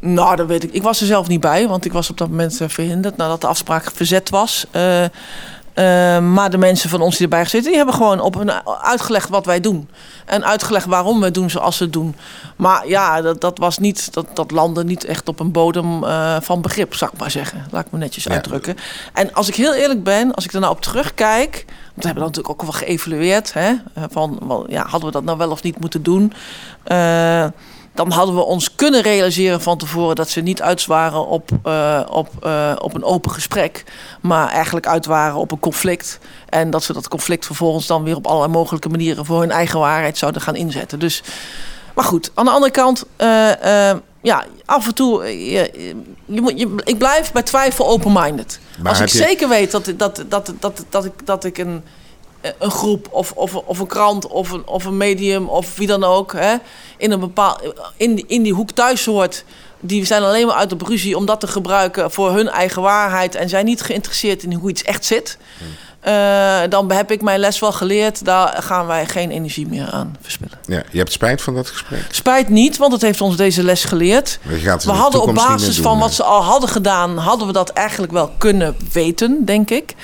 Nou, 0.00 0.36
dat 0.36 0.46
weet 0.46 0.64
ik. 0.64 0.72
Ik 0.72 0.82
was 0.82 1.00
er 1.00 1.06
zelf 1.06 1.28
niet 1.28 1.40
bij, 1.40 1.68
want 1.68 1.84
ik 1.84 1.92
was 1.92 2.10
op 2.10 2.18
dat 2.18 2.28
moment 2.28 2.60
verhinderd 2.66 3.16
nadat 3.16 3.40
de 3.40 3.46
afspraak 3.46 3.90
verzet 3.94 4.30
was. 4.30 4.66
Uh, 4.76 5.04
uh, 5.74 6.18
maar 6.18 6.50
de 6.50 6.58
mensen 6.58 6.90
van 6.90 7.00
ons 7.00 7.16
die 7.16 7.22
erbij 7.22 7.44
zitten, 7.44 7.70
die 7.70 7.76
hebben 7.76 7.94
gewoon 7.94 8.20
op 8.20 8.34
een, 8.34 8.50
uitgelegd 8.82 9.28
wat 9.28 9.46
wij 9.46 9.60
doen. 9.60 9.88
En 10.26 10.44
uitgelegd 10.44 10.86
waarom 10.86 11.20
we 11.20 11.30
doen 11.30 11.50
zoals 11.50 11.78
we 11.78 11.84
het 11.84 11.92
doen. 11.92 12.16
Maar 12.56 12.88
ja, 12.88 13.20
dat, 13.20 13.40
dat 13.40 13.58
was 13.58 13.78
niet, 13.78 14.12
dat, 14.12 14.26
dat 14.34 14.50
landde 14.50 14.84
niet 14.84 15.04
echt 15.04 15.28
op 15.28 15.40
een 15.40 15.52
bodem 15.52 16.04
uh, 16.04 16.36
van 16.40 16.60
begrip, 16.60 16.94
zou 16.94 17.10
ik 17.12 17.20
maar 17.20 17.30
zeggen. 17.30 17.66
Laat 17.70 17.86
ik 17.86 17.92
me 17.92 17.98
netjes 17.98 18.24
ja. 18.24 18.30
uitdrukken. 18.30 18.76
En 19.12 19.34
als 19.34 19.48
ik 19.48 19.54
heel 19.54 19.74
eerlijk 19.74 20.02
ben, 20.02 20.34
als 20.34 20.44
ik 20.44 20.52
er 20.52 20.60
nou 20.60 20.72
op 20.72 20.80
terugkijk. 20.80 21.64
Want 21.66 22.02
we 22.02 22.06
hebben 22.06 22.22
dat 22.24 22.36
natuurlijk 22.36 22.62
ook 22.62 22.62
wel 22.62 22.80
geëvalueerd. 22.80 23.52
Hè, 23.52 23.72
van, 24.10 24.38
wel, 24.46 24.70
ja, 24.70 24.82
hadden 24.82 25.08
we 25.08 25.14
dat 25.14 25.24
nou 25.24 25.38
wel 25.38 25.50
of 25.50 25.62
niet 25.62 25.80
moeten 25.80 26.02
doen? 26.02 26.32
Uh, 26.86 27.46
dan 28.00 28.10
hadden 28.10 28.34
we 28.34 28.44
ons 28.44 28.74
kunnen 28.74 29.02
realiseren 29.02 29.60
van 29.60 29.78
tevoren 29.78 30.16
dat 30.16 30.28
ze 30.28 30.40
niet 30.40 30.62
uit 30.62 30.86
waren 30.86 31.26
op, 31.26 31.50
uh, 31.66 32.00
op, 32.10 32.28
uh, 32.44 32.72
op 32.78 32.94
een 32.94 33.04
open 33.04 33.30
gesprek, 33.30 33.84
maar 34.20 34.48
eigenlijk 34.48 34.86
uit 34.86 35.06
waren 35.06 35.36
op 35.36 35.52
een 35.52 35.58
conflict. 35.58 36.18
En 36.48 36.70
dat 36.70 36.82
ze 36.82 36.92
dat 36.92 37.08
conflict 37.08 37.46
vervolgens 37.46 37.86
dan 37.86 38.02
weer 38.02 38.16
op 38.16 38.26
allerlei 38.26 38.52
mogelijke 38.52 38.88
manieren 38.88 39.24
voor 39.24 39.40
hun 39.40 39.50
eigen 39.50 39.78
waarheid 39.78 40.18
zouden 40.18 40.42
gaan 40.42 40.56
inzetten. 40.56 40.98
Dus, 40.98 41.22
maar 41.94 42.04
goed, 42.04 42.30
aan 42.34 42.44
de 42.44 42.50
andere 42.50 42.72
kant, 42.72 43.04
uh, 43.18 43.50
ja, 44.22 44.44
af 44.64 44.86
en 44.86 44.94
toe, 44.94 45.24
je, 45.50 45.94
je, 46.24 46.40
moet, 46.40 46.58
je, 46.60 46.82
ik 46.84 46.98
blijf 46.98 47.32
bij 47.32 47.42
twijfel 47.42 47.86
open-minded. 47.88 48.60
Als 48.84 49.00
ik 49.00 49.08
je... 49.08 49.16
zeker 49.16 49.48
weet 49.48 49.70
dat, 49.70 49.92
dat, 49.96 50.24
dat, 50.28 50.52
dat, 50.60 50.84
dat, 50.88 51.04
ik, 51.04 51.26
dat 51.26 51.44
ik 51.44 51.58
een 51.58 51.84
een 52.58 52.70
groep 52.70 53.08
of, 53.10 53.32
of, 53.32 53.54
of 53.54 53.78
een 53.78 53.86
krant 53.86 54.26
of 54.26 54.50
een, 54.50 54.66
of 54.66 54.84
een 54.84 54.96
medium 54.96 55.48
of 55.48 55.76
wie 55.76 55.86
dan 55.86 56.04
ook 56.04 56.32
hè, 56.32 56.54
in, 56.96 57.10
een 57.10 57.20
bepaal, 57.20 57.60
in, 57.96 58.14
die, 58.14 58.24
in 58.26 58.42
die 58.42 58.52
hoek 58.52 58.70
thuis 58.70 59.04
hoort. 59.04 59.44
Die 59.82 60.04
zijn 60.04 60.22
alleen 60.22 60.46
maar 60.46 60.56
uit 60.56 60.70
de 60.70 60.76
ruzie 60.84 61.16
om 61.16 61.26
dat 61.26 61.40
te 61.40 61.46
gebruiken 61.46 62.10
voor 62.10 62.32
hun 62.32 62.48
eigen 62.48 62.82
waarheid 62.82 63.34
en 63.34 63.48
zijn 63.48 63.64
niet 63.64 63.82
geïnteresseerd 63.82 64.42
in 64.42 64.52
hoe 64.52 64.70
iets 64.70 64.82
echt 64.82 65.04
zit. 65.04 65.38
Hmm. 65.58 65.68
Uh, 66.06 66.60
dan 66.68 66.92
heb 66.92 67.10
ik 67.10 67.22
mijn 67.22 67.40
les 67.40 67.58
wel 67.58 67.72
geleerd. 67.72 68.24
Daar 68.24 68.62
gaan 68.62 68.86
wij 68.86 69.06
geen 69.06 69.30
energie 69.30 69.66
meer 69.66 69.90
aan 69.90 70.16
verspillen. 70.20 70.58
Ja, 70.66 70.82
je 70.90 70.98
hebt 70.98 71.12
spijt 71.12 71.42
van 71.42 71.54
dat 71.54 71.68
gesprek? 71.68 72.06
Spijt 72.10 72.48
niet, 72.48 72.76
want 72.76 72.92
het 72.92 73.02
heeft 73.02 73.20
ons 73.20 73.36
deze 73.36 73.62
les 73.62 73.84
geleerd. 73.84 74.38
We 74.84 74.90
hadden 74.90 75.22
op 75.22 75.34
basis 75.34 75.80
van 75.80 75.98
wat 75.98 76.12
ze 76.14 76.22
al 76.22 76.42
hadden 76.42 76.68
gedaan, 76.68 77.16
hadden 77.18 77.46
we 77.46 77.52
dat 77.52 77.70
eigenlijk 77.70 78.12
wel 78.12 78.32
kunnen 78.38 78.76
weten, 78.92 79.44
denk 79.44 79.70
ik. 79.70 79.94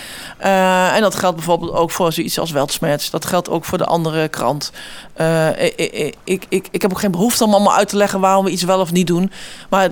Uh, 0.41 0.95
en 0.95 1.01
dat 1.01 1.15
geldt 1.15 1.37
bijvoorbeeld 1.37 1.73
ook 1.73 1.91
voor 1.91 2.13
zoiets 2.13 2.39
als 2.39 2.51
Weltsmerts. 2.51 3.11
Dat 3.11 3.25
geldt 3.25 3.49
ook 3.49 3.65
voor 3.65 3.79
de 3.79 3.87
andere 3.87 4.29
krant. 4.29 4.73
Uh, 5.21 5.63
ik, 5.63 6.15
ik, 6.25 6.47
ik, 6.49 6.69
ik 6.71 6.83
heb 6.83 6.91
ook 6.91 7.01
geen 7.01 7.11
behoefte 7.11 7.45
om 7.45 7.55
allemaal 7.55 7.75
uit 7.75 7.89
te 7.89 7.97
leggen 7.97 8.21
waarom 8.21 8.45
we 8.45 8.51
iets 8.51 8.63
wel 8.63 8.81
of 8.81 8.93
niet 8.93 9.07
doen. 9.07 9.33
Maar 9.71 9.91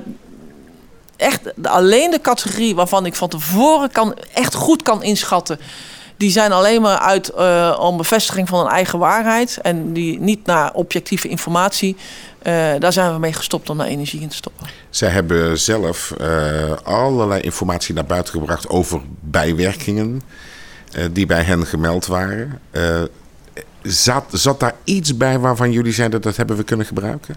echt 1.17 1.41
alleen 1.63 2.11
de 2.11 2.21
categorie 2.21 2.75
waarvan 2.75 3.07
ik 3.07 3.15
van 3.15 3.29
tevoren 3.29 3.91
kan, 3.91 4.15
echt 4.33 4.55
goed 4.55 4.83
kan 4.83 5.03
inschatten 5.03 5.59
die 6.17 6.31
zijn 6.31 6.53
alleen 6.53 6.83
maar 6.83 6.99
uit 6.99 7.33
uh, 7.39 7.77
om 7.81 7.97
bevestiging 7.97 8.49
van 8.49 8.61
een 8.61 8.73
eigen 8.73 8.99
waarheid. 8.99 9.59
En 9.63 9.93
die 9.93 10.21
niet 10.21 10.47
naar 10.47 10.73
objectieve 10.73 11.29
informatie. 11.29 11.97
Uh, 12.43 12.53
daar 12.79 12.93
zijn 12.93 13.13
we 13.13 13.19
mee 13.19 13.33
gestopt 13.33 13.71
om 13.71 13.79
daar 13.79 13.87
energie 13.87 14.21
in 14.21 14.29
te 14.29 14.37
stoppen. 14.37 14.67
Zij 14.91 15.09
hebben 15.09 15.59
zelf 15.59 16.15
uh, 16.21 16.73
allerlei 16.83 17.41
informatie 17.41 17.95
naar 17.95 18.07
buiten 18.07 18.33
gebracht 18.33 18.69
over 18.69 19.01
bijwerkingen 19.21 20.23
die 21.13 21.27
bij 21.27 21.43
hen 21.43 21.67
gemeld 21.67 22.07
waren. 22.07 22.61
zat, 23.83 24.25
zat 24.31 24.61
daar 24.61 24.75
iets 24.85 25.17
bij 25.17 25.39
waarvan 25.39 25.73
jullie 25.73 25.93
zeiden 25.93 26.21
dat 26.21 26.37
hebben 26.37 26.57
we 26.57 26.63
kunnen 26.63 26.87
gebruiken? 26.87 27.37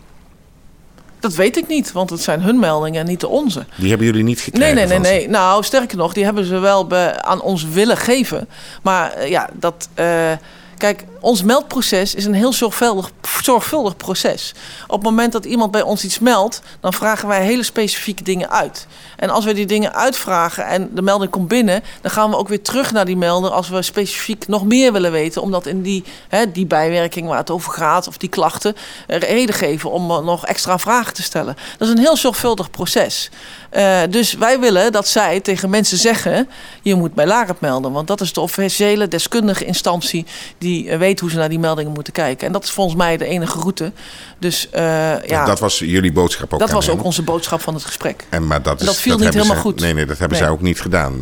Dat 1.19 1.35
weet 1.35 1.57
ik 1.57 1.67
niet, 1.67 1.91
want 1.91 2.09
het 2.09 2.21
zijn 2.21 2.41
hun 2.41 2.59
meldingen 2.59 2.99
en 3.01 3.07
niet 3.07 3.19
de 3.19 3.27
onze. 3.27 3.65
Die 3.75 3.89
hebben 3.89 4.07
jullie 4.07 4.23
niet 4.23 4.39
gekregen? 4.39 4.75
Nee, 4.75 4.85
nee, 4.85 4.99
nee. 4.99 5.11
nee. 5.11 5.29
Nou, 5.29 5.63
sterker 5.63 5.97
nog, 5.97 6.13
die 6.13 6.23
hebben 6.23 6.45
ze 6.45 6.59
wel 6.59 6.91
aan 7.21 7.41
ons 7.41 7.65
willen 7.65 7.97
geven. 7.97 8.47
Maar 8.81 9.13
uh, 9.17 9.29
ja, 9.29 9.49
dat. 9.53 9.89
Uh, 9.99 10.31
kijk, 10.77 11.05
ons 11.19 11.43
meldproces 11.43 12.15
is 12.15 12.25
een 12.25 12.33
heel 12.33 12.53
zorgvuldig, 12.53 13.11
zorgvuldig 13.41 13.97
proces. 13.97 14.53
Op 14.87 14.93
het 14.93 15.03
moment 15.03 15.31
dat 15.31 15.45
iemand 15.45 15.71
bij 15.71 15.81
ons 15.81 16.03
iets 16.03 16.19
meldt, 16.19 16.61
dan 16.79 16.93
vragen 16.93 17.27
wij 17.27 17.45
hele 17.45 17.63
specifieke 17.63 18.23
dingen 18.23 18.49
uit. 18.49 18.87
En 19.15 19.29
als 19.29 19.45
we 19.45 19.53
die 19.53 19.65
dingen 19.65 19.93
uitvragen 19.93 20.65
en 20.65 20.89
de 20.93 21.01
melding 21.01 21.31
komt 21.31 21.47
binnen, 21.47 21.83
dan 22.01 22.11
gaan 22.11 22.29
we 22.29 22.37
ook 22.37 22.47
weer 22.47 22.61
terug 22.61 22.91
naar 22.91 23.05
die 23.05 23.17
melder 23.17 23.51
als 23.51 23.69
we 23.69 23.81
specifiek 23.81 24.47
nog 24.47 24.65
meer 24.65 24.93
willen 24.93 25.11
weten. 25.11 25.41
Omdat 25.41 25.65
in 25.65 25.81
die, 25.81 26.03
hè, 26.27 26.51
die 26.51 26.65
bijwerking 26.65 27.27
waar 27.27 27.37
het 27.37 27.51
over 27.51 27.73
gaat, 27.73 28.07
of 28.07 28.17
die 28.17 28.29
klachten, 28.29 28.75
reden 29.07 29.55
geven 29.55 29.91
om 29.91 30.07
nog 30.07 30.45
extra 30.45 30.79
vragen 30.79 31.13
te 31.13 31.23
stellen. 31.23 31.57
Dat 31.77 31.87
is 31.87 31.93
een 31.93 31.99
heel 31.99 32.17
zorgvuldig 32.17 32.71
proces. 32.71 33.29
Uh, 33.71 33.99
dus 34.09 34.33
wij 34.33 34.59
willen 34.59 34.91
dat 34.91 35.07
zij 35.07 35.39
tegen 35.39 35.69
mensen 35.69 35.97
zeggen: 35.97 36.49
je 36.81 36.95
moet 36.95 37.13
bij 37.13 37.25
LAREP 37.25 37.61
melden. 37.61 37.91
Want 37.91 38.07
dat 38.07 38.21
is 38.21 38.33
de 38.33 38.41
officiële 38.41 39.07
deskundige 39.07 39.65
instantie 39.65 40.25
die 40.57 40.85
uh, 40.85 40.97
weet 40.97 41.19
hoe 41.19 41.29
ze 41.29 41.37
naar 41.37 41.49
die 41.49 41.59
meldingen 41.59 41.91
moeten 41.91 42.13
kijken. 42.13 42.47
En 42.47 42.53
dat 42.53 42.63
is 42.63 42.69
volgens 42.69 42.95
mij 42.95 43.17
de 43.17 43.25
enige 43.25 43.59
route. 43.59 43.91
Dus 44.39 44.67
uh, 44.75 44.79
ja. 45.23 45.45
Dat 45.45 45.59
was 45.59 45.79
jullie 45.79 46.11
boodschap 46.11 46.53
ook. 46.53 46.59
Dat 46.59 46.71
was 46.71 46.89
ook 46.89 47.03
onze 47.03 47.21
boodschap 47.21 47.61
van 47.61 47.73
het 47.73 47.85
gesprek. 47.85 48.25
En, 48.29 48.47
maar 48.47 48.61
dat, 48.61 48.79
is, 48.79 48.85
dat 48.85 48.95
viel 48.95 49.11
dat 49.11 49.21
niet 49.21 49.33
helemaal 49.33 49.53
zij, 49.53 49.63
goed. 49.63 49.79
Nee, 49.79 49.93
nee, 49.93 50.05
dat 50.05 50.17
hebben 50.17 50.37
nee. 50.37 50.47
zij 50.47 50.55
ook 50.55 50.61
niet 50.61 50.81
gedaan. 50.81 51.19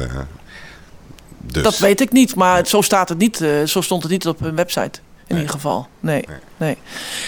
Dus. 1.42 1.64
Dat 1.64 1.78
weet 1.78 2.02
ik 2.02 2.12
niet, 2.12 2.36
maar 2.36 2.68
zo 2.68 2.82
staat 2.82 3.10
het 3.10 3.18
niet. 3.18 3.46
zo 3.66 3.82
stond 3.82 4.04
het 4.04 4.12
niet 4.12 4.28
op 4.28 4.40
hun 4.40 4.56
website. 4.56 5.00
In 5.28 5.36
nee. 5.36 5.40
ieder 5.40 5.56
geval. 5.56 5.88
Nee. 6.00 6.24
Nee, 6.28 6.38
nee. 6.58 6.78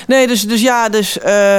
nee 0.07 0.27
dus, 0.27 0.47
dus 0.47 0.61
ja, 0.61 0.89
dus. 0.89 1.17
Uh, 1.17 1.57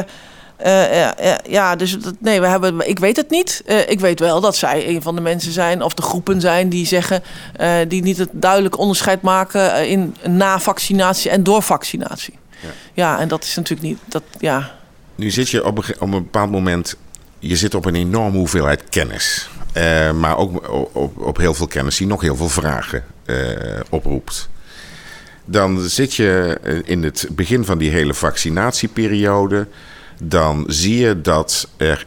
ja, 0.64 1.40
ja, 1.49 1.77
dus 1.77 1.99
dat, 1.99 2.14
nee, 2.18 2.40
we 2.40 2.47
hebben, 2.47 2.88
ik 2.88 2.99
weet 2.99 3.16
het 3.16 3.31
niet. 3.31 3.62
Uh, 3.66 3.88
ik 3.88 4.01
weet 4.01 4.21
wel 4.21 4.40
dat 4.40 4.57
zij 4.57 4.88
een 4.88 5.03
van 5.03 5.14
de 5.14 5.21
mensen 5.21 5.53
zijn, 5.53 5.83
of 5.83 5.94
de 5.94 6.03
groepen 6.03 6.40
zijn, 6.40 6.68
die 6.68 6.87
zeggen, 6.87 7.23
uh, 7.61 7.75
die 7.88 8.03
niet 8.03 8.18
het 8.18 8.29
duidelijk 8.33 8.79
onderscheid 8.79 9.23
maken 9.23 9.88
in 9.88 10.16
na 10.29 10.61
vaccinatie 10.61 11.31
en 11.31 11.42
door 11.42 11.62
vaccinatie. 11.62 12.38
Ja. 12.61 12.68
ja, 12.92 13.18
en 13.18 13.29
dat 13.29 13.44
is 13.44 13.57
natuurlijk 13.57 13.88
niet, 13.88 13.99
dat, 14.09 14.23
ja. 14.38 14.71
Nu 15.14 15.31
zit 15.31 15.51
je 15.51 15.64
op 15.64 15.79
een, 15.79 15.94
op 15.94 16.01
een 16.01 16.11
bepaald 16.11 16.51
moment, 16.51 16.97
je 17.38 17.57
zit 17.57 17.75
op 17.75 17.85
een 17.85 17.94
enorme 17.94 18.38
hoeveelheid 18.38 18.83
kennis. 18.88 19.49
maar 20.14 20.37
ook 20.37 20.71
op, 20.92 21.18
op 21.18 21.37
heel 21.37 21.55
veel 21.55 21.66
kennis 21.66 21.97
die 21.97 22.07
nog 22.07 22.21
heel 22.21 22.37
veel 22.37 22.49
vragen 22.49 23.05
oproept 23.88 24.49
dan 25.51 25.88
zit 25.88 26.14
je 26.14 26.59
in 26.85 27.03
het 27.03 27.29
begin 27.31 27.64
van 27.64 27.79
die 27.79 27.90
hele 27.90 28.14
vaccinatieperiode 28.14 29.66
dan 30.22 30.64
zie 30.66 30.98
je 30.98 31.20
dat 31.20 31.68
er 31.76 32.07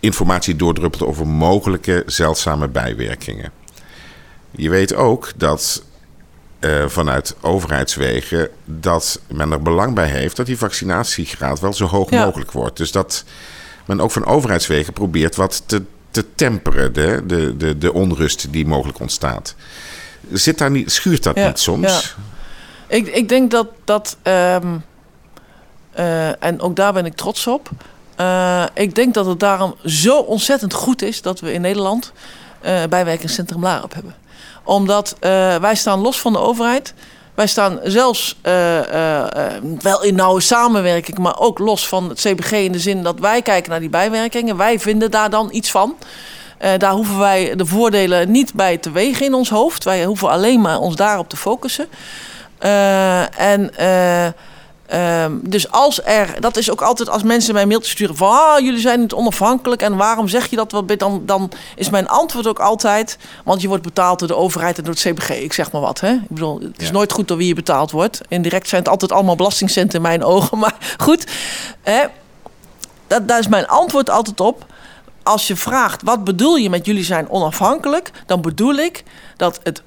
informatie 0.00 0.56
doordruppelt 0.56 1.02
over 1.02 1.26
mogelijke 1.26 2.02
zeldzame 2.06 2.68
bijwerkingen. 2.68 3.52
Je 4.50 4.70
weet 4.70 4.94
ook 4.94 5.32
dat 5.36 5.82
uh, 6.60 6.88
vanuit 6.88 7.36
overheidswegen 7.40 8.48
dat 8.64 9.20
men 9.26 9.52
er 9.52 9.62
belang 9.62 9.94
bij 9.94 10.08
heeft 10.08 10.36
dat 10.36 10.46
die 10.46 10.58
vaccinatiegraad 10.58 11.60
wel 11.60 11.72
zo 11.72 11.86
hoog 11.86 12.10
ja. 12.10 12.24
mogelijk 12.24 12.52
wordt. 12.52 12.76
Dus 12.76 12.92
dat 12.92 13.24
men 13.84 14.00
ook 14.00 14.10
van 14.10 14.26
overheidswegen 14.26 14.92
probeert 14.92 15.36
wat 15.36 15.62
te, 15.66 15.82
te 16.10 16.24
temperen, 16.34 16.92
de, 16.92 17.22
de, 17.26 17.56
de, 17.56 17.78
de 17.78 17.92
onrust 17.92 18.52
die 18.52 18.66
mogelijk 18.66 19.00
ontstaat. 19.00 19.54
Zit 20.32 20.58
daar 20.58 20.70
niet, 20.70 20.92
schuurt 20.92 21.22
dat 21.22 21.36
ja, 21.36 21.46
niet 21.46 21.58
soms? 21.58 22.14
Ja. 22.86 22.96
Ik, 22.96 23.06
ik 23.06 23.28
denk 23.28 23.50
dat 23.50 23.68
dat. 23.84 24.16
Um 24.22 24.84
uh, 25.98 26.44
en 26.44 26.60
ook 26.60 26.76
daar 26.76 26.92
ben 26.92 27.06
ik 27.06 27.14
trots 27.14 27.46
op. 27.46 27.68
Uh, 28.20 28.64
ik 28.74 28.94
denk 28.94 29.14
dat 29.14 29.26
het 29.26 29.40
daarom 29.40 29.74
zo 29.84 30.18
ontzettend 30.18 30.72
goed 30.72 31.02
is 31.02 31.22
dat 31.22 31.40
we 31.40 31.52
in 31.52 31.60
Nederland 31.60 32.12
uh, 32.64 32.82
bijwerkingscentrum 32.88 33.62
Larop 33.62 33.94
hebben. 33.94 34.14
Omdat 34.64 35.16
wij 35.60 35.74
staan 35.74 36.00
los 36.00 36.20
van 36.20 36.32
de 36.32 36.38
overheid. 36.38 36.94
Wij 37.34 37.46
staan 37.46 37.80
zelfs 37.82 38.36
wel 39.78 40.02
in 40.02 40.14
nauwe 40.14 40.40
samenwerking, 40.40 41.18
maar 41.18 41.38
ook 41.38 41.58
los 41.58 41.88
van 41.88 42.08
het 42.08 42.20
CBG 42.20 42.52
in 42.52 42.72
de 42.72 42.78
zin 42.78 43.02
dat 43.02 43.18
wij 43.18 43.42
kijken 43.42 43.70
naar 43.70 43.80
die 43.80 43.88
bijwerkingen. 43.88 44.56
Wij 44.56 44.78
vinden 44.78 45.10
daar 45.10 45.30
dan 45.30 45.48
iets 45.52 45.70
van. 45.70 45.96
daar 46.76 46.92
hoeven 46.92 47.18
wij 47.18 47.56
de 47.56 47.66
voordelen 47.66 48.30
niet 48.30 48.54
bij 48.54 48.78
te 48.78 48.90
wegen 48.90 49.26
in 49.26 49.34
ons 49.34 49.50
hoofd. 49.50 49.84
Wij 49.84 50.04
hoeven 50.04 50.28
alleen 50.28 50.60
maar 50.60 50.78
ons 50.78 50.96
daarop 50.96 51.28
te 51.28 51.36
focussen. 51.36 51.88
en 53.36 53.70
Um, 54.94 55.40
dus 55.42 55.70
als 55.70 56.04
er, 56.04 56.40
dat 56.40 56.56
is 56.56 56.70
ook 56.70 56.82
altijd 56.82 57.08
als 57.08 57.22
mensen 57.22 57.54
mij 57.54 57.66
mailtjes 57.66 57.92
sturen 57.92 58.16
van 58.16 58.28
ah, 58.28 58.58
jullie 58.58 58.80
zijn 58.80 59.00
niet 59.00 59.12
onafhankelijk 59.12 59.82
en 59.82 59.96
waarom 59.96 60.28
zeg 60.28 60.50
je 60.50 60.56
dat? 60.56 60.72
Wat, 60.72 60.98
dan, 60.98 61.22
dan 61.26 61.50
is 61.76 61.90
mijn 61.90 62.08
antwoord 62.08 62.46
ook 62.46 62.58
altijd, 62.58 63.18
want 63.44 63.60
je 63.60 63.68
wordt 63.68 63.82
betaald 63.82 64.18
door 64.18 64.28
de 64.28 64.36
overheid 64.36 64.78
en 64.78 64.84
door 64.84 64.92
het 64.92 65.02
CBG, 65.02 65.30
ik 65.30 65.52
zeg 65.52 65.72
maar 65.72 65.80
wat. 65.80 66.00
Hè? 66.00 66.12
Ik 66.12 66.28
bedoel, 66.28 66.60
het 66.60 66.80
is 66.80 66.86
ja. 66.86 66.92
nooit 66.92 67.12
goed 67.12 67.28
door 67.28 67.36
wie 67.36 67.46
je 67.46 67.54
betaald 67.54 67.90
wordt. 67.90 68.20
Indirect 68.28 68.68
zijn 68.68 68.82
het 68.82 68.90
altijd 68.90 69.12
allemaal 69.12 69.36
belastingcenten 69.36 69.96
in 69.96 70.02
mijn 70.02 70.24
ogen, 70.24 70.58
maar 70.64 70.96
goed. 70.98 71.26
Hè? 71.82 72.04
dat, 73.12 73.28
daar 73.28 73.38
is 73.38 73.48
mijn 73.48 73.66
antwoord 73.66 74.10
altijd 74.10 74.40
op. 74.40 74.66
Als 75.22 75.46
je 75.46 75.56
vraagt 75.56 76.02
wat 76.02 76.24
bedoel 76.24 76.56
je 76.56 76.70
met 76.70 76.86
jullie 76.86 77.04
zijn 77.04 77.30
onafhankelijk, 77.30 78.10
dan 78.26 78.40
bedoel 78.40 78.74
ik 78.74 79.02
dat 79.36 79.60
het 79.62 79.82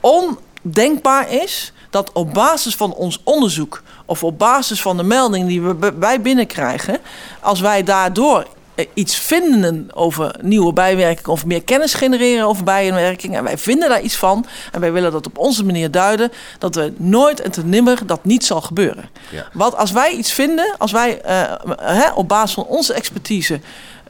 ondenkbaar 0.00 1.30
is 1.30 1.72
dat 1.92 2.12
op 2.12 2.34
basis 2.34 2.76
van 2.76 2.94
ons 2.94 3.20
onderzoek 3.24 3.82
of 4.06 4.24
op 4.24 4.38
basis 4.38 4.82
van 4.82 4.96
de 4.96 5.02
melding 5.02 5.46
die 5.46 5.62
we 5.62 5.92
wij 5.98 6.20
binnenkrijgen, 6.20 6.98
als 7.40 7.60
wij 7.60 7.82
daardoor 7.82 8.46
eh, 8.74 8.86
iets 8.94 9.16
vinden 9.16 9.88
over 9.94 10.34
nieuwe 10.40 10.72
bijwerking 10.72 11.26
of 11.26 11.46
meer 11.46 11.62
kennis 11.62 11.94
genereren 11.94 12.46
over 12.46 12.64
bijwerking 12.64 13.36
en 13.36 13.44
wij 13.44 13.58
vinden 13.58 13.88
daar 13.88 14.00
iets 14.00 14.16
van 14.16 14.46
en 14.72 14.80
wij 14.80 14.92
willen 14.92 15.12
dat 15.12 15.26
op 15.26 15.38
onze 15.38 15.64
manier 15.64 15.90
duiden, 15.90 16.32
dat 16.58 16.74
we 16.74 16.92
nooit 16.96 17.40
en 17.40 17.50
te 17.50 17.64
nimmer 17.64 18.06
dat 18.06 18.24
niet 18.24 18.44
zal 18.44 18.60
gebeuren. 18.60 19.10
Ja. 19.30 19.48
Want 19.52 19.76
als 19.76 19.90
wij 19.90 20.10
iets 20.10 20.32
vinden, 20.32 20.74
als 20.78 20.92
wij 20.92 21.22
uh, 21.26 22.10
op 22.14 22.28
basis 22.28 22.54
van 22.54 22.66
onze 22.66 22.94
expertise 22.94 23.60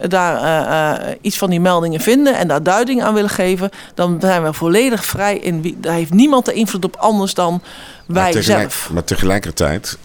daar 0.08 0.98
uh, 1.00 1.14
iets 1.20 1.38
van 1.38 1.50
die 1.50 1.60
meldingen 1.60 2.00
vinden 2.00 2.36
en 2.38 2.48
daar 2.48 2.62
duiding 2.62 3.02
aan 3.02 3.14
willen 3.14 3.30
geven, 3.30 3.70
dan 3.94 4.16
zijn 4.20 4.42
we 4.42 4.52
volledig 4.52 5.04
vrij 5.04 5.36
in 5.36 5.62
wie. 5.62 5.76
Daar 5.80 5.94
heeft 5.94 6.12
niemand 6.12 6.44
de 6.44 6.52
invloed 6.52 6.84
op 6.84 6.96
anders 6.96 7.34
dan 7.34 7.62
wij 8.06 8.32
maar 8.32 8.42
zelf. 8.42 8.90
Maar 8.92 9.04
tegelijkertijd 9.04 9.98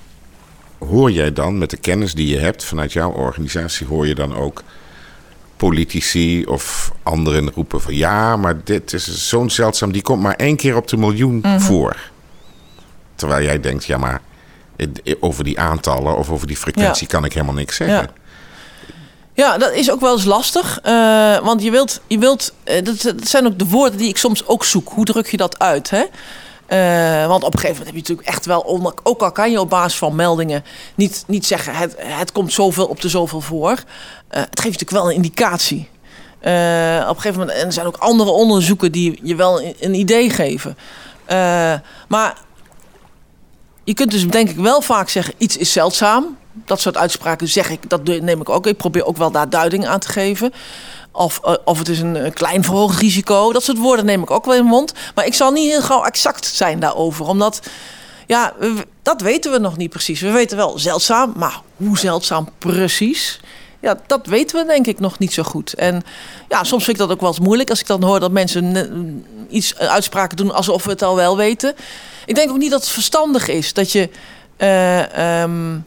hoor 0.78 1.12
jij 1.12 1.34
dan 1.34 1.58
met 1.58 1.70
de 1.70 1.78
kennis 1.78 2.14
die 2.14 2.28
je 2.28 2.40
hebt 2.40 2.64
vanuit 2.64 2.94
jouw 2.94 3.12
organisatie, 3.12 3.88
hoor 3.88 4.08
je 4.08 4.16
dan 4.16 4.36
ook 4.36 4.64
politici 5.58 6.46
of 6.46 6.92
anderen 7.04 7.52
roepen 7.52 7.82
van 7.82 7.96
ja, 7.96 8.38
maar 8.38 8.64
dit 8.64 8.94
is 8.94 9.30
zo'n 9.30 9.50
zeldzaam, 9.50 9.92
die 9.92 10.02
komt 10.02 10.22
maar 10.22 10.36
één 10.36 10.56
keer 10.56 10.76
op 10.76 10.88
de 10.88 10.98
miljoen 10.98 11.38
mhm. 11.38 11.60
voor. 11.60 11.98
Terwijl 13.16 13.44
jij 13.44 13.60
denkt, 13.60 13.86
ja, 13.86 13.98
maar 13.98 14.22
over 15.20 15.44
die 15.44 15.60
aantallen 15.60 16.18
of 16.18 16.30
over 16.30 16.48
die 16.48 16.58
frequentie 16.58 17.08
kan 17.08 17.26
ik 17.26 17.34
helemaal 17.34 17.56
niks 17.56 17.76
zeggen. 17.76 17.98
Ja. 17.98 18.26
Ja, 19.38 19.58
dat 19.58 19.74
is 19.74 19.92
ook 19.92 20.00
wel 20.00 20.14
eens 20.14 20.26
lastig. 20.26 20.80
Uh, 20.86 21.38
want 21.38 21.62
je 21.62 21.72
wilt, 21.72 22.02
je 22.08 22.18
wilt 22.18 22.54
uh, 22.66 22.84
dat, 22.84 23.14
zijn 23.24 23.46
ook 23.46 23.60
de 23.60 23.68
woorden 23.68 23.98
die 23.98 24.08
ik 24.08 24.18
soms 24.18 24.48
ook 24.48 24.66
zoek. 24.66 24.90
Hoe 24.90 25.06
druk 25.06 25.28
je 25.28 25.38
dat 25.38 25.60
uit? 25.60 25.90
Hè? 25.90 26.04
Uh, 27.22 27.28
want 27.28 27.44
op 27.44 27.54
een 27.54 27.60
gegeven 27.60 27.78
moment 27.78 27.86
heb 27.86 27.94
je 27.94 28.00
natuurlijk 28.00 28.28
echt 28.28 28.46
wel, 28.46 28.94
ook 29.04 29.22
al 29.22 29.32
kan 29.32 29.52
je 29.52 29.60
op 29.60 29.70
basis 29.70 29.98
van 29.98 30.16
meldingen 30.16 30.64
niet, 30.96 31.24
niet 31.28 31.46
zeggen 31.46 31.76
het, 31.76 31.96
het 31.98 32.32
komt 32.32 32.54
zoveel 32.54 32.86
op 32.86 33.02
de 33.02 33.10
zoveel 33.10 33.42
voor. 33.42 33.70
het 34.30 34.60
geeft 34.60 34.80
natuurlijk 34.80 34.92
wel 34.92 35.10
een 35.10 35.16
indicatie. 35.16 35.90
op 37.10 37.18
gegeven 37.18 37.40
moment, 37.40 37.58
en 37.58 37.66
er 37.66 37.74
zijn 37.74 37.88
ook 37.88 37.98
andere 37.98 38.30
onderzoeken 38.30 38.92
die 38.92 39.20
je 39.24 39.36
wel 39.36 39.62
een 39.80 39.94
idee 39.94 40.30
geven. 40.30 40.78
maar 42.08 42.38
je 43.84 43.94
kunt 43.94 44.12
dus 44.12 44.28
denk 44.28 44.50
ik 44.50 44.58
wel 44.58 44.82
vaak 44.82 45.10
zeggen, 45.10 45.34
iets 45.38 45.58
is 45.58 45.72
zeldzaam 45.72 46.38
dat 46.66 46.82
soort 46.82 46.98
uitspraken 46.98 47.48
zeg 47.48 47.70
ik, 47.70 47.90
dat 47.90 48.04
neem 48.04 48.42
ik 48.42 48.50
ook. 48.50 48.68
Ik 48.68 48.78
probeer 48.78 49.06
ook 49.06 49.18
wel 49.18 49.32
daar 49.32 49.50
duiding 49.50 49.88
aan 49.88 50.00
te 50.00 50.08
geven. 50.08 50.54
Of, 51.12 51.40
uh, 51.46 51.54
of 51.66 51.78
het 51.78 51.90
is 51.90 52.00
een, 52.00 52.34
klein 52.34 52.64
verhoogd 52.64 53.00
risico. 53.00 53.54
Dat 53.54 53.64
soort 53.64 53.78
woorden 53.78 54.06
neem 54.06 54.22
ik 54.22 54.32
ook 54.32 54.46
wel 54.46 54.56
in 54.56 54.66
mond. 54.66 54.94
Maar 55.16 55.26
ik 55.26 55.34
zal 55.34 55.52
niet 55.52 55.72
heel 55.72 55.82
gauw 55.82 56.04
exact 56.04 56.46
zijn 56.46 56.80
daarover. 56.80 57.26
Omdat, 57.26 57.62
ja, 58.28 58.54
dat 59.02 59.22
weten 59.22 59.52
we 59.52 59.58
nog 59.58 59.78
niet 59.78 59.90
precies. 59.90 60.22
We 60.22 60.32
weten 60.32 60.58
wel 60.58 60.80
zeldzaam, 60.80 61.34
maar 61.36 61.62
hoe 61.76 61.98
zeldzaam 61.98 62.50
precies? 62.58 63.40
Ja, 63.80 64.00
dat 64.08 64.26
weten 64.26 64.60
we 64.60 64.66
denk 64.66 64.88
ik 64.88 65.00
nog 65.00 65.20
niet 65.20 65.34
zo 65.34 65.44
goed. 65.44 65.74
En 65.74 66.04
ja, 66.50 66.64
soms 66.64 66.84
vind 66.84 67.00
ik 67.00 67.04
dat 67.04 67.12
ook 67.12 67.22
wel 67.22 67.30
eens 67.30 67.40
moeilijk 67.40 67.70
als 67.70 67.80
ik 67.80 67.88
dan 67.88 68.04
hoor 68.04 68.20
dat 68.20 68.32
mensen 68.32 69.26
iets 69.50 69.78
uitspraken 69.78 70.38
doen 70.38 70.54
alsof 70.54 70.84
we 70.84 70.90
het 70.90 71.02
al 71.02 71.16
wel 71.16 71.38
weten. 71.38 71.76
Ik 72.26 72.36
denk 72.36 72.50
ook 72.50 72.58
niet 72.58 72.72
dat 72.72 72.82
het 72.82 72.90
verstandig 72.90 73.48
is 73.48 73.74
dat 73.74 73.92
je. 73.92 74.10
Uh, 74.58 75.42
um, 75.42 75.86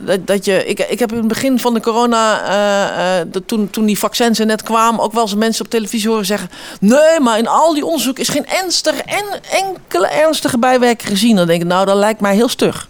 dat, 0.00 0.26
dat 0.26 0.44
je, 0.44 0.64
ik, 0.64 0.80
ik 0.80 0.98
heb 0.98 1.12
in 1.12 1.18
het 1.18 1.28
begin 1.28 1.58
van 1.58 1.74
de 1.74 1.80
corona, 1.80 2.42
uh, 2.42 3.26
uh, 3.34 3.42
toen, 3.46 3.70
toen 3.70 3.86
die 3.86 3.98
vaccins 3.98 4.38
er 4.38 4.46
net 4.46 4.62
kwamen, 4.62 5.00
ook 5.00 5.12
wel 5.12 5.22
eens 5.22 5.34
mensen 5.34 5.64
op 5.64 5.70
televisie 5.70 6.08
horen 6.08 6.26
zeggen: 6.26 6.50
Nee, 6.80 7.20
maar 7.20 7.38
in 7.38 7.48
al 7.48 7.74
die 7.74 7.84
onderzoek 7.84 8.18
is 8.18 8.28
geen 8.28 8.46
ernstige, 8.46 9.02
en, 9.02 9.24
enkele 9.50 10.08
ernstige 10.08 10.58
bijwerking 10.58 11.08
gezien. 11.08 11.36
Dan 11.36 11.46
denk 11.46 11.62
ik, 11.62 11.68
nou, 11.68 11.86
dat 11.86 11.96
lijkt 11.96 12.20
mij 12.20 12.34
heel 12.34 12.48
stug. 12.48 12.88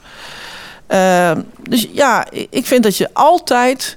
Uh, 0.88 1.32
dus 1.68 1.88
ja, 1.92 2.26
ik 2.50 2.66
vind 2.66 2.82
dat 2.82 2.96
je 2.96 3.08
altijd. 3.12 3.96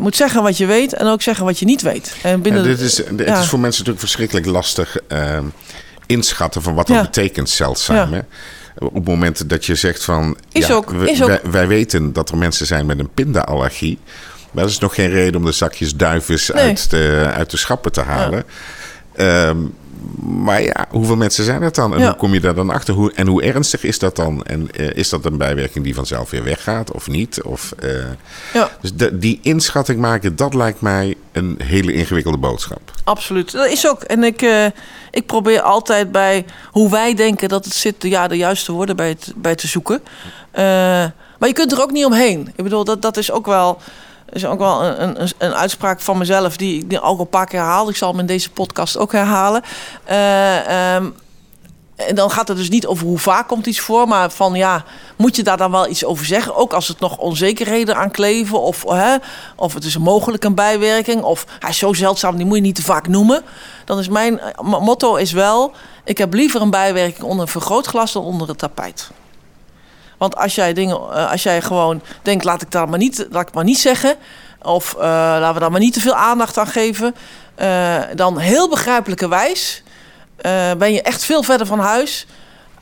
moet 0.00 0.16
zeggen 0.16 0.42
wat 0.42 0.56
je 0.56 0.66
weet 0.66 0.92
en 0.92 1.06
ook 1.06 1.22
zeggen 1.22 1.44
wat 1.44 1.58
je 1.58 1.64
niet 1.64 1.82
weet. 1.82 2.16
En 2.22 2.42
binnen 2.42 2.62
dit 2.62 2.80
is, 2.80 2.96
het 2.96 3.38
is 3.38 3.48
voor 3.48 3.58
mensen 3.58 3.84
natuurlijk 3.84 3.98
verschrikkelijk 3.98 4.46
lastig 4.46 4.96
inschatten 6.06 6.62
van 6.62 6.74
wat 6.74 6.86
dat 6.86 7.02
betekent 7.02 7.50
zeldzaam. 7.50 8.12
Hè? 8.12 8.20
Op 8.78 8.94
het 8.94 9.04
moment 9.04 9.48
dat 9.48 9.64
je 9.64 9.74
zegt 9.74 10.04
van... 10.04 10.36
Is 10.52 10.66
ja, 10.66 10.74
ook, 10.74 10.92
is 10.92 11.22
ook. 11.22 11.40
Wij, 11.50 11.66
weten 11.66 12.12
dat 12.12 12.30
er 12.30 12.36
mensen 12.36 12.66
zijn 12.66 12.86
met 12.86 12.98
een 12.98 13.10
pindaallergie. 13.14 13.98
Maar 14.50 14.62
dat 14.62 14.72
is 14.72 14.78
nog 14.78 14.94
geen 14.94 15.10
reden 15.10 15.36
om 15.36 15.44
de 15.44 15.52
zakjes 15.52 15.96
duiven 15.96 16.54
uit, 16.54 16.90
de, 16.90 17.30
uit 17.34 17.50
de 17.50 17.56
schappen 17.56 17.92
te 17.92 18.00
halen. 18.00 18.44
Ja. 19.16 19.48
Um, 19.48 19.74
maar 20.20 20.62
ja, 20.62 20.86
hoeveel 20.90 21.16
mensen 21.16 21.44
zijn 21.44 21.62
het 21.62 21.74
dan? 21.74 21.94
En 21.94 22.02
hoe 22.02 22.14
kom 22.14 22.32
je 22.32 22.40
daar 22.40 22.54
dan 22.54 22.70
achter? 22.70 22.94
Hoe, 22.94 23.12
en 23.12 23.26
hoe 23.26 23.42
ernstig 23.42 23.84
is 23.84 23.98
dat 23.98 24.16
dan? 24.16 24.44
En 24.44 24.68
uh, 24.76 24.90
is 24.90 25.08
dat 25.08 25.24
een 25.24 25.36
bijwerking 25.36 25.84
die 25.84 25.94
vanzelf 25.94 26.30
weer 26.30 26.44
weggaat 26.44 26.92
of 26.92 27.08
niet? 27.08 27.42
Of, 27.42 27.74
uh, 27.84 27.90
ja. 28.52 28.70
Dus 28.80 28.94
de, 28.94 29.18
die 29.18 29.38
inschatting 29.42 30.00
maken, 30.00 30.36
dat 30.36 30.54
lijkt 30.54 30.80
mij 30.80 31.14
een 31.32 31.60
hele 31.64 31.92
ingewikkelde 31.92 32.38
boodschap. 32.38 32.92
Absoluut. 33.04 33.52
Dat 33.52 33.66
is 33.66 33.88
ook. 33.88 34.02
En 34.02 34.24
ik, 34.24 34.42
uh, 34.42 34.66
ik 35.10 35.26
probeer 35.26 35.60
altijd 35.60 36.12
bij 36.12 36.44
hoe 36.70 36.90
wij 36.90 37.14
denken 37.14 37.48
dat 37.48 37.64
het 37.64 37.74
zit, 37.74 37.94
ja, 37.98 38.28
de 38.28 38.36
juiste 38.36 38.72
woorden 38.72 38.96
bij, 38.96 39.08
het, 39.08 39.32
bij 39.36 39.54
te 39.54 39.66
zoeken. 39.66 40.02
maar 41.38 41.48
je 41.48 41.52
kunt 41.52 41.72
er 41.72 41.82
ook 41.82 41.92
niet 41.92 42.04
omheen. 42.04 42.52
Ik 42.56 42.64
bedoel, 42.64 42.84
dat, 42.84 43.02
dat 43.02 43.16
is 43.16 43.30
ook 43.30 43.46
wel 43.46 43.80
is 44.32 44.46
ook 44.46 44.58
wel 44.58 44.84
een, 44.84 45.20
een, 45.20 45.30
een, 45.38 45.54
uitspraak 45.54 46.00
van 46.00 46.18
mezelf 46.18 46.56
die 46.56 46.86
ik 46.88 46.92
ook 46.92 47.02
al 47.02 47.20
een 47.20 47.28
paar 47.28 47.46
keer 47.46 47.60
herhaal. 47.60 47.88
Ik 47.88 47.96
zal 47.96 48.10
hem 48.10 48.20
in 48.20 48.26
deze 48.26 48.50
podcast 48.50 48.96
ook 48.96 49.12
herhalen. 49.12 49.62
Uh, 50.10 50.94
um, 50.94 51.14
en 51.98 52.14
dan 52.14 52.30
gaat 52.30 52.48
het 52.48 52.56
dus 52.56 52.68
niet 52.68 52.86
over 52.86 53.06
hoe 53.06 53.18
vaak 53.18 53.48
komt 53.48 53.66
iets 53.66 53.80
voor, 53.80 54.08
maar 54.08 54.30
van 54.30 54.54
ja, 54.54 54.84
moet 55.16 55.36
je 55.36 55.42
daar 55.42 55.56
dan 55.56 55.70
wel 55.70 55.88
iets 55.88 56.04
over 56.04 56.26
zeggen? 56.26 56.56
Ook 56.56 56.72
als 56.72 56.88
het 56.88 57.00
nog 57.00 57.18
onzekerheden 57.18 57.96
aan 57.96 58.10
kleven, 58.10 58.60
of, 58.60 58.84
hè, 58.88 59.16
of 59.56 59.74
het 59.74 59.84
is 59.84 59.98
mogelijk 59.98 60.44
een 60.44 60.54
bijwerking, 60.54 61.22
of 61.22 61.46
hij 61.58 61.70
is 61.70 61.78
zo 61.78 61.92
zeldzaam, 61.92 62.36
die 62.36 62.46
moet 62.46 62.56
je 62.56 62.62
niet 62.62 62.74
te 62.74 62.82
vaak 62.82 63.08
noemen. 63.08 63.42
Dan 63.84 63.98
is 63.98 64.08
mijn 64.08 64.40
motto 64.62 65.14
is 65.14 65.32
wel: 65.32 65.72
ik 66.04 66.18
heb 66.18 66.34
liever 66.34 66.60
een 66.60 66.70
bijwerking 66.70 67.22
onder 67.22 67.40
een 67.40 67.48
vergrootglas 67.48 68.12
dan 68.12 68.24
onder 68.24 68.48
het 68.48 68.58
tapijt. 68.58 69.10
Want 70.18 70.36
als 70.36 70.54
jij 70.54 70.72
dingen, 70.72 70.96
uh, 70.96 71.30
als 71.30 71.42
jij 71.42 71.62
gewoon 71.62 72.02
denkt, 72.22 72.44
laat 72.44 72.62
ik 72.62 72.70
dat 72.70 72.88
maar 72.88 72.98
niet, 72.98 73.26
laat 73.30 73.48
ik 73.48 73.54
maar 73.54 73.64
niet 73.64 73.78
zeggen. 73.78 74.16
Of 74.62 74.94
uh, 74.94 75.00
laten 75.00 75.54
we 75.54 75.60
daar 75.60 75.70
maar 75.70 75.80
niet 75.80 75.92
te 75.92 76.00
veel 76.00 76.14
aandacht 76.14 76.58
aan 76.58 76.66
geven. 76.66 77.14
Uh, 77.58 77.96
dan 78.14 78.38
heel 78.38 78.68
begrijpelijkerwijs 78.68 79.82
ben 80.78 80.92
je 80.92 81.02
echt 81.02 81.24
veel 81.24 81.42
verder 81.42 81.66
van 81.66 81.78
huis. 81.78 82.26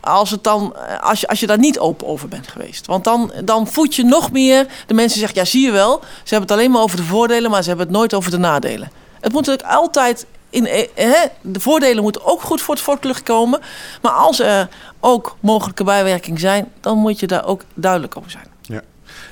Als, 0.01 0.31
het 0.31 0.44
dan, 0.44 0.77
als, 1.01 1.20
je, 1.20 1.29
als 1.29 1.40
je 1.40 1.46
daar 1.46 1.59
niet 1.59 1.79
open 1.79 2.07
over 2.07 2.29
bent 2.29 2.49
geweest. 2.49 2.87
Want 2.87 3.05
dan, 3.05 3.33
dan 3.44 3.66
voed 3.66 3.94
je 3.94 4.05
nog 4.05 4.33
meer. 4.33 4.66
De 4.87 4.94
mensen 4.94 5.18
zeggen, 5.18 5.38
ja 5.38 5.44
zie 5.44 5.64
je 5.64 5.70
wel. 5.70 6.01
Ze 6.01 6.35
hebben 6.35 6.49
het 6.49 6.51
alleen 6.51 6.70
maar 6.70 6.83
over 6.83 6.96
de 6.96 7.03
voordelen, 7.03 7.51
maar 7.51 7.62
ze 7.62 7.68
hebben 7.68 7.87
het 7.87 7.96
nooit 7.96 8.14
over 8.14 8.31
de 8.31 8.38
nadelen. 8.38 8.90
Het 9.20 9.33
moet 9.33 9.46
natuurlijk 9.46 9.77
altijd 9.77 10.27
in, 10.57 10.66
eh, 10.95 11.11
de 11.40 11.61
voordelen 11.61 12.03
moeten 12.03 12.25
ook 12.25 12.42
goed 12.42 12.61
voor 12.61 12.75
het 12.75 12.83
voortlucht 12.83 13.23
komen. 13.23 13.61
Maar 14.03 14.12
als 14.12 14.40
er 14.40 14.69
ook 15.01 15.37
mogelijke 15.40 15.85
bijwerkingen 15.85 16.40
zijn, 16.40 16.73
dan 16.81 16.99
moet 16.99 17.21
je 17.21 17.27
daar 17.27 17.47
ook 17.47 17.62
duidelijk 17.75 18.16
over 18.16 18.31
zijn. 18.31 18.47
Ja, 18.61 18.83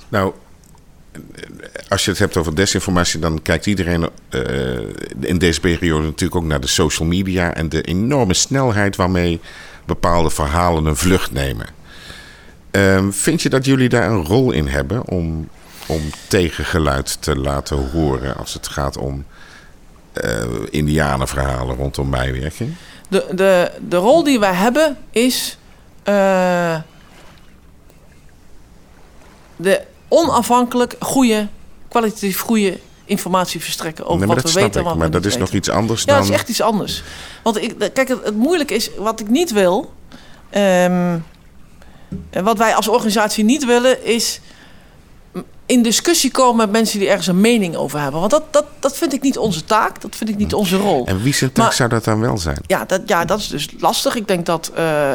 nou. 0.09 0.33
Als 1.89 2.05
je 2.05 2.11
het 2.11 2.19
hebt 2.19 2.37
over 2.37 2.55
desinformatie, 2.55 3.21
dan 3.21 3.43
kijkt 3.43 3.67
iedereen 3.67 4.09
uh, 4.31 4.41
in 5.21 5.39
deze 5.39 5.61
periode 5.61 6.05
natuurlijk 6.05 6.35
ook 6.35 6.49
naar 6.49 6.61
de 6.61 6.67
social 6.67 7.09
media 7.09 7.55
en 7.55 7.69
de 7.69 7.83
enorme 7.83 8.35
snelheid 8.35 8.97
waarmee 8.97 9.41
bepaalde 9.85 10.31
verhalen 10.31 10.85
een 10.85 10.97
vlucht 10.97 11.33
nemen. 11.33 11.67
Uh, 12.71 13.07
vind 13.11 13.43
je 13.43 13.49
dat 13.49 13.65
jullie 13.65 13.89
daar 13.89 14.11
een 14.11 14.25
rol 14.25 14.53
in 14.53 14.67
hebben 14.67 15.09
om, 15.09 15.49
om 15.87 16.01
tegengeluid 16.29 17.23
te 17.23 17.37
laten 17.37 17.91
horen 17.91 18.37
als 18.37 18.55
het 18.55 18.69
gaat 18.69 18.97
om 18.97 19.25
indianenverhalen 20.71 21.77
rondom 21.77 22.11
bijwerking? 22.11 22.75
De, 23.09 23.27
de, 23.35 23.71
de 23.89 23.97
rol 23.97 24.25
die 24.25 24.41
wij 24.41 24.53
hebben 24.53 24.97
is 25.11 25.59
uh, 26.09 26.77
de 29.57 29.81
onafhankelijk 30.09 30.97
goede, 31.01 31.49
kwalitatief 31.89 32.41
goede 32.41 32.79
informatie 33.05 33.61
verstrekken 33.61 34.07
over 34.07 34.27
wat 34.27 34.43
we 34.43 34.53
weten 34.53 34.81
en 34.81 34.87
wat 34.87 34.97
Maar 34.97 35.11
dat 35.11 35.25
is 35.25 35.37
nog 35.37 35.51
iets 35.51 35.71
anders 35.71 36.05
dan... 36.05 36.15
Ja, 36.15 36.21
dat 36.21 36.31
is 36.31 36.37
echt 36.37 36.49
iets 36.49 36.61
anders. 36.61 37.03
Want 37.43 37.63
ik, 37.63 37.79
kijk, 37.79 38.09
het, 38.09 38.25
het 38.25 38.37
moeilijke 38.37 38.75
is, 38.75 38.91
wat 38.97 39.21
ik 39.21 39.29
niet 39.29 39.53
wil... 39.53 39.93
Um, 40.57 41.25
wat 42.43 42.59
wij 42.59 42.75
als 42.75 42.89
organisatie 42.89 43.45
niet 43.45 43.65
willen, 43.65 44.05
is 44.05 44.41
in 45.67 45.83
discussie 45.83 46.31
komen 46.31 46.57
met 46.57 46.71
mensen 46.71 46.99
die 46.99 47.09
ergens 47.09 47.27
een 47.27 47.41
mening 47.41 47.77
over 47.77 48.01
hebben. 48.01 48.21
Want 48.21 48.33
dat, 48.33 48.43
dat, 48.51 48.65
dat 48.79 48.97
vind 48.97 49.13
ik 49.13 49.23
niet 49.23 49.39
onze 49.39 49.65
taak, 49.65 50.01
dat 50.01 50.17
vind 50.17 50.31
ik 50.31 50.37
niet 50.37 50.55
onze 50.55 50.77
rol. 50.77 51.07
En 51.07 51.23
wie 51.23 51.35
zijn 51.35 51.53
taak 51.53 51.73
zou 51.73 51.89
dat 51.89 52.05
dan 52.05 52.21
wel 52.21 52.39
zijn? 52.39 52.59
Ja 52.67 52.85
dat, 52.85 53.01
ja, 53.07 53.25
dat 53.25 53.39
is 53.39 53.49
dus 53.49 53.69
lastig. 53.79 54.15
Ik 54.15 54.29
denk 54.29 54.47
dat, 54.47 54.73
uh, 54.79 55.13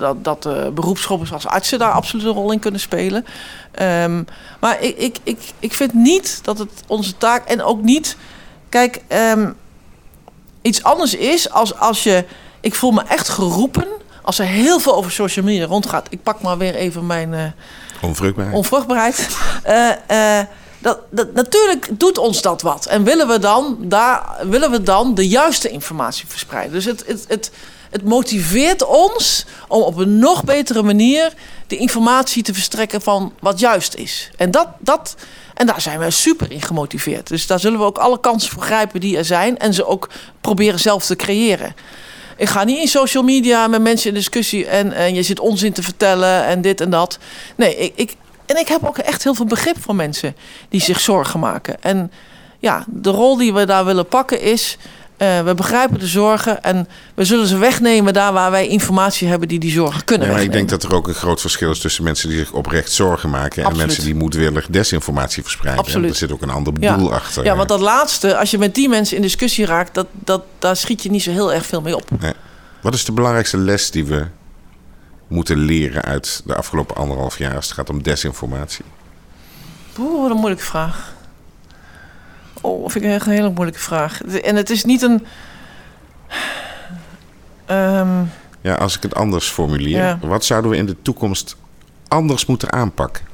dat, 0.00 0.24
dat 0.24 0.46
uh, 0.46 0.68
beroepsgroepen 0.68 1.26
zoals 1.26 1.46
artsen 1.46 1.78
daar 1.78 1.92
absoluut 1.92 2.26
een 2.26 2.32
rol 2.32 2.52
in 2.52 2.58
kunnen 2.58 2.80
spelen. 2.80 3.24
Um, 3.80 4.26
maar 4.60 4.82
ik, 4.82 4.96
ik, 4.96 5.16
ik, 5.22 5.38
ik 5.58 5.74
vind 5.74 5.92
niet 5.92 6.40
dat 6.42 6.58
het 6.58 6.70
onze 6.86 7.16
taak 7.16 7.48
en 7.48 7.62
ook 7.62 7.82
niet. 7.82 8.16
Kijk, 8.68 9.00
um, 9.08 9.54
iets 10.62 10.82
anders 10.82 11.14
is 11.14 11.50
als, 11.50 11.78
als 11.78 12.02
je. 12.02 12.24
Ik 12.60 12.74
voel 12.74 12.90
me 12.90 13.02
echt 13.08 13.28
geroepen 13.28 13.86
als 14.22 14.38
er 14.38 14.46
heel 14.46 14.80
veel 14.80 14.94
over 14.96 15.10
social 15.10 15.44
media 15.44 15.66
rondgaat. 15.66 16.06
Ik 16.10 16.22
pak 16.22 16.42
maar 16.42 16.58
weer 16.58 16.74
even 16.74 17.06
mijn. 17.06 17.32
Uh, 17.32 17.42
onvruchtbaarheid. 18.04 18.56
Onvruchtbaarheid. 18.56 19.28
Uh, 19.66 20.40
dat, 20.84 20.98
dat, 21.10 21.32
natuurlijk 21.32 21.88
doet 21.90 22.18
ons 22.18 22.42
dat 22.42 22.62
wat. 22.62 22.86
En 22.86 23.04
willen 23.04 23.28
we 23.28 23.38
dan, 23.38 23.76
daar, 23.80 24.36
willen 24.42 24.70
we 24.70 24.82
dan 24.82 25.14
de 25.14 25.28
juiste 25.28 25.68
informatie 25.68 26.26
verspreiden. 26.26 26.72
Dus 26.72 26.84
het, 26.84 27.04
het, 27.06 27.50
het, 27.90 28.04
motiveert 28.04 28.84
ons 28.86 29.46
om 29.68 29.82
op 29.82 29.96
een 29.96 30.18
nog 30.18 30.44
betere 30.44 30.82
manier 30.82 31.32
de 31.66 31.76
informatie 31.76 32.42
te 32.42 32.54
verstrekken 32.54 33.02
van 33.02 33.32
wat 33.40 33.58
juist 33.58 33.94
is. 33.94 34.30
En, 34.36 34.50
dat, 34.50 34.68
dat, 34.78 35.14
en 35.54 35.66
daar 35.66 35.80
zijn 35.80 35.98
wij 35.98 36.10
super 36.10 36.50
in 36.50 36.62
gemotiveerd. 36.62 37.28
Dus 37.28 37.46
daar 37.46 37.60
zullen 37.60 37.78
we 37.78 37.84
ook 37.84 37.98
alle 37.98 38.20
kansen 38.20 38.50
voor 38.50 38.62
grijpen 38.62 39.00
die 39.00 39.16
er 39.16 39.24
zijn. 39.24 39.58
En 39.58 39.74
ze 39.74 39.86
ook 39.86 40.08
proberen 40.40 40.80
zelf 40.80 41.04
te 41.04 41.16
creëren. 41.16 41.74
Ik 42.36 42.48
ga 42.48 42.64
niet 42.64 42.78
in 42.78 42.88
social 42.88 43.22
media 43.22 43.66
met 43.66 43.82
mensen 43.82 44.08
in 44.08 44.14
discussie 44.14 44.66
en, 44.66 44.92
en 44.92 45.14
je 45.14 45.22
zit 45.22 45.40
onzin 45.40 45.72
te 45.72 45.82
vertellen 45.82 46.44
en 46.44 46.60
dit 46.60 46.80
en 46.80 46.90
dat. 46.90 47.18
Nee, 47.56 47.76
ik, 47.76 47.92
ik, 47.94 48.14
en 48.46 48.58
ik 48.58 48.68
heb 48.68 48.86
ook 48.86 48.98
echt 48.98 49.22
heel 49.24 49.34
veel 49.34 49.44
begrip 49.44 49.76
voor 49.80 49.94
mensen 49.94 50.36
die 50.68 50.80
zich 50.80 51.00
zorgen 51.00 51.40
maken. 51.40 51.82
En 51.82 52.12
ja, 52.58 52.84
de 52.88 53.10
rol 53.10 53.36
die 53.36 53.54
we 53.54 53.66
daar 53.66 53.84
willen 53.84 54.06
pakken 54.06 54.40
is. 54.40 54.76
Uh, 55.18 55.40
we 55.40 55.54
begrijpen 55.54 55.98
de 55.98 56.06
zorgen 56.06 56.62
en 56.62 56.88
we 57.14 57.24
zullen 57.24 57.46
ze 57.46 57.58
wegnemen 57.58 58.12
daar 58.12 58.32
waar 58.32 58.50
wij 58.50 58.68
informatie 58.68 59.28
hebben 59.28 59.48
die 59.48 59.58
die 59.58 59.70
zorgen 59.70 60.04
kunnen. 60.04 60.26
Ja, 60.26 60.32
maar 60.32 60.42
ik 60.42 60.52
denk 60.52 60.68
dat 60.68 60.82
er 60.82 60.94
ook 60.94 61.08
een 61.08 61.14
groot 61.14 61.40
verschil 61.40 61.70
is 61.70 61.78
tussen 61.78 62.04
mensen 62.04 62.28
die 62.28 62.38
zich 62.38 62.52
oprecht 62.52 62.92
zorgen 62.92 63.30
maken 63.30 63.64
en 63.64 63.76
mensen 63.76 64.04
die 64.04 64.14
moedwillig 64.14 64.66
desinformatie 64.66 65.42
verspreiden. 65.42 65.84
Absoluut. 65.84 66.10
Er 66.10 66.16
zit 66.16 66.32
ook 66.32 66.42
een 66.42 66.50
ander 66.50 66.80
doel 66.80 67.12
achter. 67.12 67.44
Ja, 67.44 67.56
want 67.56 67.68
dat 67.68 67.80
laatste, 67.80 68.36
als 68.36 68.50
je 68.50 68.58
met 68.58 68.74
die 68.74 68.88
mensen 68.88 69.16
in 69.16 69.22
discussie 69.22 69.66
raakt, 69.66 69.94
dat, 69.94 70.06
dat, 70.12 70.42
daar 70.58 70.76
schiet 70.76 71.02
je 71.02 71.10
niet 71.10 71.22
zo 71.22 71.30
heel 71.30 71.52
erg 71.52 71.66
veel 71.66 71.80
mee 71.80 71.96
op. 71.96 72.10
Nee. 72.20 72.32
Wat 72.80 72.94
is 72.94 73.04
de 73.04 73.12
belangrijkste 73.12 73.58
les 73.58 73.90
die 73.90 74.04
we 74.04 74.26
moeten 75.28 75.58
leren 75.58 76.02
uit 76.02 76.42
de 76.44 76.54
afgelopen 76.54 76.96
anderhalf 76.96 77.38
jaar 77.38 77.54
als 77.56 77.64
het 77.64 77.74
gaat 77.74 77.90
om 77.90 78.02
desinformatie? 78.02 78.84
Oeh, 79.98 80.20
wat 80.20 80.30
een 80.30 80.36
moeilijke 80.36 80.64
vraag. 80.64 81.13
Oh, 82.64 82.88
vind 82.88 83.04
ik 83.04 83.10
echt 83.10 83.26
een 83.26 83.32
hele 83.32 83.50
moeilijke 83.50 83.80
vraag. 83.80 84.22
En 84.22 84.56
het 84.56 84.70
is 84.70 84.84
niet 84.84 85.02
een. 85.02 85.26
Um, 87.70 88.30
ja, 88.60 88.74
als 88.74 88.96
ik 88.96 89.02
het 89.02 89.14
anders 89.14 89.48
formuleer, 89.48 89.96
ja. 89.96 90.18
wat 90.22 90.44
zouden 90.44 90.70
we 90.70 90.76
in 90.76 90.86
de 90.86 91.02
toekomst 91.02 91.56
anders 92.08 92.46
moeten 92.46 92.72
aanpakken? 92.72 93.24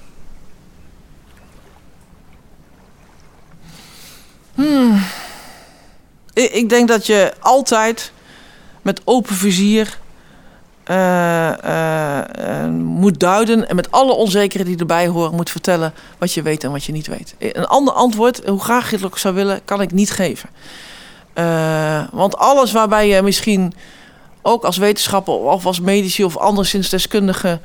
Hmm. 4.54 5.02
Ik, 6.32 6.50
ik 6.50 6.68
denk 6.68 6.88
dat 6.88 7.06
je 7.06 7.32
altijd 7.40 8.12
met 8.82 9.00
open 9.04 9.34
vizier 9.34 9.98
uh, 10.90 12.66
moet 12.68 13.20
duiden 13.20 13.68
en 13.68 13.76
met 13.76 13.90
alle 13.90 14.12
onzekerheden 14.12 14.72
die 14.72 14.80
erbij 14.80 15.08
horen 15.08 15.34
moet 15.34 15.50
vertellen 15.50 15.92
wat 16.18 16.32
je 16.32 16.42
weet 16.42 16.64
en 16.64 16.70
wat 16.70 16.84
je 16.84 16.92
niet 16.92 17.06
weet. 17.06 17.34
Een 17.38 17.66
ander 17.66 17.94
antwoord, 17.94 18.46
hoe 18.46 18.60
graag 18.60 18.90
je 18.90 18.96
het 18.96 19.04
ook 19.04 19.18
zou 19.18 19.34
willen, 19.34 19.60
kan 19.64 19.80
ik 19.80 19.92
niet 19.92 20.10
geven. 20.10 20.48
want 22.12 22.36
alles 22.36 22.72
waarbij 22.72 23.08
je 23.08 23.22
misschien 23.22 23.72
ook 24.42 24.64
als 24.64 24.76
wetenschapper 24.76 25.34
of 25.34 25.66
als 25.66 25.80
medici 25.80 26.24
of 26.24 26.36
anderszins 26.36 26.88
deskundige 26.88 27.60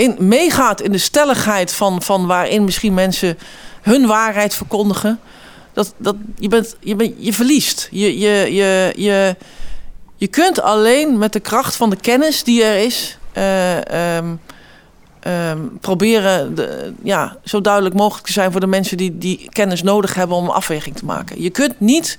in, 0.00 0.16
meegaat 0.18 0.80
in 0.80 0.92
de 0.92 0.98
stelligheid 0.98 1.72
van, 1.72 2.02
van 2.02 2.26
waarin 2.26 2.64
misschien 2.64 2.94
mensen 2.94 3.38
hun 3.82 4.06
waarheid 4.06 4.54
verkondigen. 4.54 5.20
Dat, 5.72 5.94
dat, 5.96 6.16
je, 6.38 6.48
bent, 6.48 6.76
je, 6.80 6.96
bent, 6.96 7.14
je 7.18 7.32
verliest. 7.32 7.88
Je, 7.90 8.18
je, 8.18 8.54
je, 8.54 8.92
je, 8.96 9.36
je 10.20 10.28
kunt 10.28 10.60
alleen 10.60 11.18
met 11.18 11.32
de 11.32 11.40
kracht 11.40 11.76
van 11.76 11.90
de 11.90 11.96
kennis 11.96 12.44
die 12.44 12.64
er 12.64 12.84
is. 12.84 13.18
Uh, 13.36 14.16
um, 14.16 14.40
um, 15.26 15.78
proberen 15.80 16.54
de, 16.54 16.92
ja, 17.02 17.36
zo 17.44 17.60
duidelijk 17.60 17.94
mogelijk 17.94 18.26
te 18.26 18.32
zijn 18.32 18.50
voor 18.50 18.60
de 18.60 18.66
mensen 18.66 18.96
die 18.96 19.18
die 19.18 19.48
kennis 19.50 19.82
nodig 19.82 20.14
hebben 20.14 20.36
om 20.36 20.44
een 20.44 20.50
afweging 20.50 20.96
te 20.96 21.04
maken. 21.04 21.42
Je 21.42 21.50
kunt 21.50 21.80
niet, 21.80 22.18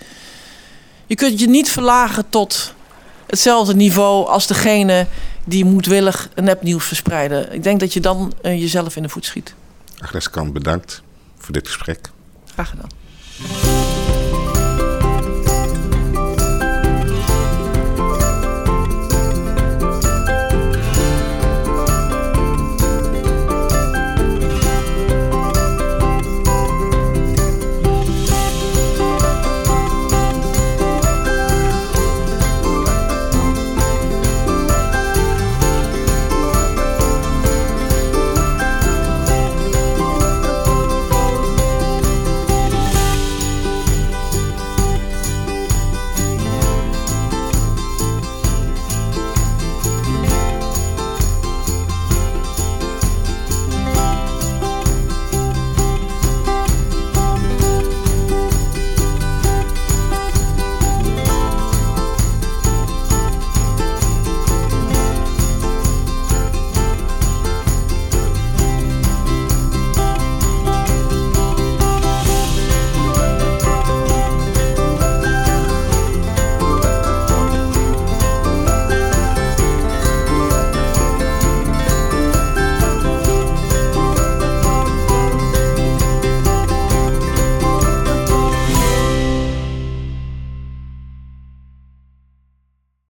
je, 1.06 1.16
kunt 1.16 1.40
je 1.40 1.48
niet 1.48 1.72
verlagen 1.72 2.30
tot 2.30 2.74
hetzelfde 3.26 3.76
niveau 3.76 4.28
als 4.28 4.48
degene 4.48 5.08
die 5.44 5.66
moedwillig 5.66 6.30
nepnieuws 6.36 6.86
verspreiden. 6.86 7.54
Ik 7.54 7.64
denk 7.64 7.80
dat 7.80 7.94
je 7.94 8.00
dan 8.00 8.34
uh, 8.44 8.60
jezelf 8.60 8.96
in 8.96 9.04
de 9.04 9.10
voet 9.10 9.26
schiet. 9.26 9.54
Agnes 10.00 10.30
Kant, 10.30 10.54
bedankt 10.54 11.02
voor 11.38 11.54
dit 11.54 11.68
gesprek. 11.68 12.10
Graag 12.54 12.70
gedaan. 12.70 13.81